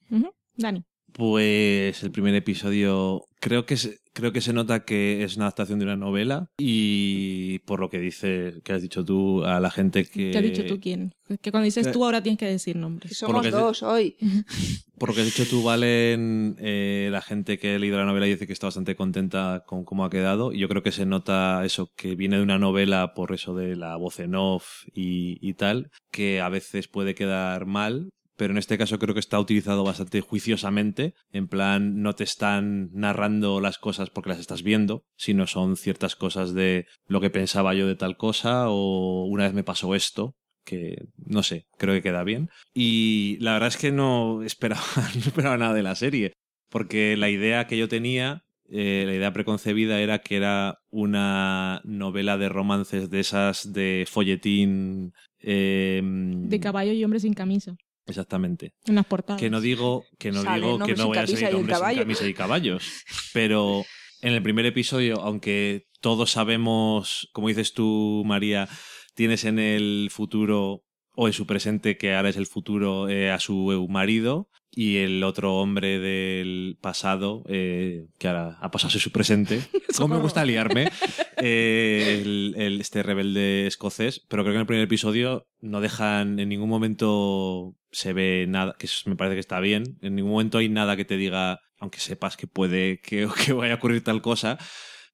[0.55, 0.85] Dani.
[1.17, 5.79] Pues el primer episodio creo que se, creo que se nota que es una adaptación
[5.79, 10.05] de una novela y por lo que dice que has dicho tú a la gente
[10.05, 11.13] que ¿Qué has dicho tú quién?
[11.41, 13.17] Que cuando dices tú ahora tienes que decir nombres.
[13.17, 14.15] Somos dos hoy.
[14.97, 18.25] por lo que has dicho tú Valen eh, la gente que ha leído la novela
[18.25, 21.63] dice que está bastante contenta con cómo ha quedado y yo creo que se nota
[21.65, 25.53] eso que viene de una novela por eso de la voz en off y, y
[25.53, 29.83] tal que a veces puede quedar mal pero en este caso creo que está utilizado
[29.83, 35.47] bastante juiciosamente, en plan no te están narrando las cosas porque las estás viendo, sino
[35.47, 39.63] son ciertas cosas de lo que pensaba yo de tal cosa o una vez me
[39.63, 42.49] pasó esto, que no sé, creo que queda bien.
[42.73, 46.33] Y la verdad es que no esperaba, nada de la serie,
[46.69, 52.37] porque la idea que yo tenía, eh, la idea preconcebida era que era una novela
[52.37, 55.13] de romances de esas de folletín.
[55.39, 57.75] eh, De caballo y hombre sin camisa.
[58.07, 58.73] Exactamente.
[58.85, 59.39] En las portadas.
[59.39, 62.27] Que no digo que no digo que hombres no voy a el hombres sin camisa
[62.27, 63.03] y caballos,
[63.33, 63.83] pero
[64.21, 68.67] en el primer episodio, aunque todos sabemos, como dices tú, María,
[69.13, 73.39] tienes en el futuro o en su presente, que ahora es el futuro, eh, a
[73.39, 79.01] su marido y el otro hombre del pasado, eh, que ahora ha pasado a ser
[79.01, 79.59] su presente.
[79.97, 80.89] ¿Cómo me gusta liarme?
[81.37, 86.39] Eh, el, el- este rebelde escocés, pero creo que en el primer episodio no dejan
[86.39, 90.31] en ningún momento se ve nada, que eso me parece que está bien, en ningún
[90.33, 94.03] momento hay nada que te diga, aunque sepas que puede, que, que vaya a ocurrir
[94.03, 94.59] tal cosa,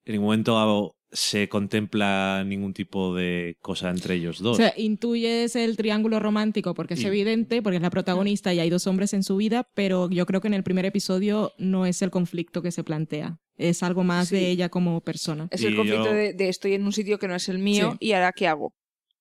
[0.06, 0.58] en ningún momento
[1.14, 4.54] se contempla ningún tipo de cosa entre ellos dos.
[4.54, 8.60] O sea, intuyes el triángulo romántico porque es Y- evidente, porque es la protagonista y
[8.60, 11.86] hay dos hombres en su vida, pero yo creo que en el primer episodio no
[11.86, 13.38] es el conflicto que se plantea.
[13.56, 14.36] Es algo más Sí.
[14.36, 15.48] de ella como persona.
[15.52, 17.60] Es Y el conflicto yo- de, de estoy en un sitio que no es el
[17.60, 18.08] mío Sí.
[18.08, 18.74] y ahora qué hago.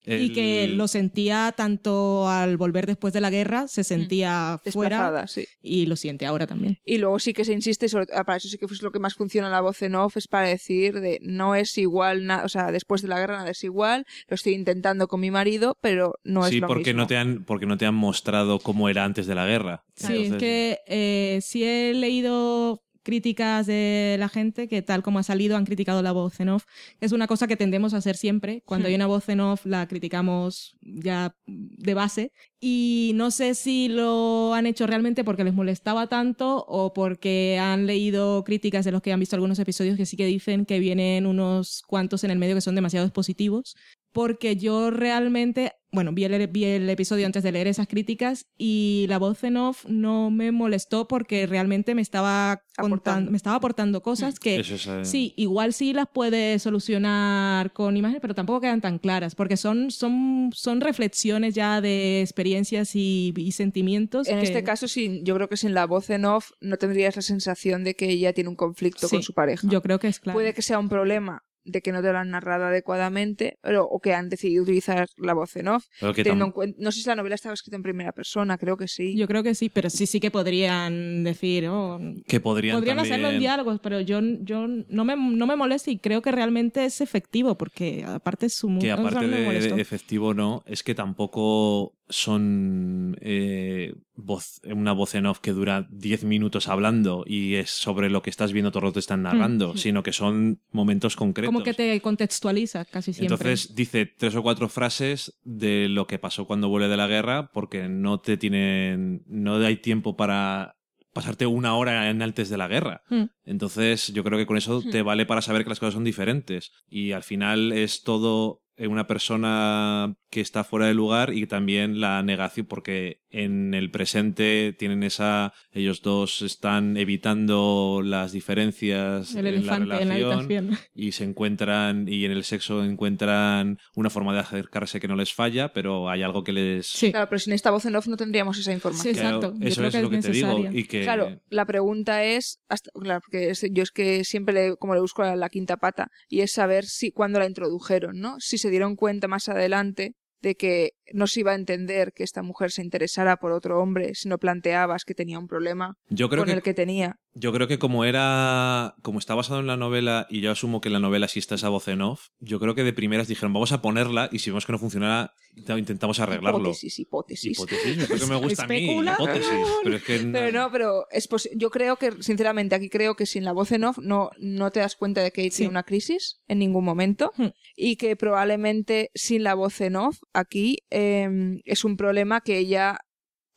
[0.04, 5.26] Y que lo sentía tanto al volver después de la guerra, se sentía fuera Desplazada,
[5.28, 5.46] sí.
[5.62, 6.78] y lo siente ahora también.
[6.84, 8.98] Y luego sí que se insiste, sobre, ah, para eso sí que es lo que
[8.98, 12.48] más funciona la voz en off, es para decir de no es igual, na- o
[12.48, 16.14] sea, después de la guerra nada es igual, lo estoy intentando con mi marido, pero
[16.24, 17.02] no sí, es lo porque mismo.
[17.02, 19.84] no te han porque no te han mostrado cómo era antes de la guerra.
[19.94, 25.18] Sí, Entonces, es que eh, sí he leído críticas de la gente que tal como
[25.18, 26.64] ha salido han criticado la voz en off.
[27.00, 28.62] Es una cosa que tendemos a hacer siempre.
[28.64, 28.90] Cuando Hmm.
[28.90, 32.32] hay una voz en off la criticamos ya de base.
[32.60, 37.86] Y no sé si lo han hecho realmente porque les molestaba tanto o porque han
[37.86, 41.26] leído críticas de los que han visto algunos episodios que sí que dicen que vienen
[41.26, 43.74] unos cuantos en el medio que son demasiado positivos.
[44.12, 49.06] Porque yo realmente, bueno, vi el, vi el episodio antes de leer esas críticas y
[49.08, 53.30] la voz en off no me molestó porque realmente me estaba contando, Aportando.
[53.30, 58.20] me estaba aportando cosas que es, eh, Sí, igual sí las puede solucionar con imágenes,
[58.20, 63.52] pero tampoco quedan tan claras, porque son, son, son reflexiones ya de experiencias y, y
[63.52, 64.28] sentimientos.
[64.28, 67.16] En que- este caso, sin, yo creo que sin la voz en off no tendrías
[67.16, 69.66] la sensación de que ella tiene un conflicto Sí, con su pareja.
[69.70, 70.36] Yo creo que es claro.
[70.36, 74.00] Puede que sea un problema de que no te lo han narrado adecuadamente pero, o
[74.00, 75.86] que han decidido utilizar la voz en off.
[76.14, 79.16] teniendo en no sé si la novela estaba escrita en primera persona, creo que sí.
[79.16, 83.28] Yo creo que sí, pero sí, sí que podrían decir, oh, que podrían, podrían hacerlo
[83.28, 86.84] en también- diálogos, pero yo, yo no, me, no me molesta y creo que realmente
[86.84, 91.94] es efectivo, porque aparte es su que aparte de, de efectivo no, es que tampoco
[92.12, 98.10] son eh, voz, una voz en off que dura 10 minutos hablando y es sobre
[98.10, 99.76] lo que estás viendo todo el rato te están narrando, Mm.
[99.78, 101.52] sino que son momentos concretos.
[101.52, 103.34] Como que te contextualiza casi siempre.
[103.34, 107.50] Entonces dice tres o cuatro frases de lo que pasó cuando vuelve de la guerra
[107.52, 110.76] porque no te tienen, no hay tiempo para
[111.12, 113.02] pasarte una hora en antes de la guerra.
[113.10, 113.24] Mm.
[113.44, 116.72] Entonces yo creo que con eso te vale para saber que las cosas son diferentes
[116.88, 122.22] y al final es todo una persona que está fuera de lugar y también la
[122.22, 129.44] negación porque en el presente tienen esa ellos dos están evitando las diferencias el en
[129.66, 130.78] la elefante en la relación habitación.
[130.94, 135.32] y se encuentran y en el sexo encuentran una forma de acercarse que no les
[135.32, 137.10] falla, pero hay algo que les Sí.
[137.10, 139.14] Claro, pero sin esta voz en off no tendríamos esa información.
[139.14, 139.54] Sí, exacto.
[139.58, 140.80] Yo eso creo es que lo es que te digo necesaria.
[140.80, 144.94] y que Claro, la pregunta es, hasta, claro, porque yo es que siempre le, como
[144.94, 148.36] le busco la, la quinta pata, y es saber si cuando la introdujeron, ¿no?
[148.38, 152.42] Si se dieron cuenta más adelante de que no se iba a entender que esta
[152.42, 156.40] mujer se interesara por otro hombre si no planteabas que tenía un problema yo creo
[156.40, 157.18] con que el que tenía.
[157.34, 160.88] Yo creo que como era, como está basado en la novela y yo asumo que
[160.90, 163.52] en la novela sí está esa voz en off, yo creo que de primeras dijeron
[163.54, 166.60] vamos a ponerla y si vemos que no funcionara intentamos arreglarlo.
[166.60, 167.58] Hipótesis, hipótesis.
[167.58, 168.84] Hipótesis, yo creo que me gusta a mí.
[168.84, 169.14] Especula.
[169.14, 169.50] Hipótesis,
[169.82, 173.26] pero es que Pero no, pero es posi- yo creo que, sinceramente, aquí creo que
[173.26, 175.58] sin la voz en off no, no te das cuenta de que Sí.
[175.58, 177.48] tiene una crisis en ningún momento Hmm.
[177.76, 182.98] y que probablemente sin la voz en off aquí eh, es un problema que ella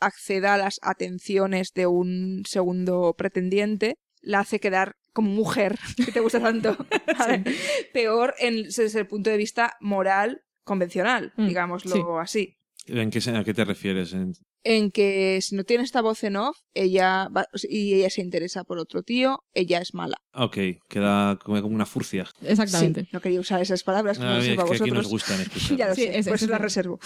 [0.05, 6.19] acceda a las atenciones de un segundo pretendiente, la hace quedar como mujer, que te
[6.19, 6.75] gusta tanto,
[7.93, 12.01] peor en- desde el punto de vista moral convencional, Hmm, digámoslo sí.
[12.21, 12.57] así
[12.87, 14.13] ¿En qué, ¿A qué te refieres?
[14.13, 14.33] En-
[14.63, 18.63] en que si no tiene esta voz en off, ella va- y ella se interesa
[18.63, 20.17] por otro tío, ella es mala.
[20.33, 20.57] Ok,
[20.89, 22.27] queda como una furcia.
[22.41, 23.01] Exactamente.
[23.03, 25.11] Sí, no quería usar esas palabras, Ah, es reservo a que aquí nos vosotros.
[25.11, 25.77] gustan escuchar.
[25.77, 26.99] Ya lo Sí, sé, ese- por eso ese- la reservo.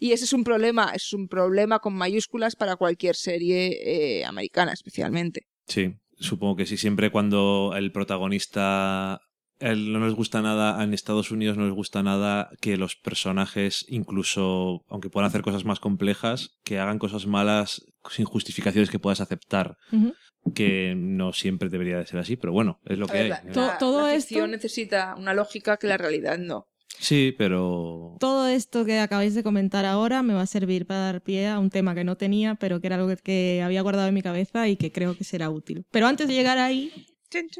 [0.00, 4.72] Y ese es un problema, es un problema con mayúsculas para cualquier serie eh, americana,
[4.72, 5.46] especialmente.
[5.66, 6.76] Sí, supongo que sí.
[6.76, 9.20] Siempre cuando el protagonista
[9.60, 13.84] él no les gusta nada, en Estados Unidos no les gusta nada que los personajes,
[13.88, 19.20] incluso aunque puedan hacer cosas más complejas, que hagan cosas malas sin justificaciones que puedas
[19.20, 19.76] aceptar.
[20.54, 23.40] Que no siempre debería de ser así, pero bueno, es lo A que ver, hay.
[23.52, 26.66] la, la- todo la esto- ficción necesita una lógica que la realidad no.
[27.00, 31.22] Sí, pero Todo esto que acabáis de comentar ahora me va a servir para dar
[31.22, 34.14] pie a un tema que no tenía, pero que era algo que, había guardado en
[34.14, 35.84] mi cabeza y que creo que será útil.
[35.90, 36.92] Pero antes de llegar ahí,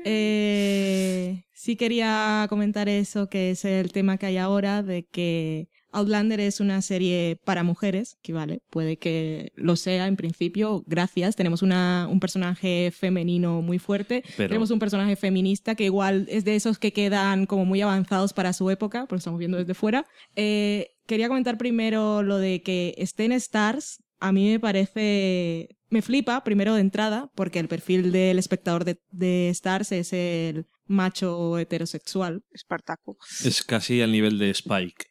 [0.05, 6.41] eh, sí quería comentar eso, que es el tema que hay ahora de que Outlander
[6.41, 11.35] es una serie para mujeres, que vale, puede que lo sea en principio, gracias.
[11.37, 16.45] Tenemos una, un personaje femenino muy fuerte, Pero- tenemos un personaje feminista que igual es
[16.45, 20.07] de esos que quedan como muy avanzados para su época, porque estamos viendo desde fuera.
[20.37, 24.03] Eh, quería comentar primero lo de que esté en Stars.
[24.21, 29.01] A mí me parece, me flipa primero de entrada, porque el perfil del espectador de,
[29.11, 32.43] de Stars es el macho heterosexual.
[32.53, 33.17] Espartaco.
[33.45, 35.07] Es casi al nivel de Spike.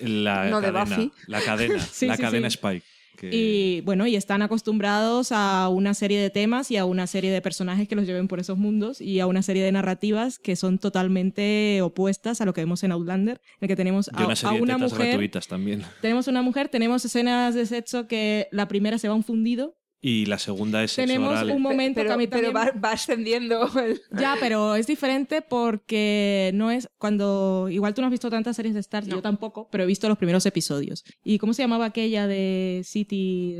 [0.00, 1.12] La No, de cadena, Buffy.
[1.26, 2.54] La cadena, Sí, la sí, cadena sí.
[2.56, 2.84] Spike.
[3.16, 7.30] que- Y bueno, y están acostumbrados a una serie de temas y a una serie
[7.30, 10.54] de personajes que los lleven por esos mundos y a una serie de narrativas que
[10.54, 14.32] son totalmente opuestas a lo que vemos en Outlander, en el que tenemos a, una
[14.34, 15.82] a serie de una tetas mujer, gratuitas también.
[16.02, 19.76] tenemos una mujer, tenemos escenas de sexo que la primera se va a un fundido,
[20.08, 21.50] Y la segunda es sexo tenemos oral.
[21.50, 23.68] un momento pero que a mí pero también- va, va ascendiendo.
[23.80, 28.54] el- Ya, pero es diferente porque no es cuando igual tú no has visto tantas
[28.54, 31.02] series de Star, yo tampoco, pero he visto los primeros episodios.
[31.24, 33.56] ¿Y cómo se llamaba aquella de City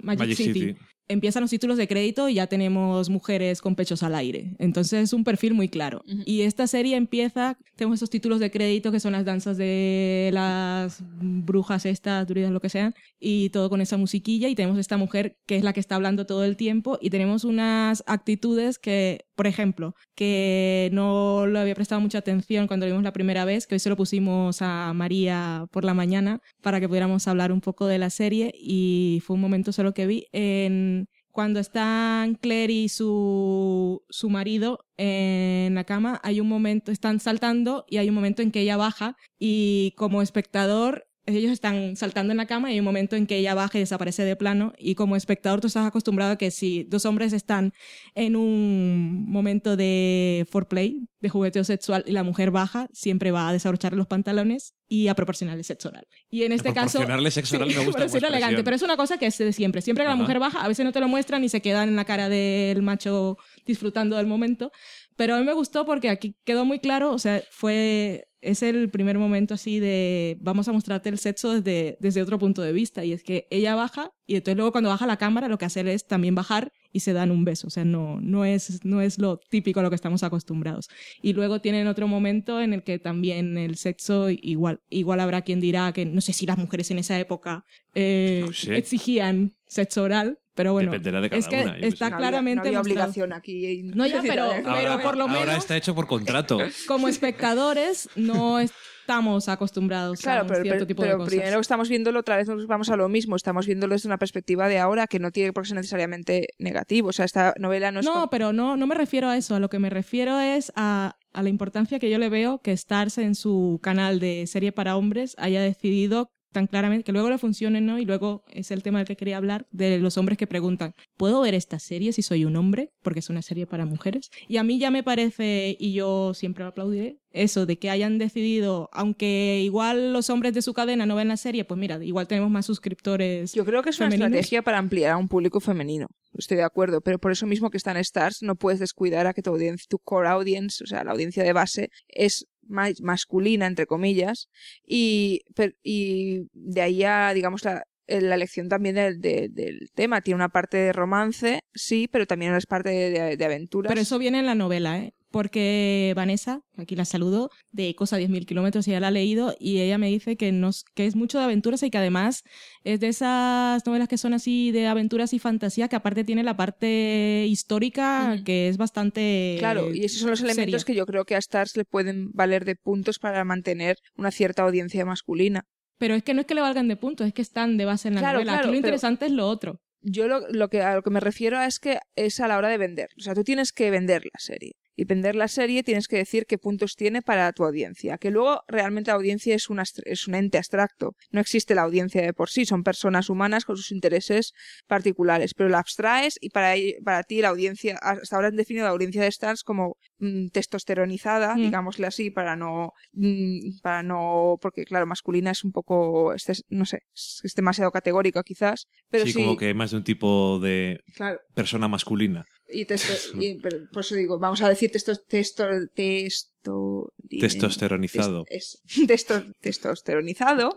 [0.00, 0.52] Magic, Magic City?
[0.60, 0.76] City.
[1.10, 4.54] Empiezan los títulos de crédito y ya tenemos mujeres con pechos al aire.
[4.58, 6.02] Entonces es un perfil muy claro.
[6.06, 6.22] Ujú.
[6.24, 11.02] Y esta serie empieza, tenemos esos títulos de crédito que son las danzas de las
[11.20, 15.36] brujas estas, druidas, lo que sean, y todo con esa musiquilla y tenemos esta mujer
[15.46, 19.46] que es la que está hablando todo el tiempo y tenemos unas actitudes que, por
[19.46, 23.74] ejemplo, que no lo había prestado mucha atención cuando lo vimos la primera vez, que
[23.74, 27.86] hoy se lo pusimos a María por la mañana para que pudiéramos hablar un poco
[27.86, 30.99] de la serie y fue un momento solo que vi en
[31.32, 37.84] cuando están Claire y su, su marido en la cama, hay un momento, están saltando
[37.88, 42.38] y hay un momento en que ella baja y como espectador ellos están saltando en
[42.38, 44.94] la cama y hay un momento en que ella baja y desaparece de plano y
[44.94, 47.72] como espectador tú estás acostumbrado a que si dos hombres están
[48.14, 53.52] en un momento de foreplay, de jugueteo sexual y la mujer baja, siempre va a
[53.52, 56.06] desabrocharle los pantalones y a proporcionarle sexo oral.
[56.30, 56.98] Y en este caso...
[56.98, 59.82] Proporcionarle sexo oral me gusta decirlo elegante, pero es una cosa que es de siempre.
[59.82, 61.96] Siempre que la mujer baja, a veces no te lo muestran y se quedan en
[61.96, 63.36] la cara del macho
[63.66, 64.72] disfrutando del momento.
[65.16, 68.88] Pero a mí me gustó porque aquí quedó muy claro, o sea, fue es el
[68.90, 73.04] primer momento así de vamos a mostrarte el sexo desde, desde otro punto de vista
[73.04, 75.80] y es que ella baja y entonces luego cuando baja la cámara lo que hace
[75.92, 79.18] es también bajar y se dan un beso, o sea, no, no, es, no es
[79.18, 80.88] lo típico a lo que estamos acostumbrados.
[81.22, 85.60] Y luego tienen otro momento en el que también el sexo igual, igual habrá quien
[85.60, 87.64] dirá que no sé si las mujeres en esa época
[87.94, 88.76] eh, No sé.
[88.76, 92.10] exigían sexo oral, pero bueno, Dependerá de cada es que una, está.
[92.10, 93.82] No había- claramente no había obligación aquí.
[93.94, 96.58] No, ya, pero- Ahora- pero por lo ahora menos- está hecho por contrato.
[96.86, 101.34] como espectadores no estamos acostumbrados Claro, a pero, cierto pero- tipo pero de cosas.
[101.34, 104.68] primero estamos viéndolo, otra vez nos vamos a lo mismo, estamos viéndolo desde una perspectiva
[104.68, 107.08] de ahora que no tiene por qué ser necesariamente negativo.
[107.08, 108.06] O sea, esta novela no es...
[108.06, 109.54] No, pero no, no me refiero a eso.
[109.54, 112.72] A lo que me refiero es a, a la importancia que yo le veo que
[112.72, 117.38] Stars en su canal de serie para hombres haya decidido tan claramente que luego le
[117.38, 117.98] funcione, ¿no?
[117.98, 121.40] Y luego es el tema del que quería hablar, de los hombres que preguntan, ¿puedo
[121.40, 122.92] ver esta serie si soy un hombre?
[123.02, 124.30] Porque es una serie para mujeres.
[124.48, 128.18] Y a mí ya me parece, y yo siempre lo aplaudiré, eso de que hayan
[128.18, 132.26] decidido, aunque igual los hombres de su cadena no ven la serie, pues mira, igual
[132.26, 133.52] tenemos más suscriptores.
[133.52, 136.08] Yo creo que es una estrategia para ampliar a un público femenino.
[136.34, 139.42] Estoy de acuerdo, pero por eso mismo que están Stars no puedes descuidar a que
[139.42, 143.86] tu audiencia, tu core audience, o sea, la audiencia de base, es ma- masculina, entre
[143.86, 144.48] comillas,
[144.86, 150.20] y, per- y de ahí digamos, la, la elección también del, de- del tema.
[150.22, 153.90] Tiene una parte de romance, sí, pero también es parte de, de- de aventuras.
[153.90, 155.12] Pero eso viene en la novela, ¿eh?
[155.30, 159.96] Porque Vanessa, aquí la saludo, de Cosa 10.000 kilómetros, ella la ha leído y ella
[159.96, 162.42] me dice que, nos, que es mucho de aventuras y que además
[162.84, 166.56] es de esas novelas que son así de aventuras y fantasía, que aparte tiene la
[166.56, 169.56] parte histórica que es bastante.
[169.58, 170.84] Claro, y esos son los elementos seria.
[170.84, 174.62] que yo creo que a Stars le pueden valer de puntos para mantener una cierta
[174.62, 175.64] audiencia masculina.
[175.98, 178.08] Pero es que no es que le valgan de puntos, es que están de base
[178.08, 178.52] en la Claro, novela.
[178.52, 179.80] claro, Aquí lo pero- interesante es lo otro.
[180.02, 182.68] Yo lo, lo que, a lo que me refiero es que es a la hora
[182.70, 183.08] de vender.
[183.18, 184.72] O sea, tú tienes que vender la serie.
[185.00, 188.18] Y vender la serie tienes que decir qué puntos tiene para tu audiencia.
[188.18, 191.14] Que luego realmente la audiencia es, una, es un ente abstracto.
[191.30, 192.66] No existe la audiencia de por sí.
[192.66, 194.52] Son personas humanas con sus intereses
[194.86, 195.54] particulares.
[195.54, 199.22] Pero la abstraes y para, para ti la audiencia, hasta ahora han definido la audiencia
[199.22, 201.60] de Stars como mm, testosteronizada, Mm.
[201.62, 206.64] digámosle así, para no, mm, para no, porque claro, masculina es un poco, este es-
[206.68, 208.86] no sé, es, es demasiado categórico quizás.
[209.08, 211.38] Pero sí, sí, como que más de un tipo de claro.
[211.54, 212.44] persona masculina.
[212.72, 218.44] Y, testo- y- pero por eso digo, vamos a decir testo, testo, testo, Testosteronizado.
[218.48, 220.74] es- testo- testosteronizado.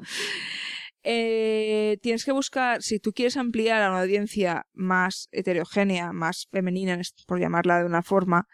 [1.05, 6.99] Eh, tienes que buscar, si tú quieres ampliar a una audiencia más heterogénea, más femenina,
[7.27, 8.47] por llamarla de una forma,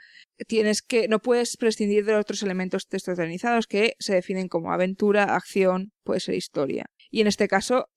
[0.47, 5.91] tienes que, no puedes prescindir de otros elementos testosteronizados que se definen como aventura, acción,
[6.03, 6.87] puede ser historia.
[7.11, 7.89] Y en este caso,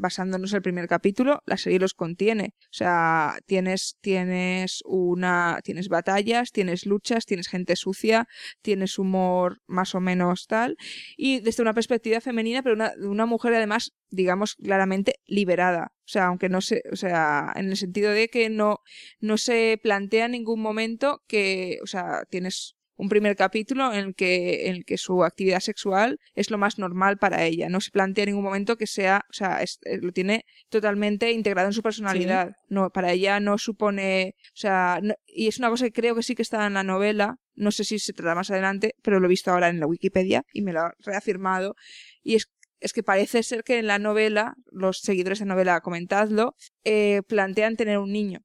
[0.00, 2.54] basándonos en el primer capítulo, la serie los contiene.
[2.64, 8.26] O sea, tienes, tienes una, tienes batallas, tienes luchas, tienes gente sucia,
[8.62, 10.76] tienes humor más o menos tal,
[11.16, 15.92] y desde una perspectiva femenina, pero una, una mujer además, digamos, claramente liberada.
[16.00, 18.80] O sea, aunque no se, o sea, en el sentido de que no,
[19.20, 24.14] no se plantea en ningún momento que, o sea, tienes un primer capítulo en el
[24.14, 27.68] que, en el que su actividad sexual es lo más normal para ella.
[27.68, 31.32] No se plantea en ningún momento que sea, o sea, es- eh, lo tiene totalmente
[31.32, 32.52] integrado en su personalidad.
[32.68, 36.22] No, para ella no supone, o sea, no- y es una cosa que creo que
[36.22, 37.36] sí que está en la novela.
[37.54, 40.44] No sé si se trata más adelante, pero lo he visto ahora en la Wikipedia
[40.52, 41.74] y me lo ha reafirmado.
[42.22, 42.48] Y es
[42.80, 46.54] es que parece ser que en la novela, los seguidores de novela, comentadlo,
[46.84, 48.40] eh, plantean tener un niño.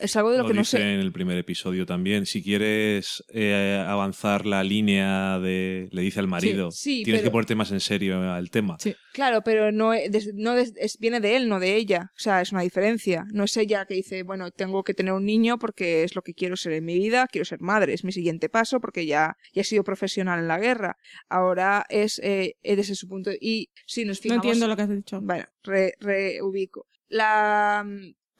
[0.00, 0.82] Es algo de lo, Lo que no dice sé.
[0.94, 2.26] en el primer episodio también.
[2.26, 5.88] Si quieres eh, avanzar la línea de.
[5.92, 6.70] Le dice al marido.
[6.72, 8.76] Sí, sí, tienes pero- que ponerte más en serio al tema.
[8.80, 8.94] Sí.
[9.12, 12.10] Claro, pero no, es, no es- viene de él, no de ella.
[12.16, 13.24] O sea, es una diferencia.
[13.32, 16.34] No es ella que dice, bueno, tengo que tener un niño porque es lo que
[16.34, 19.62] quiero ser en mi vida, quiero ser madre, es mi siguiente paso porque ya, ya
[19.62, 20.96] he sido profesional en la guerra.
[21.28, 23.30] Ahora es eh, desde su punto.
[23.40, 24.44] Y si nos No fijamos.
[24.44, 25.20] entiendo lo que has dicho.
[25.22, 26.86] Bueno, re- reubico.
[27.08, 27.86] La.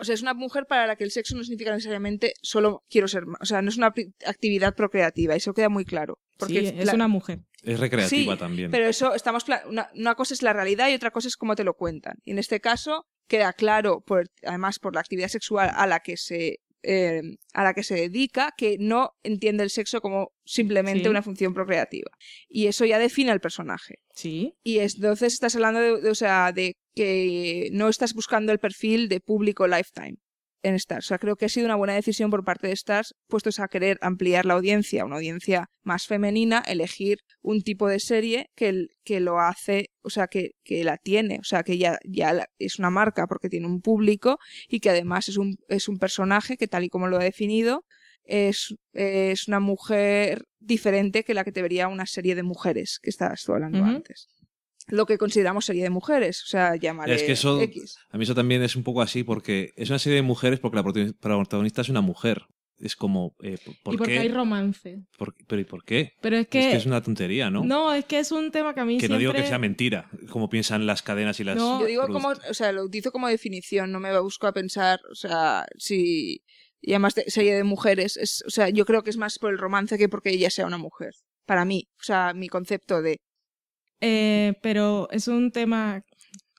[0.02, 3.08] O sea, es una mujer para la que el sexo no significa necesariamente solo quiero
[3.08, 3.24] ser.
[3.40, 3.94] O sea, no es una
[4.26, 6.18] actividad procreativa, eso queda muy claro.
[6.38, 7.40] Porque sí, es la- una mujer.
[7.62, 8.70] Es recreativa Sí, también.
[8.70, 9.44] Pero eso, estamos.
[9.44, 12.16] pla- Una, una cosa es la realidad y otra cosa es cómo te lo cuentan.
[12.24, 16.16] Y en este caso, queda claro, por, además por la actividad sexual a la que
[16.16, 16.58] se.
[16.84, 17.22] eh,
[17.54, 21.08] a la que se dedica, que no entiende el sexo como simplemente Sí.
[21.08, 22.10] una función procreativa.
[22.48, 24.00] Y eso ya define al personaje.
[24.16, 24.56] Sí.
[24.64, 28.58] Y es- entonces estás hablando de, de, o sea, de que no estás buscando el
[28.58, 30.16] perfil de público lifetime
[30.64, 31.06] en Stars.
[31.06, 33.66] O sea, creo que ha sido una buena decisión por parte de Stars, puestos a
[33.66, 38.88] querer ampliar la audiencia, una audiencia más femenina, elegir un tipo de serie que, el-
[39.04, 42.78] que lo hace, o sea, que, que la tiene, o sea, que ya, ya es
[42.78, 44.38] una marca porque tiene un público
[44.68, 47.84] y que además es un, es un personaje que tal y como lo ha definido,
[48.22, 53.10] es, es una mujer diferente que la que te vería una serie de mujeres que
[53.10, 54.28] estabas tú hablando antes.
[54.88, 57.96] Lo que consideramos serie de mujeres, o sea, llamaré Es que eso- X.
[58.10, 60.76] A mí eso también es un poco así porque es una serie de mujeres porque
[60.76, 62.42] la protagoni- protagonista es una mujer.
[62.78, 64.18] Es como, eh, ¿por y porque qué?
[64.18, 65.04] hay romance.
[65.16, 66.14] ¿Por- pero ¿y por qué?
[66.20, 66.72] Pero es Es que.
[66.76, 67.62] es una tontería, ¿no?
[67.64, 70.10] No, es que es un tema que a mí que no digo que sea mentira,
[70.30, 71.56] como piensan las cadenas y las...
[71.56, 74.98] No, Yo digo como, o sea, lo utilizo como definición, no me busco a pensar,
[75.12, 76.42] o sea, si
[76.80, 79.52] y además de serie de mujeres, es, o sea, yo creo que es más por
[79.52, 81.12] el romance que porque ella sea una mujer.
[81.46, 83.20] Para mí, o sea, mi concepto de
[84.02, 86.04] Eh, pero es un tema.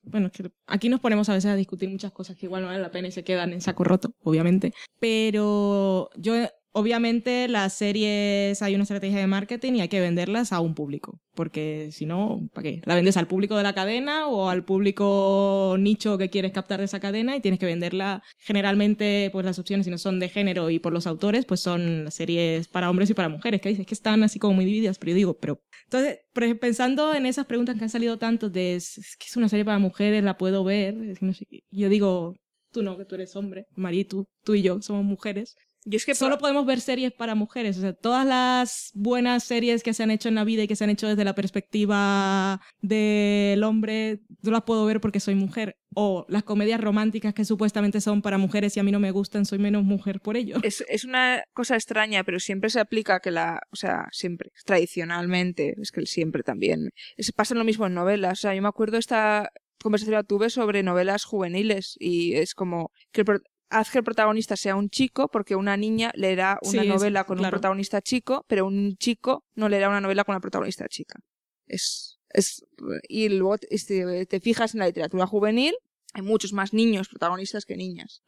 [0.02, 2.82] Bueno, que aquí nos ponemos a veces a discutir muchas cosas que igual no valen
[2.82, 4.74] la pena y se quedan en saco roto, obviamente.
[5.00, 6.36] Pero yo,
[6.74, 11.20] obviamente, las series hay una estrategia de marketing y hay que venderlas a un público.
[11.34, 12.82] Porque si no, ¿para qué?
[12.86, 16.86] La vendes al público de la cadena o al público nicho que quieres captar de
[16.86, 18.22] esa cadena y tienes que venderla.
[18.38, 22.12] Generalmente, pues las opciones, si no son de género y por los autores, pues son
[22.12, 23.62] series para hombres y para mujeres.
[23.62, 26.20] Que dices que están así como muy divididas, pero yo digo, pero entonces,
[26.60, 29.80] pensando en esas preguntas que han salido tanto de es que es una serie para
[29.80, 30.96] mujeres, la puedo ver,
[31.72, 32.36] yo digo,
[32.72, 35.56] tú no, que tú eres hombre, Mari, tú, tú y yo somos mujeres.
[35.86, 39.84] Yo es que Solo podemos ver series para mujeres, o sea, todas las buenas series
[39.84, 42.62] que se han hecho en la vida y que se han hecho desde la perspectiva
[42.82, 45.78] del hombre, yo las puedo ver porque soy mujer.
[45.96, 49.46] O las comedias románticas que supuestamente son para mujeres y a mí no me gustan,
[49.46, 50.58] soy menos mujer por ello.
[50.64, 55.76] es, es una cosa extraña, pero siempre se aplica que la, o sea, siempre, tradicionalmente,
[55.80, 56.90] es que siempre también.
[57.18, 59.50] Es, pasa lo mismo en novelas, o sea, yo me acuerdo esta
[59.84, 63.24] conversación la tuve sobre novelas juveniles y es como que
[63.74, 67.24] haz que el protagonista sea un chico porque una niña leerá una Sí, es- novela
[67.26, 71.20] con un protagonista chico, pero un chico no leerá una novela con una protagonista chica.
[71.68, 72.66] Es, es,
[73.08, 75.76] y luego te, te- te fijas en la literatura juvenil,
[76.14, 78.22] hay muchos más niños protagonistas que niñas.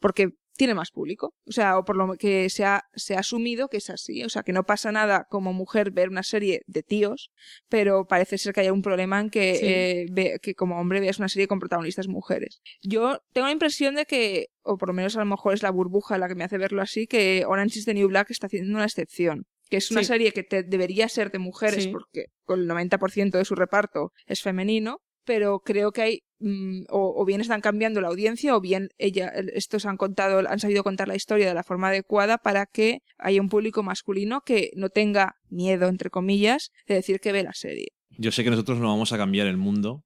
[0.00, 1.34] Porque tiene más público.
[1.46, 4.24] O sea, o por lo que se ha, se ha asumido que es así.
[4.24, 7.30] O sea, que no pasa nada como mujer ver una serie de tíos,
[7.68, 9.64] pero parece ser que hay un problema en que, Sí.
[9.66, 12.60] eh, ve- que como hombre veas una serie con protagonistas mujeres.
[12.82, 15.70] Yo tengo la impresión de que, o por lo menos a lo mejor es la
[15.70, 18.74] burbuja la que me hace verlo así, que Orange is the New Black está haciendo
[18.74, 19.46] una excepción.
[19.70, 20.06] Que es una Sí.
[20.08, 21.90] serie que te, debería ser de mujeres Sí.
[21.92, 27.24] porque con el 90% de su reparto es femenino, pero creo que hay mm, o,
[27.24, 31.08] bien están cambiando la audiencia o bien ella el- estos han contado han sabido contar
[31.08, 35.34] la historia de la forma adecuada para que haya un público masculino que no tenga
[35.50, 37.88] miedo entre comillas de decir que ve la serie.
[38.16, 40.02] Yo sé que nosotros no vamos a cambiar el mundo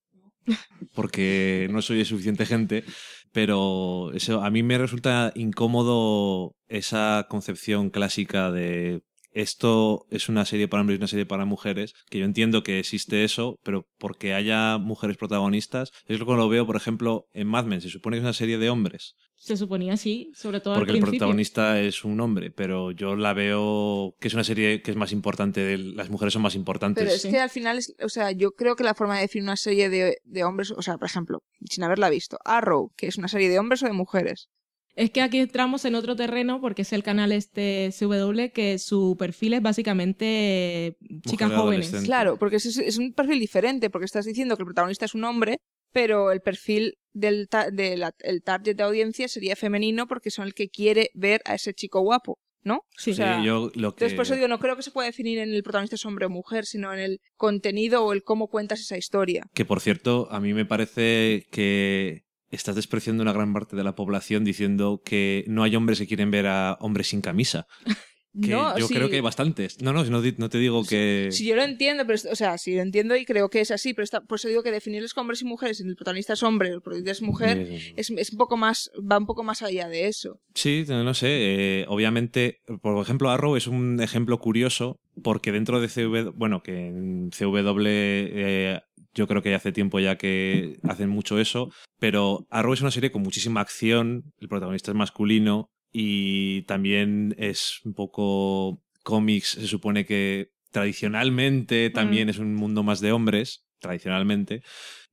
[0.95, 2.85] porque no soy suficiente gente,
[3.33, 9.03] pero eso a mí me resulta incómodo esa concepción clásica de
[9.33, 12.79] esto es una serie para hombres y una serie para mujeres, que yo entiendo que
[12.79, 17.47] existe eso, pero porque haya mujeres protagonistas, es lo que lo veo, por ejemplo, en
[17.49, 20.75] Mad Men, se supone que es una serie de hombres, Se suponía así, sobre todo
[20.75, 21.19] porque al el principio.
[21.21, 25.11] protagonista es un hombre, pero yo la veo que es una serie que es más
[25.13, 27.03] importante, de- las mujeres son más importantes.
[27.03, 27.31] Pero es sí.
[27.31, 29.89] que al final, es, o sea, yo creo que la forma de definir una serie
[29.89, 33.49] de, de hombres, o sea, por ejemplo, sin haberla visto, Arrow, que es una serie
[33.49, 34.49] de hombres o de mujeres.
[34.95, 39.17] Es que aquí entramos en otro terreno porque es el canal este CW que su
[39.19, 40.97] perfil es básicamente
[41.27, 41.93] chicas Mujer jóvenes.
[42.05, 45.25] Claro, porque es, es un perfil diferente, porque estás diciendo que el protagonista es un
[45.25, 45.59] hombre,
[45.93, 50.47] pero el perfil del ta- de la- el target de audiencia sería femenino porque son
[50.47, 52.81] el que quiere ver a ese chico guapo, ¿no?
[52.97, 53.13] Sí.
[53.13, 54.05] o sea, Sí, yo lo que...
[54.05, 56.27] Entonces, por eso digo, no creo que se pueda definir en el protagonista es hombre
[56.27, 59.43] o mujer, sino en el contenido o el cómo cuentas esa historia.
[59.55, 63.95] Que por cierto, a mí me parece que estás despreciando una gran parte de la
[63.95, 67.67] población diciendo que no hay hombres que quieren ver a hombres sin camisa.
[68.41, 69.83] Que no, yo sí, creo que hay bastantes.
[69.83, 71.29] No, no, no, te digo que.
[71.31, 73.93] Sí, yo lo entiendo, pero, o sea, sí lo entiendo y creo que es así,
[73.93, 76.43] pero está, por eso digo que definirlos como hombres y mujeres, y el protagonista es
[76.43, 79.87] hombre, el protagonista es mujer, es, es un poco más, va un poco más allá
[79.89, 80.41] de eso.
[80.55, 81.29] Sí, no no sé.
[81.29, 86.87] eh, obviamente, por ejemplo, Arrow es un ejemplo curioso porque dentro de CW, bueno, que
[86.87, 88.81] en CW eh,
[89.15, 93.11] yo creo que hace tiempo ya que hacen mucho eso, pero Arrow es una serie
[93.13, 100.07] con muchísima acción, el protagonista es masculino y también es un poco cómics, se supone
[100.07, 104.63] que tradicionalmente también es un mundo más de hombres, tradicionalmente.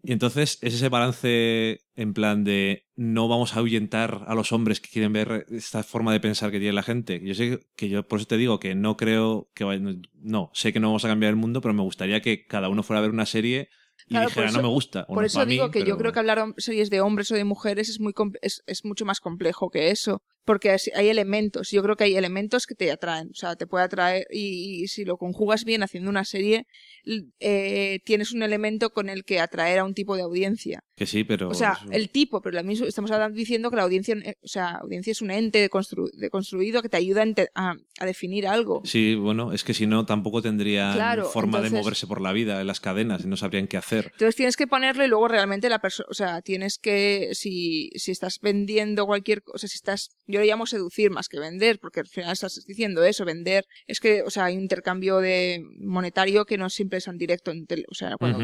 [0.01, 4.79] Y entonces es ese balance en plan de no vamos a ahuyentar a los hombres
[4.79, 7.19] que quieren ver esta forma de pensar que tiene la gente.
[7.21, 9.81] Yo sé que yo por eso te digo que no creo que vaya-
[10.21, 12.83] no, sé que no vamos a cambiar el mundo, pero me gustaría que cada uno
[12.83, 13.67] fuera a ver una serie
[14.09, 15.01] y Claro, por dijera eso- no me gusta.
[15.07, 16.99] o Por no eso para mí", digo que pero- yo creo que hablar series de
[17.01, 18.13] hombres o de mujeres es, muy
[18.65, 20.21] es mucho más complejo que eso.
[20.49, 23.83] Porque hay elementos, yo creo que hay elementos que te atraen, o sea, te puede
[23.85, 26.65] atraer y, y si lo conjugas bien haciendo una serie,
[27.39, 30.81] eh, tienes un elemento con el que atraer a un tipo de audiencia.
[30.95, 33.83] que sí, pero O sea, eso- el tipo, pero la misma, estamos diciendo que la
[33.83, 37.23] audiencia, eh, o sea, audiencia es un ente constru- deconstruido que te ayuda
[37.55, 38.81] a, definir algo.
[38.83, 42.59] Sí, bueno, es que si no tampoco tendrían Claro, forma de moverse por la vida
[42.59, 44.05] en las cadenas y no sabrían qué hacer.
[44.13, 48.11] Entonces tienes que ponerlo y luego realmente la persona, o sea, tienes que, si, si
[48.11, 52.07] estás vendiendo cualquier cosa, si estás, yo lo llamo seducir más que vender, porque al
[52.07, 56.57] final estás diciendo eso, vender, es que, o sea, hay un intercambio de monetario que
[56.57, 58.39] no siempre es en directo, en tele- o sea, cuando,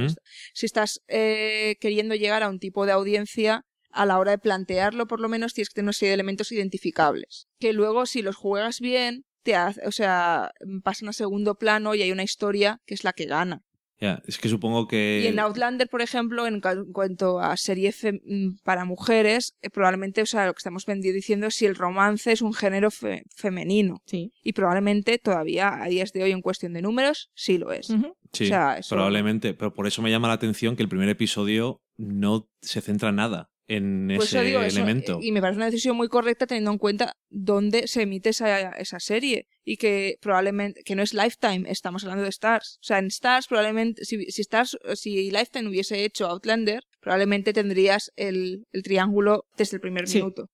[0.53, 5.07] si estás eh, queriendo llegar a un tipo de audiencia, a la hora de plantearlo,
[5.07, 8.35] por lo menos tienes que tener una serie de elementos identificables, que luego si los
[8.35, 10.51] juegas bien, te hace, o sea,
[10.83, 13.61] pasan a segundo plano y hay una historia que es la que gana.
[13.99, 17.93] Ya, es que supongo que Y en Outlander, por ejemplo, en, en cuanto a serie
[18.25, 21.75] mm, para mujeres, eh, probablemente, o sea, lo que estamos vendiendo diciendo es si el
[21.75, 24.01] romance es un género fe- femenino.
[24.05, 24.33] Sí.
[24.43, 27.87] Y probablemente todavía a días de hoy, en cuestión de números, sí lo es.
[28.33, 29.53] Sí, O sea, eso- probablemente.
[29.53, 33.49] Pero por eso me llama la atención que el primer episodio no se centra nada
[33.67, 35.19] en Por ese eso, elemento.
[35.21, 38.99] Y me parece una decisión muy correcta teniendo en cuenta dónde se emite esa, esa
[38.99, 39.47] serie.
[39.63, 42.77] Y que probablemente, que no es Lifetime, estamos hablando de Stars.
[42.81, 48.11] O sea, en Stars probablemente, si, si Stars, si Lifetime hubiese hecho Outlander, probablemente tendrías
[48.15, 50.17] el, el triángulo desde el primer Sí.
[50.19, 50.47] minuto.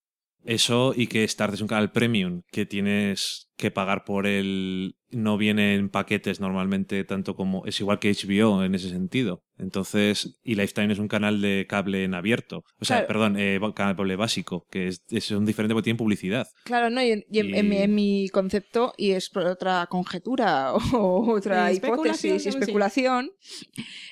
[0.44, 4.96] Eso y que Stars es un canal premium que tienes que pagar por él.
[5.12, 7.64] No viene en paquetes normalmente, tanto como.
[7.66, 9.42] Es igual que HBO en ese sentido.
[9.58, 12.64] Entonces, y Lifetime es un canal de cable en abierto.
[12.80, 13.06] O sea, Claro.
[13.08, 16.46] perdón, eh, cable básico, que es, es un diferente porque tiene publicidad.
[16.64, 19.44] Claro, no, y, en, y en- en mi, Y- en mi concepto, y es por
[19.46, 22.58] otra conjetura o otra especulación, hipótesis y sí.
[22.58, 23.30] especulación,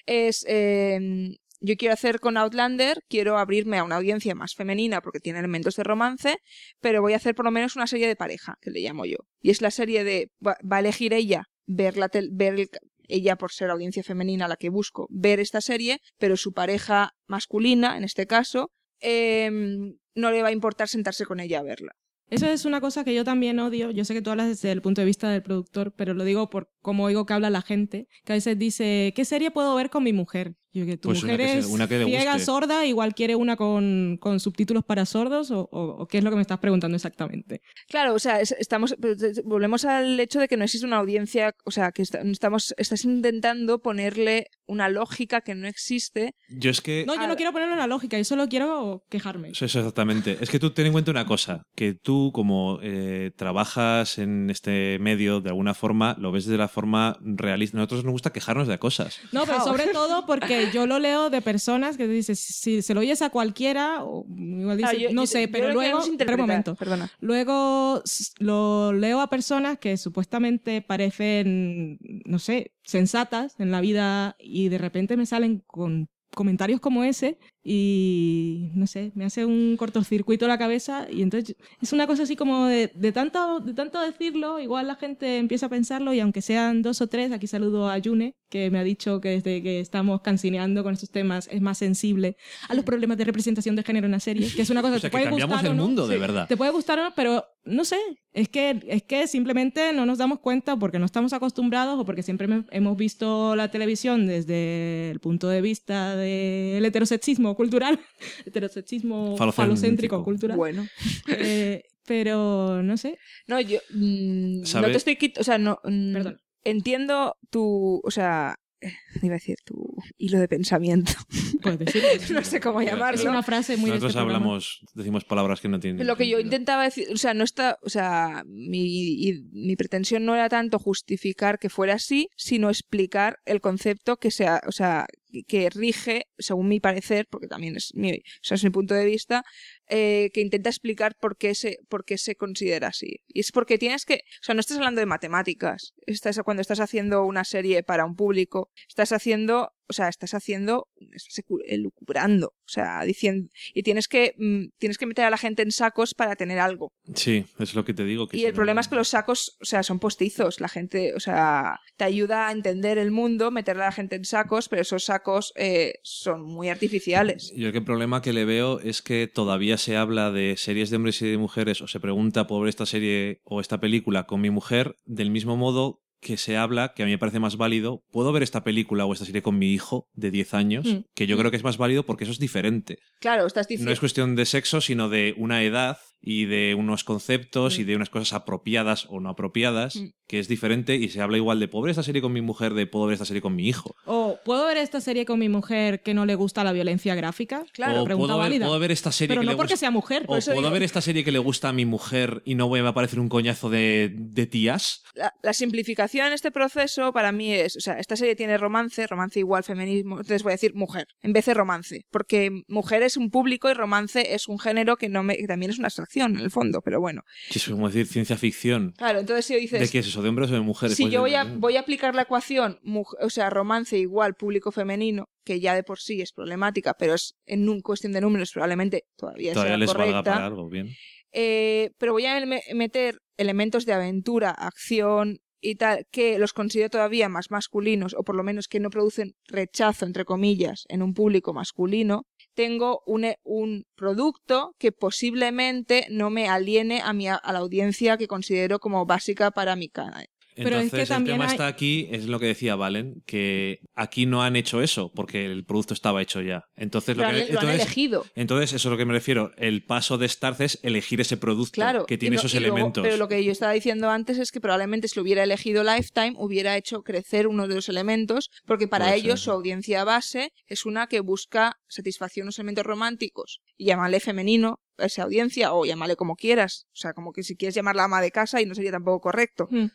[0.06, 5.20] es eh, yo quiero hacer con Outlander, quiero abrirme a una audiencia más femenina porque
[5.20, 6.38] tiene elementos de romance,
[6.80, 9.18] pero voy a hacer por lo menos una serie de pareja, que le llamo yo.
[9.40, 12.68] Y es la serie de, va, a elegir ella, ver, la tel- ver el-
[13.08, 17.96] ella por ser audiencia femenina la que busco, ver esta serie, pero su pareja masculina,
[17.96, 18.70] en este caso,
[19.00, 21.92] em, no le va a importar sentarse con ella a verla.
[22.28, 23.90] Eso es una cosa que yo también odio.
[23.90, 26.48] Yo sé que tú hablas desde el punto de vista del productor, pero lo digo
[26.48, 29.90] por cómo oigo que habla la gente, que a veces dice, ¿qué serie puedo ver
[29.90, 30.54] con mi mujer?
[30.72, 32.44] Yo que tu Pues una mujer que es una que ciega, guste.
[32.46, 36.30] sorda, igual quiere una con, con subtítulos para sordos, o, o- o qué es lo
[36.30, 37.60] que me estás preguntando exactamente.
[37.88, 41.54] Claro, o sea, es- estamos, te- volvemos al hecho de que no existe una audiencia,
[41.64, 46.34] o sea, que está- estamos, estás intentando ponerle una lógica que no existe.
[46.48, 47.04] Yo es que.
[47.04, 49.48] No, yo Ah, no quiero ponerlo en la lógica, yo solo quiero quejarme.
[49.50, 50.38] Eso, eso exactamente.
[50.40, 54.98] Es que tú ten en cuenta una cosa, que tú como eh, trabajas en este
[55.00, 57.76] medio de alguna forma, lo ves de la forma realista.
[57.76, 59.18] A nosotros nos gusta quejarnos de cosas.
[59.32, 62.94] No, pero sobre todo porque que yo lo leo de personas que dices, si se
[62.94, 66.12] lo oyes a cualquiera, o igual Ah, yo- no yo- sé, yo pero luego, un
[66.12, 66.74] interpretar, momento.
[66.76, 67.10] Perdona.
[67.20, 68.02] Luego
[68.38, 74.78] lo leo a personas que supuestamente parecen, no sé, sensatas en la vida y de
[74.78, 80.58] repente me salen con comentarios como ese y no sé, me hace un cortocircuito la
[80.58, 84.86] cabeza y entonces es una cosa así como de, de tanto, de tanto decirlo, igual
[84.86, 88.34] la gente empieza a pensarlo y aunque sean dos o tres, aquí saludo a Yune,
[88.48, 92.36] que me ha dicho que desde que estamos cancineando con estos temas es más sensible
[92.68, 94.98] a los problemas de representación de género en la serie, que es una cosa O
[94.98, 95.86] sea, que que puede cambiamos gustar el o no.
[95.86, 96.20] mundo, de Sí.
[96.20, 96.48] verdad.
[96.48, 97.98] Te puede gustar o no, pero no sé,
[98.32, 102.22] es que, es que simplemente no nos damos cuenta porque no estamos acostumbrados o porque
[102.22, 108.00] siempre hemos visto la televisión desde el punto de vista del heterosexismo cultural,
[108.46, 110.22] heterosexismo Falocéntrico.
[110.24, 110.56] cultural.
[110.56, 110.86] Bueno.
[111.28, 116.12] Eh, pero no sé, No, yo mm, no te estoy quitando, o sea, no, mm,
[116.12, 116.40] Perdón.
[116.64, 121.12] entiendo tu, o sea, eh, iba a decir tu hilo de pensamiento.
[121.78, 122.02] decir.
[122.32, 123.20] no sé cómo llamarlo.
[123.20, 124.38] Es una frase muy de Nosotros este programa.
[124.44, 126.06] hablamos, decimos palabras que no tienen.
[126.06, 130.24] Lo que yo intentaba decir, o sea, no está, o sea, mi, y mi pretensión
[130.24, 135.06] no era tanto justificar que fuera así, sino explicar el concepto que sea, o sea,
[135.46, 139.04] que rige, según mi parecer, porque también es mi, o sea, es mi punto de
[139.04, 139.44] vista,
[139.88, 143.20] eh, que intenta explicar por qué se, por qué se considera así.
[143.28, 145.92] Y es porque tienes que, o sea, no estás hablando de matemáticas.
[146.06, 150.88] Estás, cuando estás haciendo una serie para un público, estás haciendo, o sea, estás haciendo,
[151.12, 155.62] estás elucubrando, o sea, diciendo, y tienes que, mm, tienes que meter a la gente
[155.62, 156.92] en sacos para tener algo.
[157.14, 158.28] Sí, es lo que te digo.
[158.28, 160.60] Que Y el no- problema es que los sacos, o sea, son postizos.
[160.60, 164.24] La gente, o sea, te ayuda a entender el mundo, meter a la gente en
[164.24, 167.52] sacos, pero esos sacos eh, son muy artificiales.
[167.56, 171.20] Yo el problema que le veo es que todavía se habla de series de hombres
[171.22, 174.96] y de mujeres o se pregunta por esta serie o esta película con mi mujer
[175.04, 178.42] del mismo modo que se habla, que a mí me parece más válido, puedo ver
[178.42, 180.98] esta película o esta serie con mi hijo de 10 años, Mm.
[181.14, 182.98] que yo creo que es más válido porque eso es diferente.
[183.20, 183.92] Claro, estás No diciendo...
[183.92, 187.86] es cuestión de sexo, sino de una edad y de unos conceptos y Mm.
[187.86, 190.08] de unas cosas apropiadas o no apropiadas, Mm.
[190.26, 192.74] que es diferente y se habla igual de puedo ver esta serie con mi mujer,
[192.74, 193.94] de puedo ver esta serie con mi hijo.
[194.04, 197.64] O puedo ver esta serie con mi mujer que no le gusta la violencia gráfica.
[197.72, 198.66] Claro, o pregunta puedo ver, válida.
[198.66, 200.22] puedo ver esta serie pero que no le porque sea mujer.
[200.24, 202.54] O Por eso puedo digo- ver esta serie que le gusta a mi mujer y
[202.54, 205.02] no voy a parecer un coñazo de, de tías.
[205.14, 209.06] La, la simplificación en este proceso para mí es, o sea, esta serie tiene romance,
[209.06, 213.16] romance igual feminismo, entonces voy a decir mujer, en vez de romance, porque mujer es
[213.16, 216.09] un público y romance es un género que no me, que también es una abstracción
[216.18, 217.22] en el fondo, pero bueno.
[217.50, 218.92] Que es como decir ciencia ficción.
[218.98, 220.22] Claro, entonces si dices, ¿De qué es eso?
[220.22, 220.96] ¿De hombres o de mujeres?
[220.96, 222.78] si Pues yo voy a, voy a aplicar la ecuación,
[223.20, 227.34] o sea, romance igual público femenino, que ya de por sí es problemática, pero es
[227.46, 230.12] en un cuestión de números probablemente todavía, Todavía les correcta.
[230.14, 230.88] valga para algo, bien.
[231.32, 236.88] Eh, pero voy a me- meter elementos de aventura, acción y tal, que los considero
[236.90, 241.14] todavía más masculinos, o por lo menos que no producen rechazo, entre comillas, en un
[241.14, 242.24] público masculino,
[242.60, 248.18] tengo un, e- un producto que posiblemente no me aliene a, mi, a la audiencia
[248.18, 250.26] que considero como básica para mi canal.
[250.64, 254.26] Pero es Entonces el tema hay- está aquí, es lo que decía Valen, que aquí
[254.26, 256.64] no han hecho eso porque el producto estaba hecho ya.
[256.76, 258.24] Entonces, lo que, han- lo han entonces, elegido.
[258.34, 259.52] entonces, eso es lo que me refiero.
[259.56, 262.76] El paso de Starz es elegir ese producto Claro, que y tiene esos y luego-
[262.76, 263.02] elementos.
[263.02, 266.34] pero lo que yo estaba diciendo antes es que probablemente si lo hubiera elegido Lifetime
[266.36, 269.44] hubiera hecho crecer uno de los elementos, porque para Puede ellos ser.
[269.46, 275.06] su audiencia base es una que busca satisfacción unos elementos románticos y llámale femenino a
[275.06, 278.30] esa audiencia o llámale como quieras, o sea, como que si quieres llamarla ama de
[278.30, 279.66] casa y no sería tampoco correcto.
[279.70, 279.86] Mm.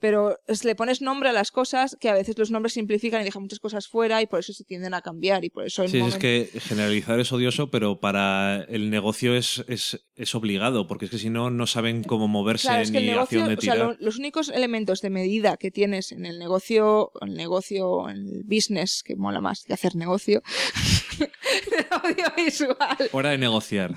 [0.00, 3.42] Pero le pones nombre a las cosas que a veces los nombres simplifican y dejan
[3.42, 6.16] muchas cosas fuera y por eso se tienden a cambiar y por eso Sí, es
[6.16, 11.18] que generalizar es odioso, pero para el negocio es, es, es obligado, porque es que
[11.18, 13.74] si no, no saben cómo moverse Claro, es que el ni hacia negocio, o sea,
[13.74, 13.78] tirar.
[13.78, 18.42] lo- los únicos elementos de medida que tienes en el negocio, el negocio, en el
[18.44, 20.42] business, que mola más que hacer negocio,
[21.20, 23.94] el audiovisual, Hora de negociar.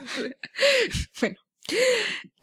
[1.22, 1.36] bueno,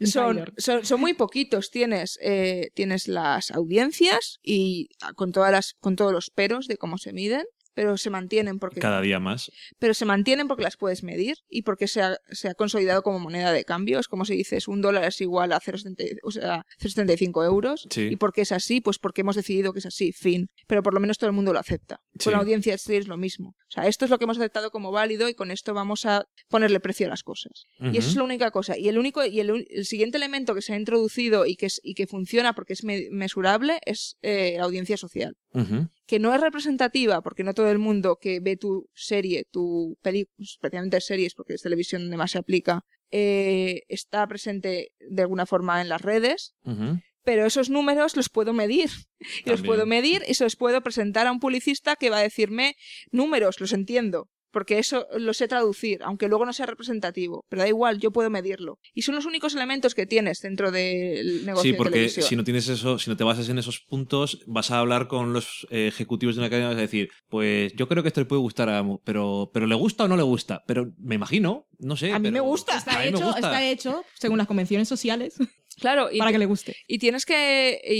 [0.01, 1.69] son, son, son muy poquitos.
[1.71, 6.77] Tienes, eh, tienes las audiencias y ah, con todas las, con todos los peros de
[6.77, 7.45] cómo se miden.
[7.73, 9.51] Pero se mantienen porque Cada día más.
[9.79, 13.19] pero se mantienen porque las puedes medir y porque se ha, se ha consolidado como
[13.19, 13.99] moneda de cambio.
[13.99, 17.87] Es como si dices un dólar es igual a 0,70 o sea, 0,75 euros.
[17.89, 18.09] Sí.
[18.11, 18.81] ¿Y por qué es así?
[18.81, 20.49] Pues porque hemos decidido que es así, fin.
[20.67, 21.99] Pero por lo menos todo el mundo lo acepta.
[22.19, 22.25] Sí.
[22.25, 23.49] Con la audiencia es lo mismo.
[23.49, 26.25] O sea, esto es lo que hemos aceptado como válido y con esto vamos a
[26.49, 27.63] ponerle precio a las cosas.
[27.79, 28.77] Y eso es la única cosa.
[28.77, 31.79] Y el único y el, el siguiente elemento que se ha introducido y que, es,
[31.83, 35.87] y que funciona porque es me- mesurable es eh, la audiencia social Ujú.
[36.05, 40.35] Que no es representativa, porque no todo el mundo que ve tu serie, tu película,
[40.39, 45.81] especialmente series, porque es televisión donde más se aplica, eh, está presente de alguna forma
[45.81, 46.55] en las redes,
[47.23, 48.89] pero esos números los puedo medir.
[49.45, 52.23] Y los puedo medir y se los puedo presentar a un publicista que va a
[52.23, 52.75] decirme
[53.11, 54.29] números, los entiendo.
[54.51, 57.45] Porque eso lo sé traducir, aunque luego no sea representativo.
[57.49, 58.79] Pero da igual, yo puedo medirlo.
[58.93, 62.25] Y son los únicos elementos que tienes dentro del negocio Sí, de porque televisión.
[62.27, 65.33] si no tienes eso, si no te basas en esos puntos, vas a hablar con
[65.33, 68.21] los eh, ejecutivos de una cadena y vas a decir, pues yo creo que esto
[68.21, 71.67] le puede gustar a, pero, pero le gusta o no le gusta, pero me imagino,
[71.79, 72.11] no sé.
[72.11, 72.77] A mí pero- me gusta.
[72.77, 73.39] Está me hecho, gusta.
[73.39, 75.35] está hecho según las convenciones sociales
[75.81, 76.77] Claro, y, para que le guste.
[76.87, 77.81] y tienes que.
[77.83, 77.93] Y,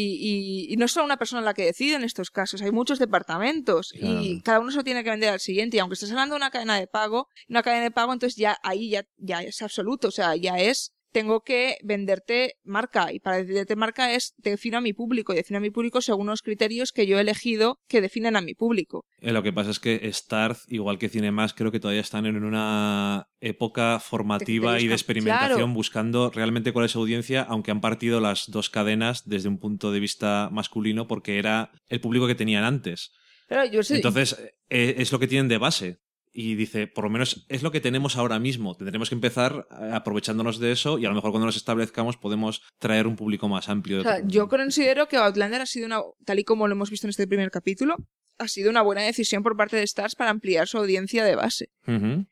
[0.70, 2.98] y- y no es solo una persona la que decide en estos casos, hay muchos
[3.00, 4.22] departamentos Claro.
[4.22, 5.76] y cada uno se lo tiene que vender al siguiente.
[5.78, 8.58] Y aunque estés hablando de una cadena de pago, una cadena de pago, entonces ya
[8.64, 10.08] ahí ya, ya es absoluto.
[10.08, 10.94] O sea, ya es.
[11.12, 15.58] Tengo que venderte marca y para venderte marca es defino a mi público y defino
[15.58, 19.04] a mi público según unos criterios que yo he elegido que definen a mi público.
[19.20, 22.44] Eh, lo que pasa es que Starz, igual que Cinemas, creo que todavía están en
[22.44, 25.68] una época formativa y de experimentación claro.
[25.74, 29.92] buscando realmente cuál es su audiencia, aunque han partido las dos cadenas desde un punto
[29.92, 33.12] de vista masculino porque era el público que tenían antes.
[33.48, 34.38] Claro, yo sé- Entonces,
[34.70, 36.00] eh, es lo que tienen de base.
[36.34, 38.76] Y dice, por lo menos es lo que tenemos ahora mismo.
[38.76, 42.62] Tendremos que empezar eh, aprovechándonos de eso y a lo mejor cuando nos establezcamos podemos
[42.80, 43.98] traer un público más amplio.
[43.98, 46.74] de O sea, otro- yo considero que Outlander ha sido una, tal y como lo
[46.74, 47.98] hemos visto en este primer capítulo,
[48.40, 51.68] ha sido una buena decisión por parte de Stars para ampliar su audiencia de base.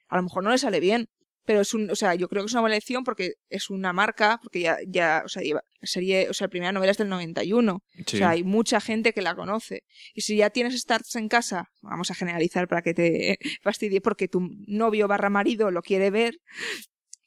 [0.08, 1.08] A lo mejor no le sale bien,
[1.50, 3.92] pero es un, o sea, yo creo que es una buena elección porque es una
[3.92, 7.10] marca, porque ya, ya, o sea, lleva, serie, o sea, la primera novela es del
[7.10, 7.80] 91.
[8.06, 8.18] Sí.
[8.18, 9.82] O sea, hay mucha gente que la conoce.
[10.14, 14.28] Y si ya tienes Stars en casa, vamos a generalizar para que te fastidie, porque
[14.28, 16.38] tu novio barra marido lo quiere ver,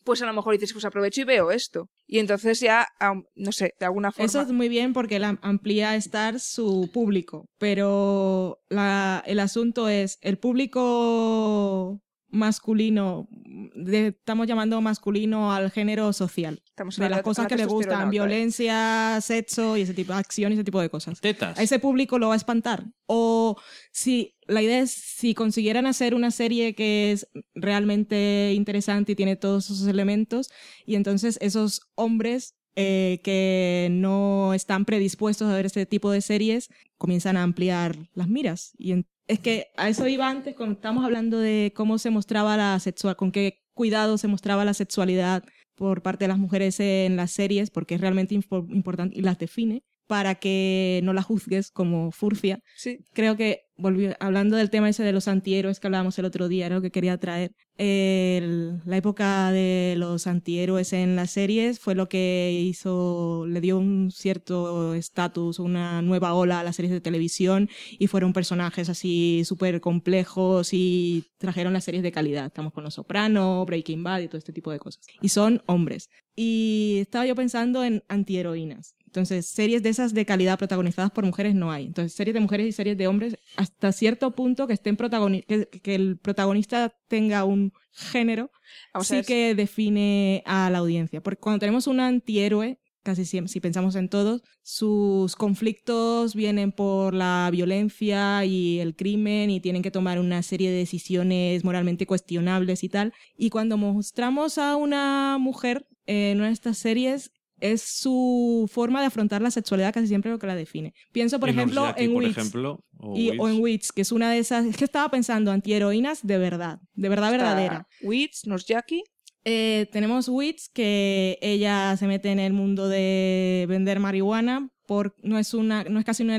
[0.05, 1.89] pues a lo mejor dices, pues aprovecho y veo esto.
[2.07, 2.87] Y entonces ya,
[3.35, 4.27] no sé, de alguna forma...
[4.27, 10.19] Eso es muy bien porque la amplía estar su público, pero la- el asunto es
[10.21, 12.01] el público
[12.33, 13.29] masculino,
[13.75, 17.67] de- estamos llamando masculino al género social, Estamos de las hablando cosas de que le
[17.67, 21.21] gustan, violencia, sexo y ese tipo de acción y ese tipo de cosas.
[21.21, 21.59] Tetas.
[21.59, 22.85] A ese público lo va a espantar.
[23.07, 23.57] O
[23.93, 29.37] si la idea es si consiguieran hacer una serie que es realmente interesante y tiene
[29.37, 30.51] todos esos elementos,
[30.87, 36.71] y entonces esos hombres eh, que no están predispuestos a ver este tipo de series
[36.97, 38.73] comienzan a ampliar las miras.
[38.79, 42.57] Y en- es que a eso iba antes, cuando estamos hablando de cómo se mostraba
[42.57, 45.43] la sexual, con qué cuidado se mostraba la sexualidad
[45.75, 49.39] por parte de las mujeres en las series, porque es realmente impo- importante y las
[49.39, 52.61] define, para que no la juzgues como furcia.
[52.77, 52.99] Sí.
[53.13, 56.67] Creo que, volvi- hablando del tema ese de los antihéroes que hablábamos el otro día,
[56.67, 57.53] era que quería traer.
[57.79, 64.11] La época de los antihéroes en las series fue lo que hizo, le dio un
[64.13, 67.69] cierto estatus, una nueva ola a las series de televisión
[67.99, 72.47] y fueron personajes así súper complejos y trajeron las series de calidad.
[72.47, 75.05] Estamos con Los Soprano, Breaking Bad y todo este tipo de cosas.
[75.21, 76.09] Y son hombres.
[76.37, 78.95] Y estaba yo pensando en antiheroínas.
[79.13, 81.85] Entonces, series de esas de calidad protagonizadas por mujeres no hay.
[81.85, 85.67] Entonces, series de mujeres y series de hombres, hasta cierto punto que estén protagoni que,
[85.67, 88.51] que el protagonista tenga un género,
[88.95, 91.23] Vamos a sí que define a la audiencia.
[91.23, 97.13] Porque cuando tenemos un antihéroe, casi siempre, si pensamos en todos, sus conflictos vienen por
[97.13, 102.83] la violencia y el crimen y tienen que tomar una serie de decisiones moralmente cuestionables
[102.83, 103.13] y tal.
[103.37, 107.31] Y cuando mostramos a una mujer en una de estas series,
[107.63, 110.93] es su forma de afrontar la sexualidad casi siempre lo que la define.
[111.13, 112.37] Pienso, por En ejemplo, en por Weeds.
[112.39, 113.61] ejemplo, o y- o en.
[113.61, 114.67] Wits, que es una de esas.
[114.67, 117.87] Es que estaba pensando antiheroínas de verdad, de verdad verdadera.
[118.03, 119.03] Wits, Nurse Jackie.
[119.45, 125.39] Eh, tenemos Wits, que ella se mete en el mundo de vender marihuana, por, no,
[125.39, 126.39] es una, no es casi una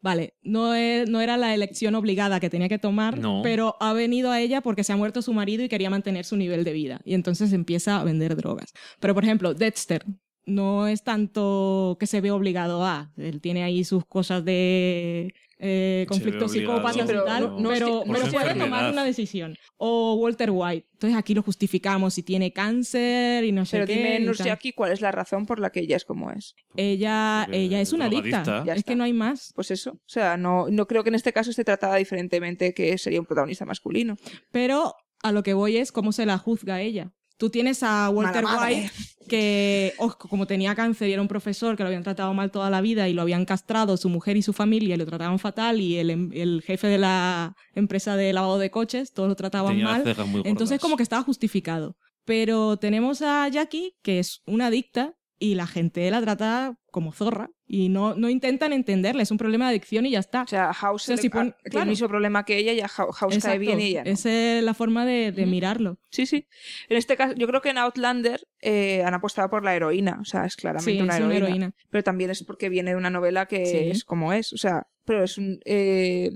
[0.00, 3.40] Vale, no, es- no era la elección obligada que tenía que tomar, No.
[3.42, 6.36] pero ha venido a ella porque se ha muerto su marido y quería mantener su
[6.36, 7.00] nivel de vida.
[7.06, 8.72] Y entonces empieza a vender drogas.
[9.00, 10.04] Pero, por ejemplo, Dexter
[10.46, 13.12] no es tanto que se ve obligado a.
[13.16, 18.02] Él tiene ahí sus cosas de eh, conflictos psicópatas pero y tal, no- no pero,
[18.06, 19.56] pero puede tomar una decisión.
[19.76, 20.86] O Walter White.
[20.94, 23.94] Entonces aquí lo justificamos si tiene cáncer y no sé Pero qué.
[23.96, 24.52] dime, Nurse tal.
[24.52, 26.54] Jackie, ¿cuál es la razón por la que ella es como es?
[26.76, 28.40] Ella, Porque ella es una adicta.
[28.66, 28.82] Es está.
[28.90, 29.52] que no hay más.
[29.54, 29.92] Pues eso.
[29.92, 33.26] O sea, no, no creo que en este caso esté tratada diferentemente que sería un
[33.26, 34.16] protagonista masculino.
[34.50, 37.12] Pero a lo que voy es cómo se la juzga ella.
[37.36, 38.44] Tú tienes a Walter.
[38.44, 38.90] White,
[39.28, 42.70] que oh, como tenía cáncer y era un profesor que lo habían tratado mal toda
[42.70, 45.80] la vida y lo habían castrado su mujer y su familia y lo trataban fatal
[45.80, 49.72] y el, em- el jefe de la empresa de lavado de coches, todos lo trataban
[49.72, 50.16] Tenía mal.
[50.44, 51.96] Entonces como que estaba justificado.
[52.24, 57.50] Pero tenemos a Jackie, que es una adicta, y la gente la trata como zorra
[57.66, 60.42] y no, no intentan entenderle, es un problema de adicción y ya está.
[60.42, 61.82] O sea, House O sea, le- si pon- tiene claro.
[61.82, 63.58] el mismo problema que ella y House cae Exacto.
[63.58, 64.10] bien y ella no.
[64.12, 65.98] Esa es la forma de, mirarlo.
[66.10, 66.46] Sí, sí.
[66.88, 70.18] En este caso, yo creo que en Outlander eh, han apostado por la heroína.
[70.20, 71.74] O sea, es claramente Sí, una, es una heroína.
[71.90, 73.76] Pero también es porque viene de una novela que Sí.
[73.90, 74.52] es como es.
[74.52, 75.58] O sea, pero es un.
[75.64, 76.30] eh,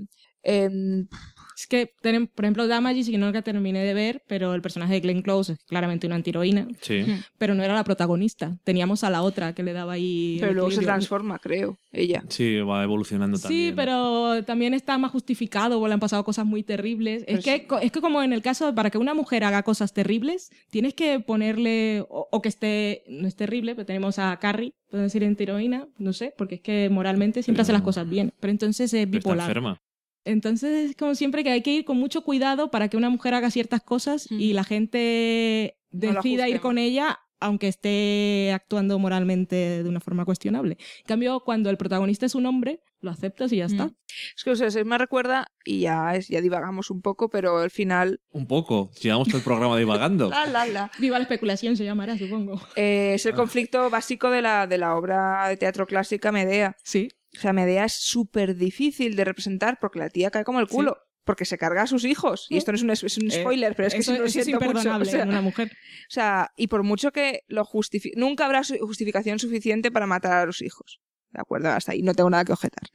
[1.59, 4.61] Es que, tenem- por ejemplo, Damages, y que no la terminé de ver, pero el
[4.61, 7.05] personaje de Glenn Close es claramente una antiheroína, Sí.
[7.37, 8.57] Pero no era la protagonista.
[8.63, 10.37] Teníamos a la otra que le daba ahí.
[10.39, 12.23] pero luego se transforma, creo, ella.
[12.29, 13.69] Sí, va evolucionando también.
[13.71, 17.23] Sí, pero también está más justificado, o le han pasado cosas muy terribles.
[17.27, 19.93] Es que, co- es que como en el caso, para que una mujer haga cosas
[19.93, 24.73] terribles, tienes que ponerle, o, o que esté, no es terrible, pero tenemos a Carrie,
[24.89, 28.51] puedo decir heroína, no sé, porque es que moralmente siempre hace las cosas bien, pero
[28.51, 29.47] entonces es Pero está bipolar.
[29.49, 29.81] enferma.
[30.29, 33.33] Entonces es como siempre que hay que ir con mucho cuidado para que una mujer
[33.33, 34.39] haga ciertas cosas Mm.
[34.39, 40.25] y la gente No decida ir con ella aunque esté actuando moralmente de una forma
[40.25, 40.77] cuestionable.
[40.97, 43.85] En cambio, cuando el protagonista es un hombre, lo aceptas y ya está.
[43.85, 43.95] Mm.
[44.35, 47.59] Es que, o sea, se me recuerda, y ya, es, ya divagamos un poco, pero
[47.59, 48.19] al final.
[48.31, 48.91] Un poco.
[49.01, 50.29] Llevamos todo el programa divagando.
[50.29, 50.91] La, la, la.
[50.99, 52.55] Viva la especulación se llamará, supongo.
[52.75, 53.15] Eh, Ah.
[53.15, 56.75] es el conflicto básico de la, de la obra de teatro clásica Medea.
[56.83, 57.07] Sí.
[57.35, 60.97] O sea, Medea es súper difícil de representar porque la tía cae como el culo.
[61.25, 62.47] Porque se carga a sus hijos.
[62.49, 64.39] Y esto no es un, es un Eh, spoiler, pero es que eso, lo eso
[64.39, 64.65] es mucho.
[64.65, 65.71] imperdonable O sea, en una mujer.
[65.71, 70.45] o sea, y por mucho que lo justifique, nunca habrá justificación suficiente para matar a
[70.47, 71.01] los hijos.
[71.31, 71.69] ¿De acuerdo?
[71.69, 72.89] Hasta ahí no tengo nada que objetar.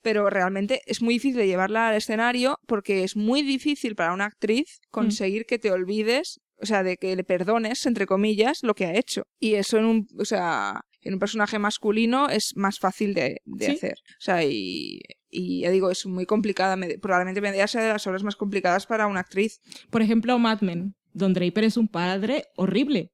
[0.00, 4.24] Pero realmente es muy difícil de llevarla al escenario porque es muy difícil para una
[4.24, 8.86] actriz conseguir que te olvides, o sea, de que le perdones, entre comillas, lo que
[8.86, 9.26] ha hecho.
[9.38, 13.66] Y eso en un, o sea, en un personaje masculino es más fácil de, de
[13.66, 13.72] Sí.
[13.72, 13.98] hacer.
[14.10, 15.00] O sea, y,
[15.30, 16.76] y ya digo, es muy complicada.
[17.00, 19.60] Probablemente Medea sea de las obras más complicadas para una actriz.
[19.90, 20.94] Por ejemplo, Mad Men.
[21.12, 23.12] Don Draper es un padre horrible.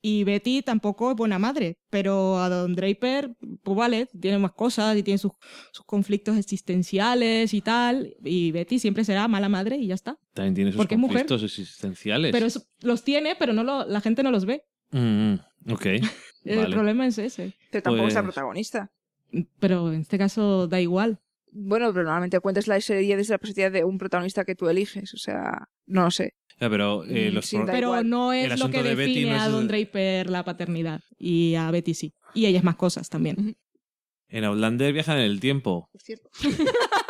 [0.00, 3.32] Y Betty tampoco es buena madre, pero a Don Draper,
[3.64, 5.32] pues vale, tiene más cosas y tiene sus,
[5.72, 8.14] sus conflictos existenciales y tal.
[8.24, 10.16] Y Betty siempre será mala madre y ya está.
[10.34, 11.26] También tiene sus Porque es mujer.
[11.26, 12.30] conflictos existenciales.
[12.32, 12.46] Pero
[12.82, 14.62] los tiene, pero no lo- la gente no los ve.
[14.92, 15.32] Mm,
[15.66, 15.86] mm, ok.
[16.44, 16.74] El Vale.
[16.74, 17.54] problema es ese.
[17.70, 18.90] Pero tampoco es la Pues- protagonista.
[19.58, 21.20] Pero en este caso da igual.
[21.50, 25.12] Bueno, pero normalmente cuentas la serie desde la perspectiva de un protagonista que tú eliges.
[25.14, 26.34] O sea, no lo sé.
[26.60, 29.36] Ya, pero eh, Mm, los sí, Pero no es lo que de Betty define no
[29.36, 31.00] es a Don Draper la paternidad.
[31.18, 32.14] Y a Betty sí.
[32.34, 33.56] Y ella es más cosas también.
[34.30, 35.88] en Outlander viajan en el tiempo.
[35.94, 36.28] Es cierto.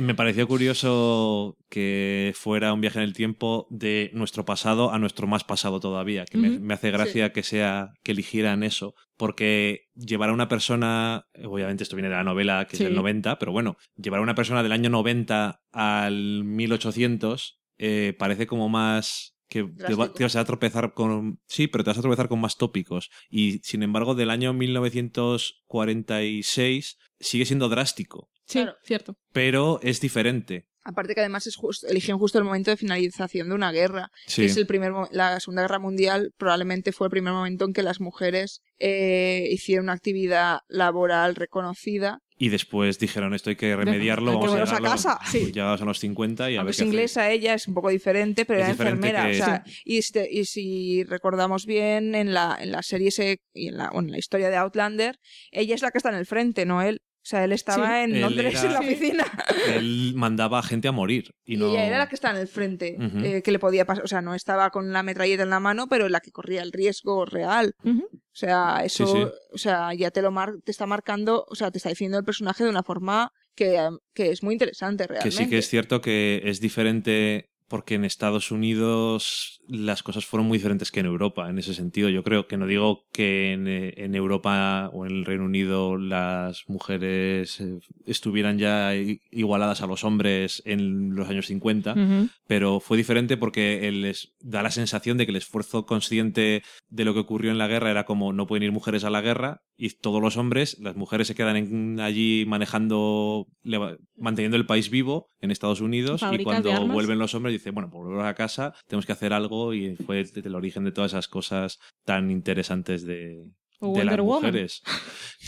[0.00, 5.26] Me pareció curioso que fuera un viaje en el tiempo de nuestro pasado a nuestro
[5.26, 10.32] más pasado todavía, que me, hace gracia que sea que eligieran eso, porque llevar a
[10.32, 12.82] una persona, obviamente esto viene de la novela que Sí.
[12.82, 18.14] es del 90, pero bueno, llevar a una persona del año 90 al 1800 eh,
[18.18, 21.98] parece como más que te, va- te vas a tropezar con sí, pero te vas
[21.98, 28.60] a tropezar con más tópicos y sin embargo del año 1946 sigue siendo drástico, Sí,
[28.60, 28.76] Claro.
[28.82, 29.16] cierto.
[29.32, 30.66] pero es diferente.
[30.84, 34.10] Aparte que además es justo, eligieron justo el momento de finalización de una guerra.
[34.26, 34.42] Sí.
[34.42, 37.82] que Es el primer, la Segunda Guerra Mundial probablemente fue el primer momento en que
[37.82, 42.20] las mujeres eh, hicieron una actividad laboral reconocida.
[42.40, 45.18] Y después dijeron esto hay que remediarlo, hay que vamos a casa.
[45.30, 47.74] Pues Llegados a los 50 y a Aunque ver es qué inglesa ella, es un
[47.74, 49.24] poco diferente, pero Es era enfermera.
[49.24, 53.40] que- O sea, y, este- y si recordamos bien, en la, en la serie se-
[53.52, 55.18] y en la, bueno, en la historia de Outlander,
[55.50, 57.00] ella es la que está en el frente, no él.
[57.28, 58.10] O sea, él estaba Sí.
[58.10, 59.24] en Londres era- en la oficina.
[59.84, 61.34] Él mandaba a gente a morir.
[61.44, 61.66] Y, Y, no...
[61.72, 64.02] ella era la que estaba en el frente, eh, que le podía pasar.
[64.02, 66.72] O sea, no estaba con la metralleta en la mano, pero la que corría el
[66.72, 67.74] riesgo real.
[67.84, 67.90] O
[68.32, 69.26] sea, eso, Sí, sí.
[69.52, 72.24] o sea, ya te lo mar te está marcando, o sea, te está diciendo el
[72.24, 75.36] personaje de una forma que, que es muy interesante Que realmente.
[75.36, 80.58] sí que es cierto que es diferente porque en Estados Unidos las cosas fueron muy
[80.58, 82.08] diferentes que en Europa, en ese sentido.
[82.08, 86.64] Yo creo que no digo que en, en Europa o en el Reino Unido las
[86.68, 92.28] mujeres eh, estuvieran ya igualadas a los hombres en los años 50, Ujú.
[92.46, 97.12] pero fue diferente porque les da la sensación de que el esfuerzo consciente de lo
[97.12, 99.90] que ocurrió en la guerra era como no pueden ir mujeres a la guerra y
[99.90, 105.30] todos los hombres, las mujeres se quedan en- allí manejando, leva- manteniendo el país vivo
[105.40, 109.06] en Estados Unidos y cuando vuelven los hombres dicen, bueno, por volver a casa tenemos
[109.06, 113.44] que hacer algo y fue el, origen de todas esas cosas tan interesantes de,
[113.78, 114.34] O de las Woman.
[114.42, 114.82] mujeres.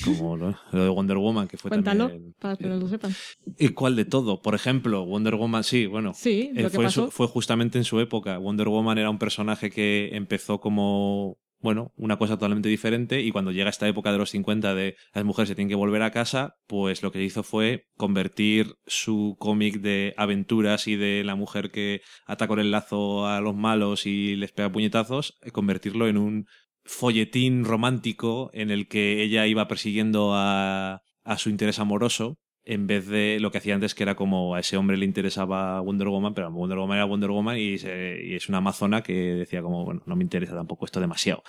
[0.05, 0.57] Como ¿no?
[0.70, 2.35] lo de Wonder Woman, que fue Cuéntalo, también...
[2.39, 3.12] para que no lo sepan.
[3.59, 4.40] ¿Y cuál de todo?
[4.40, 6.12] Por ejemplo, Wonder Woman, sí, bueno.
[6.15, 7.11] Sí, Eh, lo que fue, en su- pasó.
[7.11, 8.39] fue justamente en su época.
[8.39, 13.53] Wonder Woman era un personaje que empezó como, bueno, una cosa totalmente diferente y cuando
[13.53, 16.57] llega esta época de los 50 de las mujeres se tienen que volver a casa,
[16.66, 22.01] pues lo que hizo fue convertir su cómic de aventuras y de la mujer que
[22.27, 26.47] ata con el lazo a los malos y les pega puñetazos, eh, convertirlo en un
[26.85, 32.39] folletín romántico en el que ella iba persiguiendo a, a su interés amoroso
[32.73, 35.81] en vez de lo que hacía antes, que era como a ese hombre le interesaba
[35.81, 39.13] Wonder Woman, pero Wonder Woman era Wonder Woman y, se- y es una amazona que
[39.13, 41.43] decía como, bueno, no me interesa tampoco esto demasiado.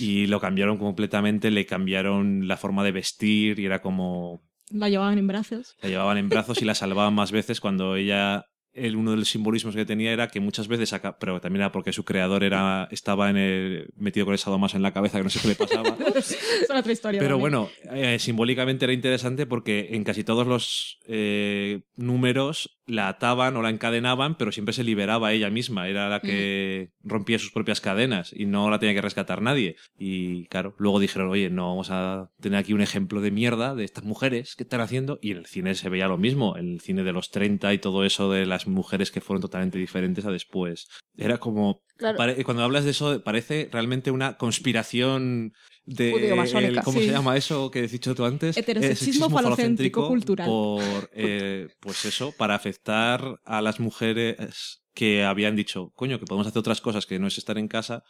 [0.00, 5.18] Y lo cambiaron completamente, le cambiaron la forma de vestir y era como, La llevaban
[5.18, 5.76] en brazos.
[5.82, 9.28] la llevaban en brazos y la salvaban más veces cuando ella el, uno de los
[9.28, 12.88] simbolismos que tenía era que muchas veces acá, pero también era porque su creador era
[12.90, 15.54] estaba en el, metido con el sadomaso en la cabeza que no sé qué le
[15.54, 16.36] pasaba es
[16.70, 17.20] otra historia.
[17.20, 17.40] pero también.
[17.40, 23.62] bueno eh, simbólicamente era interesante porque en casi todos los eh, números la ataban o
[23.62, 25.88] la encadenaban pero siempre se liberaba ella misma.
[25.88, 29.76] Era la que rompía sus propias cadenas y no la tenía que rescatar nadie.
[29.98, 33.84] Y claro luego dijeron oye no vamos a tener aquí un ejemplo de mierda de
[33.84, 36.56] estas mujeres que están haciendo y en el cine se veía lo mismo.
[36.56, 39.78] En el cine de los 30 y todo eso de las mujeres que fueron totalmente
[39.78, 42.18] diferentes a después era como Claro.
[42.18, 45.52] pare- cuando hablas de eso parece realmente una conspiración
[45.86, 47.06] de el- ¿cómo Sí.
[47.06, 48.56] se llama eso que he dicho tú antes?
[48.56, 50.46] Heterosexismo falocéntrico cultural.
[50.46, 56.46] por eh, pues eso para afectar a las mujeres que habían dicho coño que podemos
[56.46, 58.02] hacer otras cosas que no es estar en casa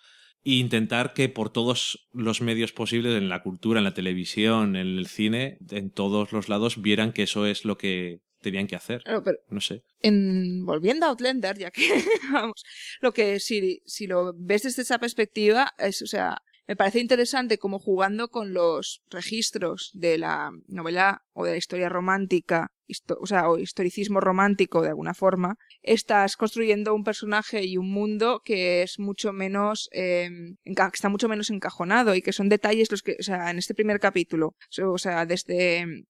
[0.44, 4.98] e intentar que por todos los medios posibles en la cultura en la televisión en
[4.98, 8.20] el cine en todos los lados vieran que eso es lo que
[8.50, 9.82] tenían que hacer Claro, pero no sé.
[10.00, 11.82] en, volviendo a Outlander, ya que
[12.32, 12.62] vamos,
[13.00, 17.58] lo que si, si lo ves desde esa perspectiva, es, o sea, me parece interesante
[17.58, 23.26] como jugando con los registros de la novela o de la historia romántica, histo- o
[23.26, 28.82] sea, o historicismo romántico de alguna forma, estás construyendo un personaje y un mundo que
[28.82, 30.28] es mucho menos, eh,
[30.64, 33.58] enca- que está mucho menos encajonado y que son detalles los que, o sea, en
[33.58, 36.04] este primer capítulo, o sea, desde, des-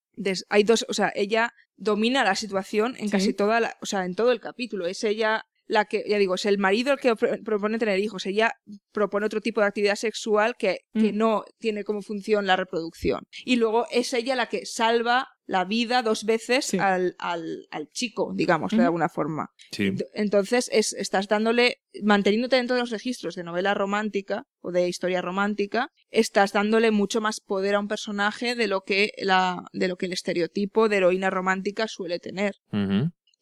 [0.48, 3.10] hay dos, o sea, ella domina la situación en Sí.
[3.10, 4.86] casi toda la, o sea, en todo el capítulo.
[4.86, 8.24] Es ella la que, ya digo, es el marido el que pro- propone tener hijos.
[8.26, 8.52] Ella
[8.92, 11.16] propone otro tipo de actividad sexual que, que Mm.
[11.16, 13.24] no tiene como función la reproducción.
[13.44, 16.78] Y luego es ella la que salva la vida dos veces Sí.
[16.78, 19.50] al, al, al chico, digamos, de alguna forma.
[19.70, 24.72] sí Ent- Entonces, es, estás dándole, manteniéndote dentro de los registros de novela romántica o
[24.72, 29.62] de historia romántica, estás dándole mucho más poder a un personaje de lo que la,
[29.72, 32.54] de lo que el estereotipo de heroína romántica suele tener.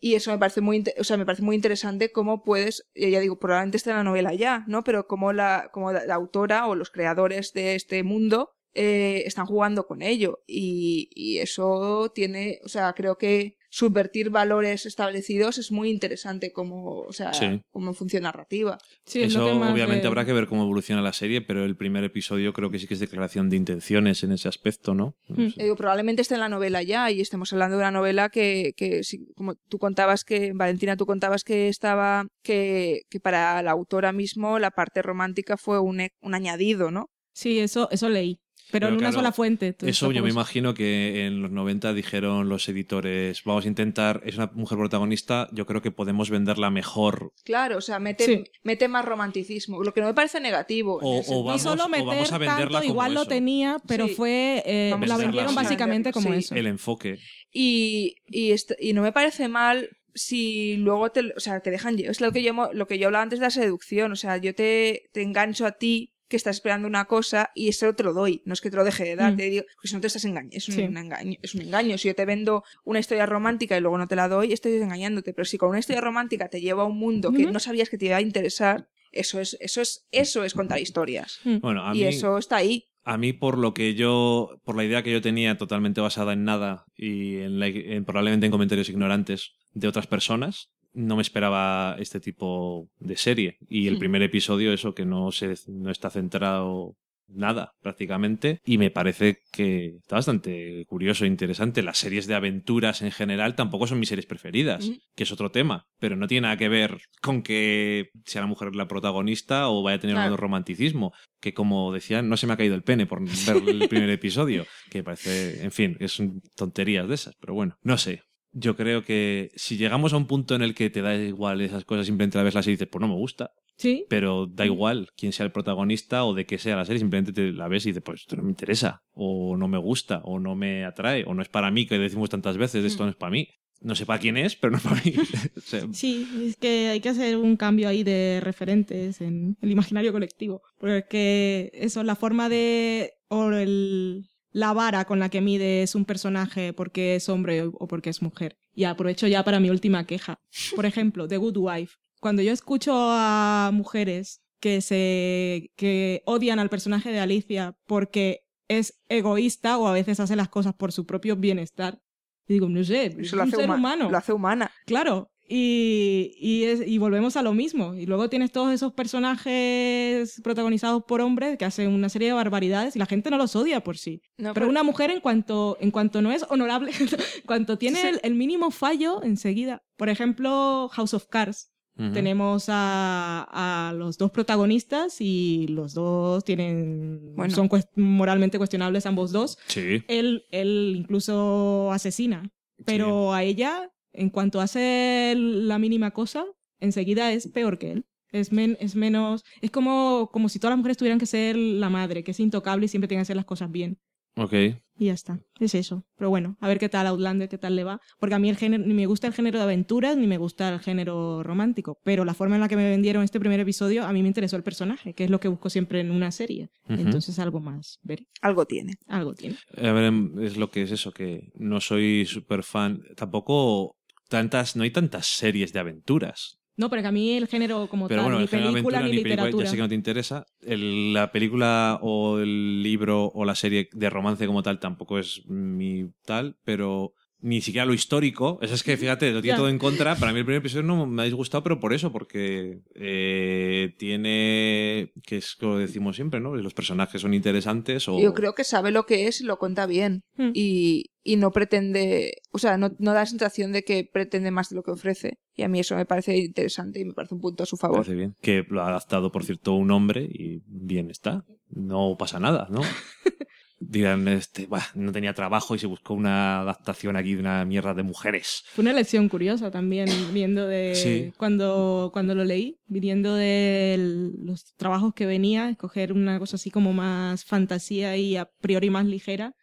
[0.01, 3.21] Y eso me parece muy, o sea, me parece muy interesante cómo puedes, eh, ya
[3.21, 4.85] digo, probablemente esté en la novela ya, ¿no?
[4.85, 9.87] Pero cómo la, como la autora o los creadores de este mundo eh, están jugando
[9.87, 10.43] con ello.
[10.47, 17.01] Y, y eso tiene, o sea, creo que subvertir valores establecidos es muy interesante como,
[17.01, 17.61] o sea, Sí.
[17.73, 18.79] como función narrativa.
[19.05, 22.05] Sí, es Eso obviamente me- habrá que ver cómo evoluciona la serie, pero el primer
[22.05, 25.17] episodio creo que sí que es declaración de intenciones en ese aspecto, ¿no?
[25.27, 25.51] No Hmm.
[25.51, 25.61] sé.
[25.61, 28.75] Eh, digo, probablemente esté en la novela ya y estemos hablando de una novela que,
[28.77, 33.73] que sí, como tú contabas que, Valentina, tú contabas que estaba, que, que para la
[33.73, 37.09] autora mismo la parte romántica fue un, e- un añadido, ¿no?
[37.33, 38.39] Sí, eso, eso leí.
[38.75, 39.77] Pero, Pero en una claro, sola fuente.
[39.83, 44.35] Eso yo me imagino que en los 90 dijeron los editores, vamos a intentar, es
[44.37, 47.33] una mujer protagonista, yo creo que podemos venderla mejor.
[47.45, 48.45] Claro, o sea, mete, Sí.
[48.65, 50.99] mete más romanticismo, lo que no me parece negativo.
[51.01, 53.77] O- o Y vamos- solo o meter vamos a venderla tanto, como igual lo tenía,
[53.87, 54.15] pero Sí.
[54.17, 56.39] fue eh, la a vendieron básicamente como Sí.
[56.41, 56.55] eso.
[56.57, 57.21] El enfoque.
[57.53, 62.33] Y, y, no me parece mal si luego te, o sea, te dejan, es lo
[62.33, 65.23] que yo, lo que yo hablaba antes de la seducción, o sea, yo te, te
[65.23, 68.61] engancho a ti que estás esperando una cosa y eso te lo doy, no es
[68.61, 69.37] que te lo deje de dar, Mm.
[69.37, 70.81] te digo, porque si no te estás engañando, es un, Sí.
[70.83, 74.17] engaño, es un engaño, si yo te vendo una historia romántica y luego no te
[74.17, 77.33] la doy, estoy engañándote, pero si con una historia romántica te lleva a un mundo
[77.33, 80.81] que no sabías que te iba a interesar, eso es, eso es, eso es contar
[80.81, 81.41] historias.
[81.45, 81.59] Mm.
[81.61, 82.87] Bueno, a y mí, eso está ahí.
[83.05, 86.45] a mí por lo que yo, por la idea que yo tenía totalmente basada en
[86.45, 91.97] nada y en, la- en probablemente en comentarios ignorantes de otras personas, no me esperaba
[91.99, 93.59] este tipo de serie.
[93.69, 93.99] Y el Hmm.
[93.99, 96.97] primer episodio, eso que no se, no está centrado
[97.27, 103.01] nada prácticamente y me parece que está bastante curioso e interesante las series de aventuras
[103.01, 104.99] en general tampoco son mis series preferidas Ujú.
[105.17, 108.77] que es otro tema pero no tiene nada que ver con que sea la mujer
[108.77, 110.33] la protagonista o vaya a tener Claro.
[110.33, 113.89] un romanticismo que como decían no se me ha caído el pene por ver el
[113.89, 118.21] primer episodio que parece en fin es un- tonterías de esas pero bueno no sé
[118.55, 121.85] yo creo que si llegamos a un punto en el que te da igual esas
[121.85, 124.65] cosas simplemente la ves la serie y dices pues no me gusta Sí, pero da
[124.65, 127.85] igual quién sea el protagonista o de qué sea la serie, simplemente te la ves
[127.85, 131.25] y dices, pues esto no me interesa, o no me gusta, o no me atrae,
[131.27, 132.87] o no es para mí, que decimos tantas veces, Mm.
[132.87, 133.49] esto no es para mí.
[133.81, 135.13] No sé para quién es, pero no es para mí.
[135.57, 139.73] O sea, sí, es que hay que hacer un cambio ahí de referentes en el
[139.73, 140.63] imaginario colectivo.
[140.79, 143.15] Porque eso, la forma de.
[143.27, 148.09] o el, la vara con la que mides un personaje porque es hombre o porque
[148.09, 148.57] es mujer.
[148.75, 150.41] Y aprovecho ya para mi última queja.
[150.75, 151.97] Por ejemplo, The Good Wife.
[152.21, 158.99] Cuando yo escucho a mujeres que se que odian al personaje de Alicia porque es
[159.11, 162.01] egoísta o a veces hace las cosas por su propio bienestar.
[162.47, 164.09] Y digo, no sé, es un ser huma- humano.
[164.11, 164.71] lo hace humana.
[164.87, 165.31] Claro.
[165.47, 167.95] Y, y, es- y volvemos a lo mismo.
[167.95, 172.97] Y luego tienes todos esos personajes protagonizados por hombres que hacen una serie de barbaridades
[172.97, 174.23] y la gente no los odia por sí.
[174.39, 177.09] No, Pero una mujer en cuanto, en cuanto no es honorable, en
[177.47, 179.83] cuanto tiene Sí, el, el mínimo fallo, enseguida.
[179.97, 181.71] Por ejemplo, House of Cards.
[182.13, 187.55] Tenemos a, a los dos protagonistas y los dos tienen Bueno.
[187.55, 189.57] son moralmente cuestionables ambos dos.
[189.69, 190.03] Sí.
[190.09, 192.51] Él, él incluso asesina,
[192.85, 196.45] pero a ella, en cuanto hace la mínima cosa,
[196.81, 198.05] enseguida es peor que él.
[198.33, 199.45] Es, men- es menos.
[199.61, 202.87] Es como, como si todas las mujeres tuvieran que ser la madre, que es intocable
[202.87, 203.99] y siempre tiene que hacer las cosas bien.
[204.37, 204.53] Ok.
[204.99, 205.39] Y ya está.
[205.61, 206.05] Es eso.
[206.17, 208.01] Pero bueno, a ver qué tal Outlander, qué tal le va.
[208.19, 210.69] Porque a mí el género, ni me gusta el género de aventuras, ni me gusta
[210.69, 211.99] el género romántico.
[212.03, 214.57] Pero la forma en la que me vendieron este primer episodio, a mí me interesó
[214.57, 216.71] el personaje, que es lo que busco siempre en una serie.
[216.89, 218.01] Entonces algo más.
[218.03, 218.27] Veré.
[218.43, 218.95] Algo tiene.
[219.07, 219.57] Algo tiene.
[219.77, 223.03] A ver, em, es lo que es eso, que no soy súper fan.
[223.17, 223.97] Tampoco
[224.39, 226.59] tantas, no hay tantas series de aventuras.
[226.77, 229.01] No, pero que a mí el género como Pero tal, bueno, ni el película aventura
[229.03, 229.65] ni ni película, literatura.
[229.65, 230.45] ya sé que no te interesa.
[230.61, 235.43] El- la película o el libro o la serie de romance como tal tampoco es
[235.47, 237.13] mi tal, pero
[237.45, 238.59] ni siquiera lo histórico.
[238.63, 240.17] Eso es que, fíjate, lo tiene todo en contra.
[240.17, 245.13] Para mí el primer episodio no me ha disgustado, pero por eso, porque eh, tiene,
[245.23, 246.57] que es lo que decimos siempre, ¿no?
[246.57, 248.19] Los personajes son interesantes o...
[248.19, 250.23] Yo creo que sabe lo que es y lo cuenta bien.
[250.39, 250.53] Hmm.
[250.55, 254.71] Y, y no pretende, o sea, no, no da la sensación de que pretende más
[254.71, 255.35] de lo que ofrece.
[255.55, 257.81] Y a mí eso me parece interesante y me parece un punto a su Me
[257.81, 257.97] favor.
[257.99, 258.37] parece bien.
[258.41, 261.45] Que lo ha adaptado, por cierto, un hombre y bien está.
[261.69, 262.81] No pasa nada, ¿no?
[263.89, 267.95] Dirán, este, "Buah, no tenía trabajo y se buscó una adaptación aquí de una mierda
[267.95, 268.65] de mujeres.
[268.73, 271.33] Fue una lección curiosa también, viendo de Sí.
[271.37, 276.93] cuando, cuando lo leí, viniendo de los trabajos que venía, escoger una cosa así como
[276.93, 279.55] más fantasía y a priori más ligera.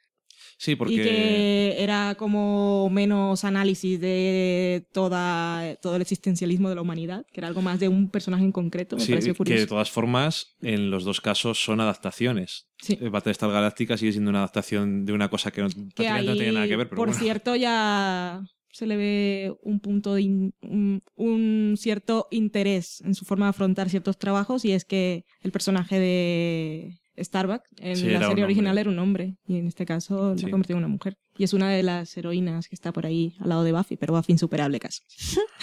[0.63, 0.93] Sí, porque...
[0.93, 7.39] Y que era como menos análisis de toda, todo el existencialismo de la humanidad, que
[7.39, 8.95] era algo más de un personaje en concreto.
[8.95, 9.59] Me Sí, pareció que curioso.
[9.61, 12.67] de todas formas, en los dos casos son adaptaciones.
[12.79, 12.95] Sí.
[13.01, 16.35] Eh, Battlestar Galáctica sigue siendo una adaptación de una cosa que no, que prácticamente no
[16.37, 17.19] tiene nada que ver, pero por bueno.
[17.23, 23.25] cierto, ya se le ve un punto de in- un, un cierto interés en su
[23.25, 28.27] forma de afrontar ciertos trabajos y es que el personaje de Starbuck en Sí, la
[28.27, 30.43] serie original era un hombre y en este caso Sí.
[30.43, 33.05] la ha convertido en una mujer y es una de las heroínas que está por
[33.05, 35.01] ahí al lado de Buffy, pero Buffy insuperable casi.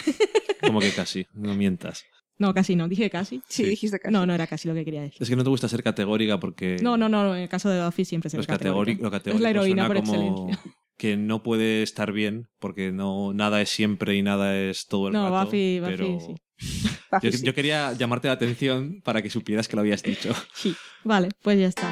[0.62, 2.04] Como que casi, no mientas.
[2.38, 3.36] No, casi no, dije casi.
[3.48, 3.70] Sí, Sí.
[3.70, 5.18] dijiste que No, no era casi lo que quería decir.
[5.20, 6.76] Es que no te gusta ser categórica porque...
[6.82, 9.10] No, no, no, en el caso de Buffy siempre se los ve categórico.
[9.10, 10.72] categórico, lo Es la heroína suena por como excelencia.
[10.96, 15.14] que no puede estar bien porque no nada es siempre y nada es todo el
[15.14, 15.46] No, rato.
[15.46, 16.34] Buffy, Buffy, pero sí.
[17.22, 20.34] Yo, yo quería llamarte la atención para que supieras que lo habías dicho.
[20.54, 20.74] Sí.
[21.04, 21.88] Vale, pues ya está.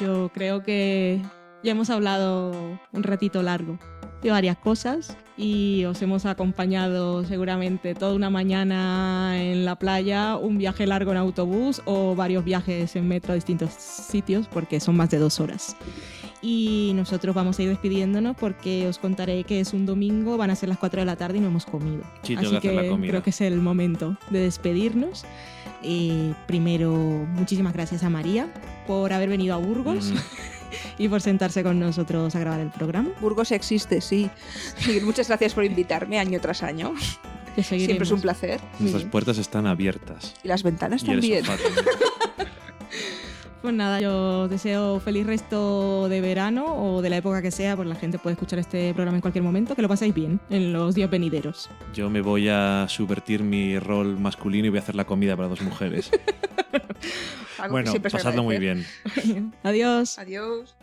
[0.00, 1.20] Yo creo que
[1.62, 3.78] ya hemos hablado un ratito largo
[4.22, 10.58] de varias cosas y os hemos acompañado seguramente toda una mañana en la playa, un
[10.58, 15.10] viaje largo en autobús o varios viajes en metro a distintos sitios porque son más
[15.10, 15.76] de dos horas.
[16.42, 20.54] Y nosotros vamos a ir despidiéndonos porque os contaré que es un domingo, van a
[20.56, 22.02] ser las 4 de la tarde y no hemos comido.
[22.22, 23.10] Sí, Así que hacer la comida.
[23.10, 25.24] creo que es el momento de despedirnos.
[25.82, 28.52] Eh, primero, muchísimas gracias a María
[28.86, 30.16] por haber venido a Burgos Mm.
[30.98, 33.10] y por sentarse con nosotros a grabar el programa.
[33.20, 34.30] Burgos existe, sí.
[34.88, 36.94] Y muchas gracias por invitarme año tras año.
[37.56, 37.62] Que.
[37.64, 38.60] Siempre es un placer.
[38.78, 39.10] Nuestras bien.
[39.10, 40.34] puertas están abiertas.
[40.44, 41.44] Y las ventanas Y el también.
[43.62, 47.76] Pues nada, yo os deseo feliz resto de verano o de la época que sea,
[47.76, 50.72] porque la gente puede escuchar este programa en cualquier momento, que lo pasáis bien en
[50.72, 51.68] los días venideros.
[51.92, 55.48] Yo me voy a subvertir mi rol masculino y voy a hacer la comida para
[55.48, 56.10] dos mujeres.
[57.68, 58.86] Bueno, pasadlo muy bien.
[59.62, 60.18] Adiós.
[60.18, 60.76] Adiós.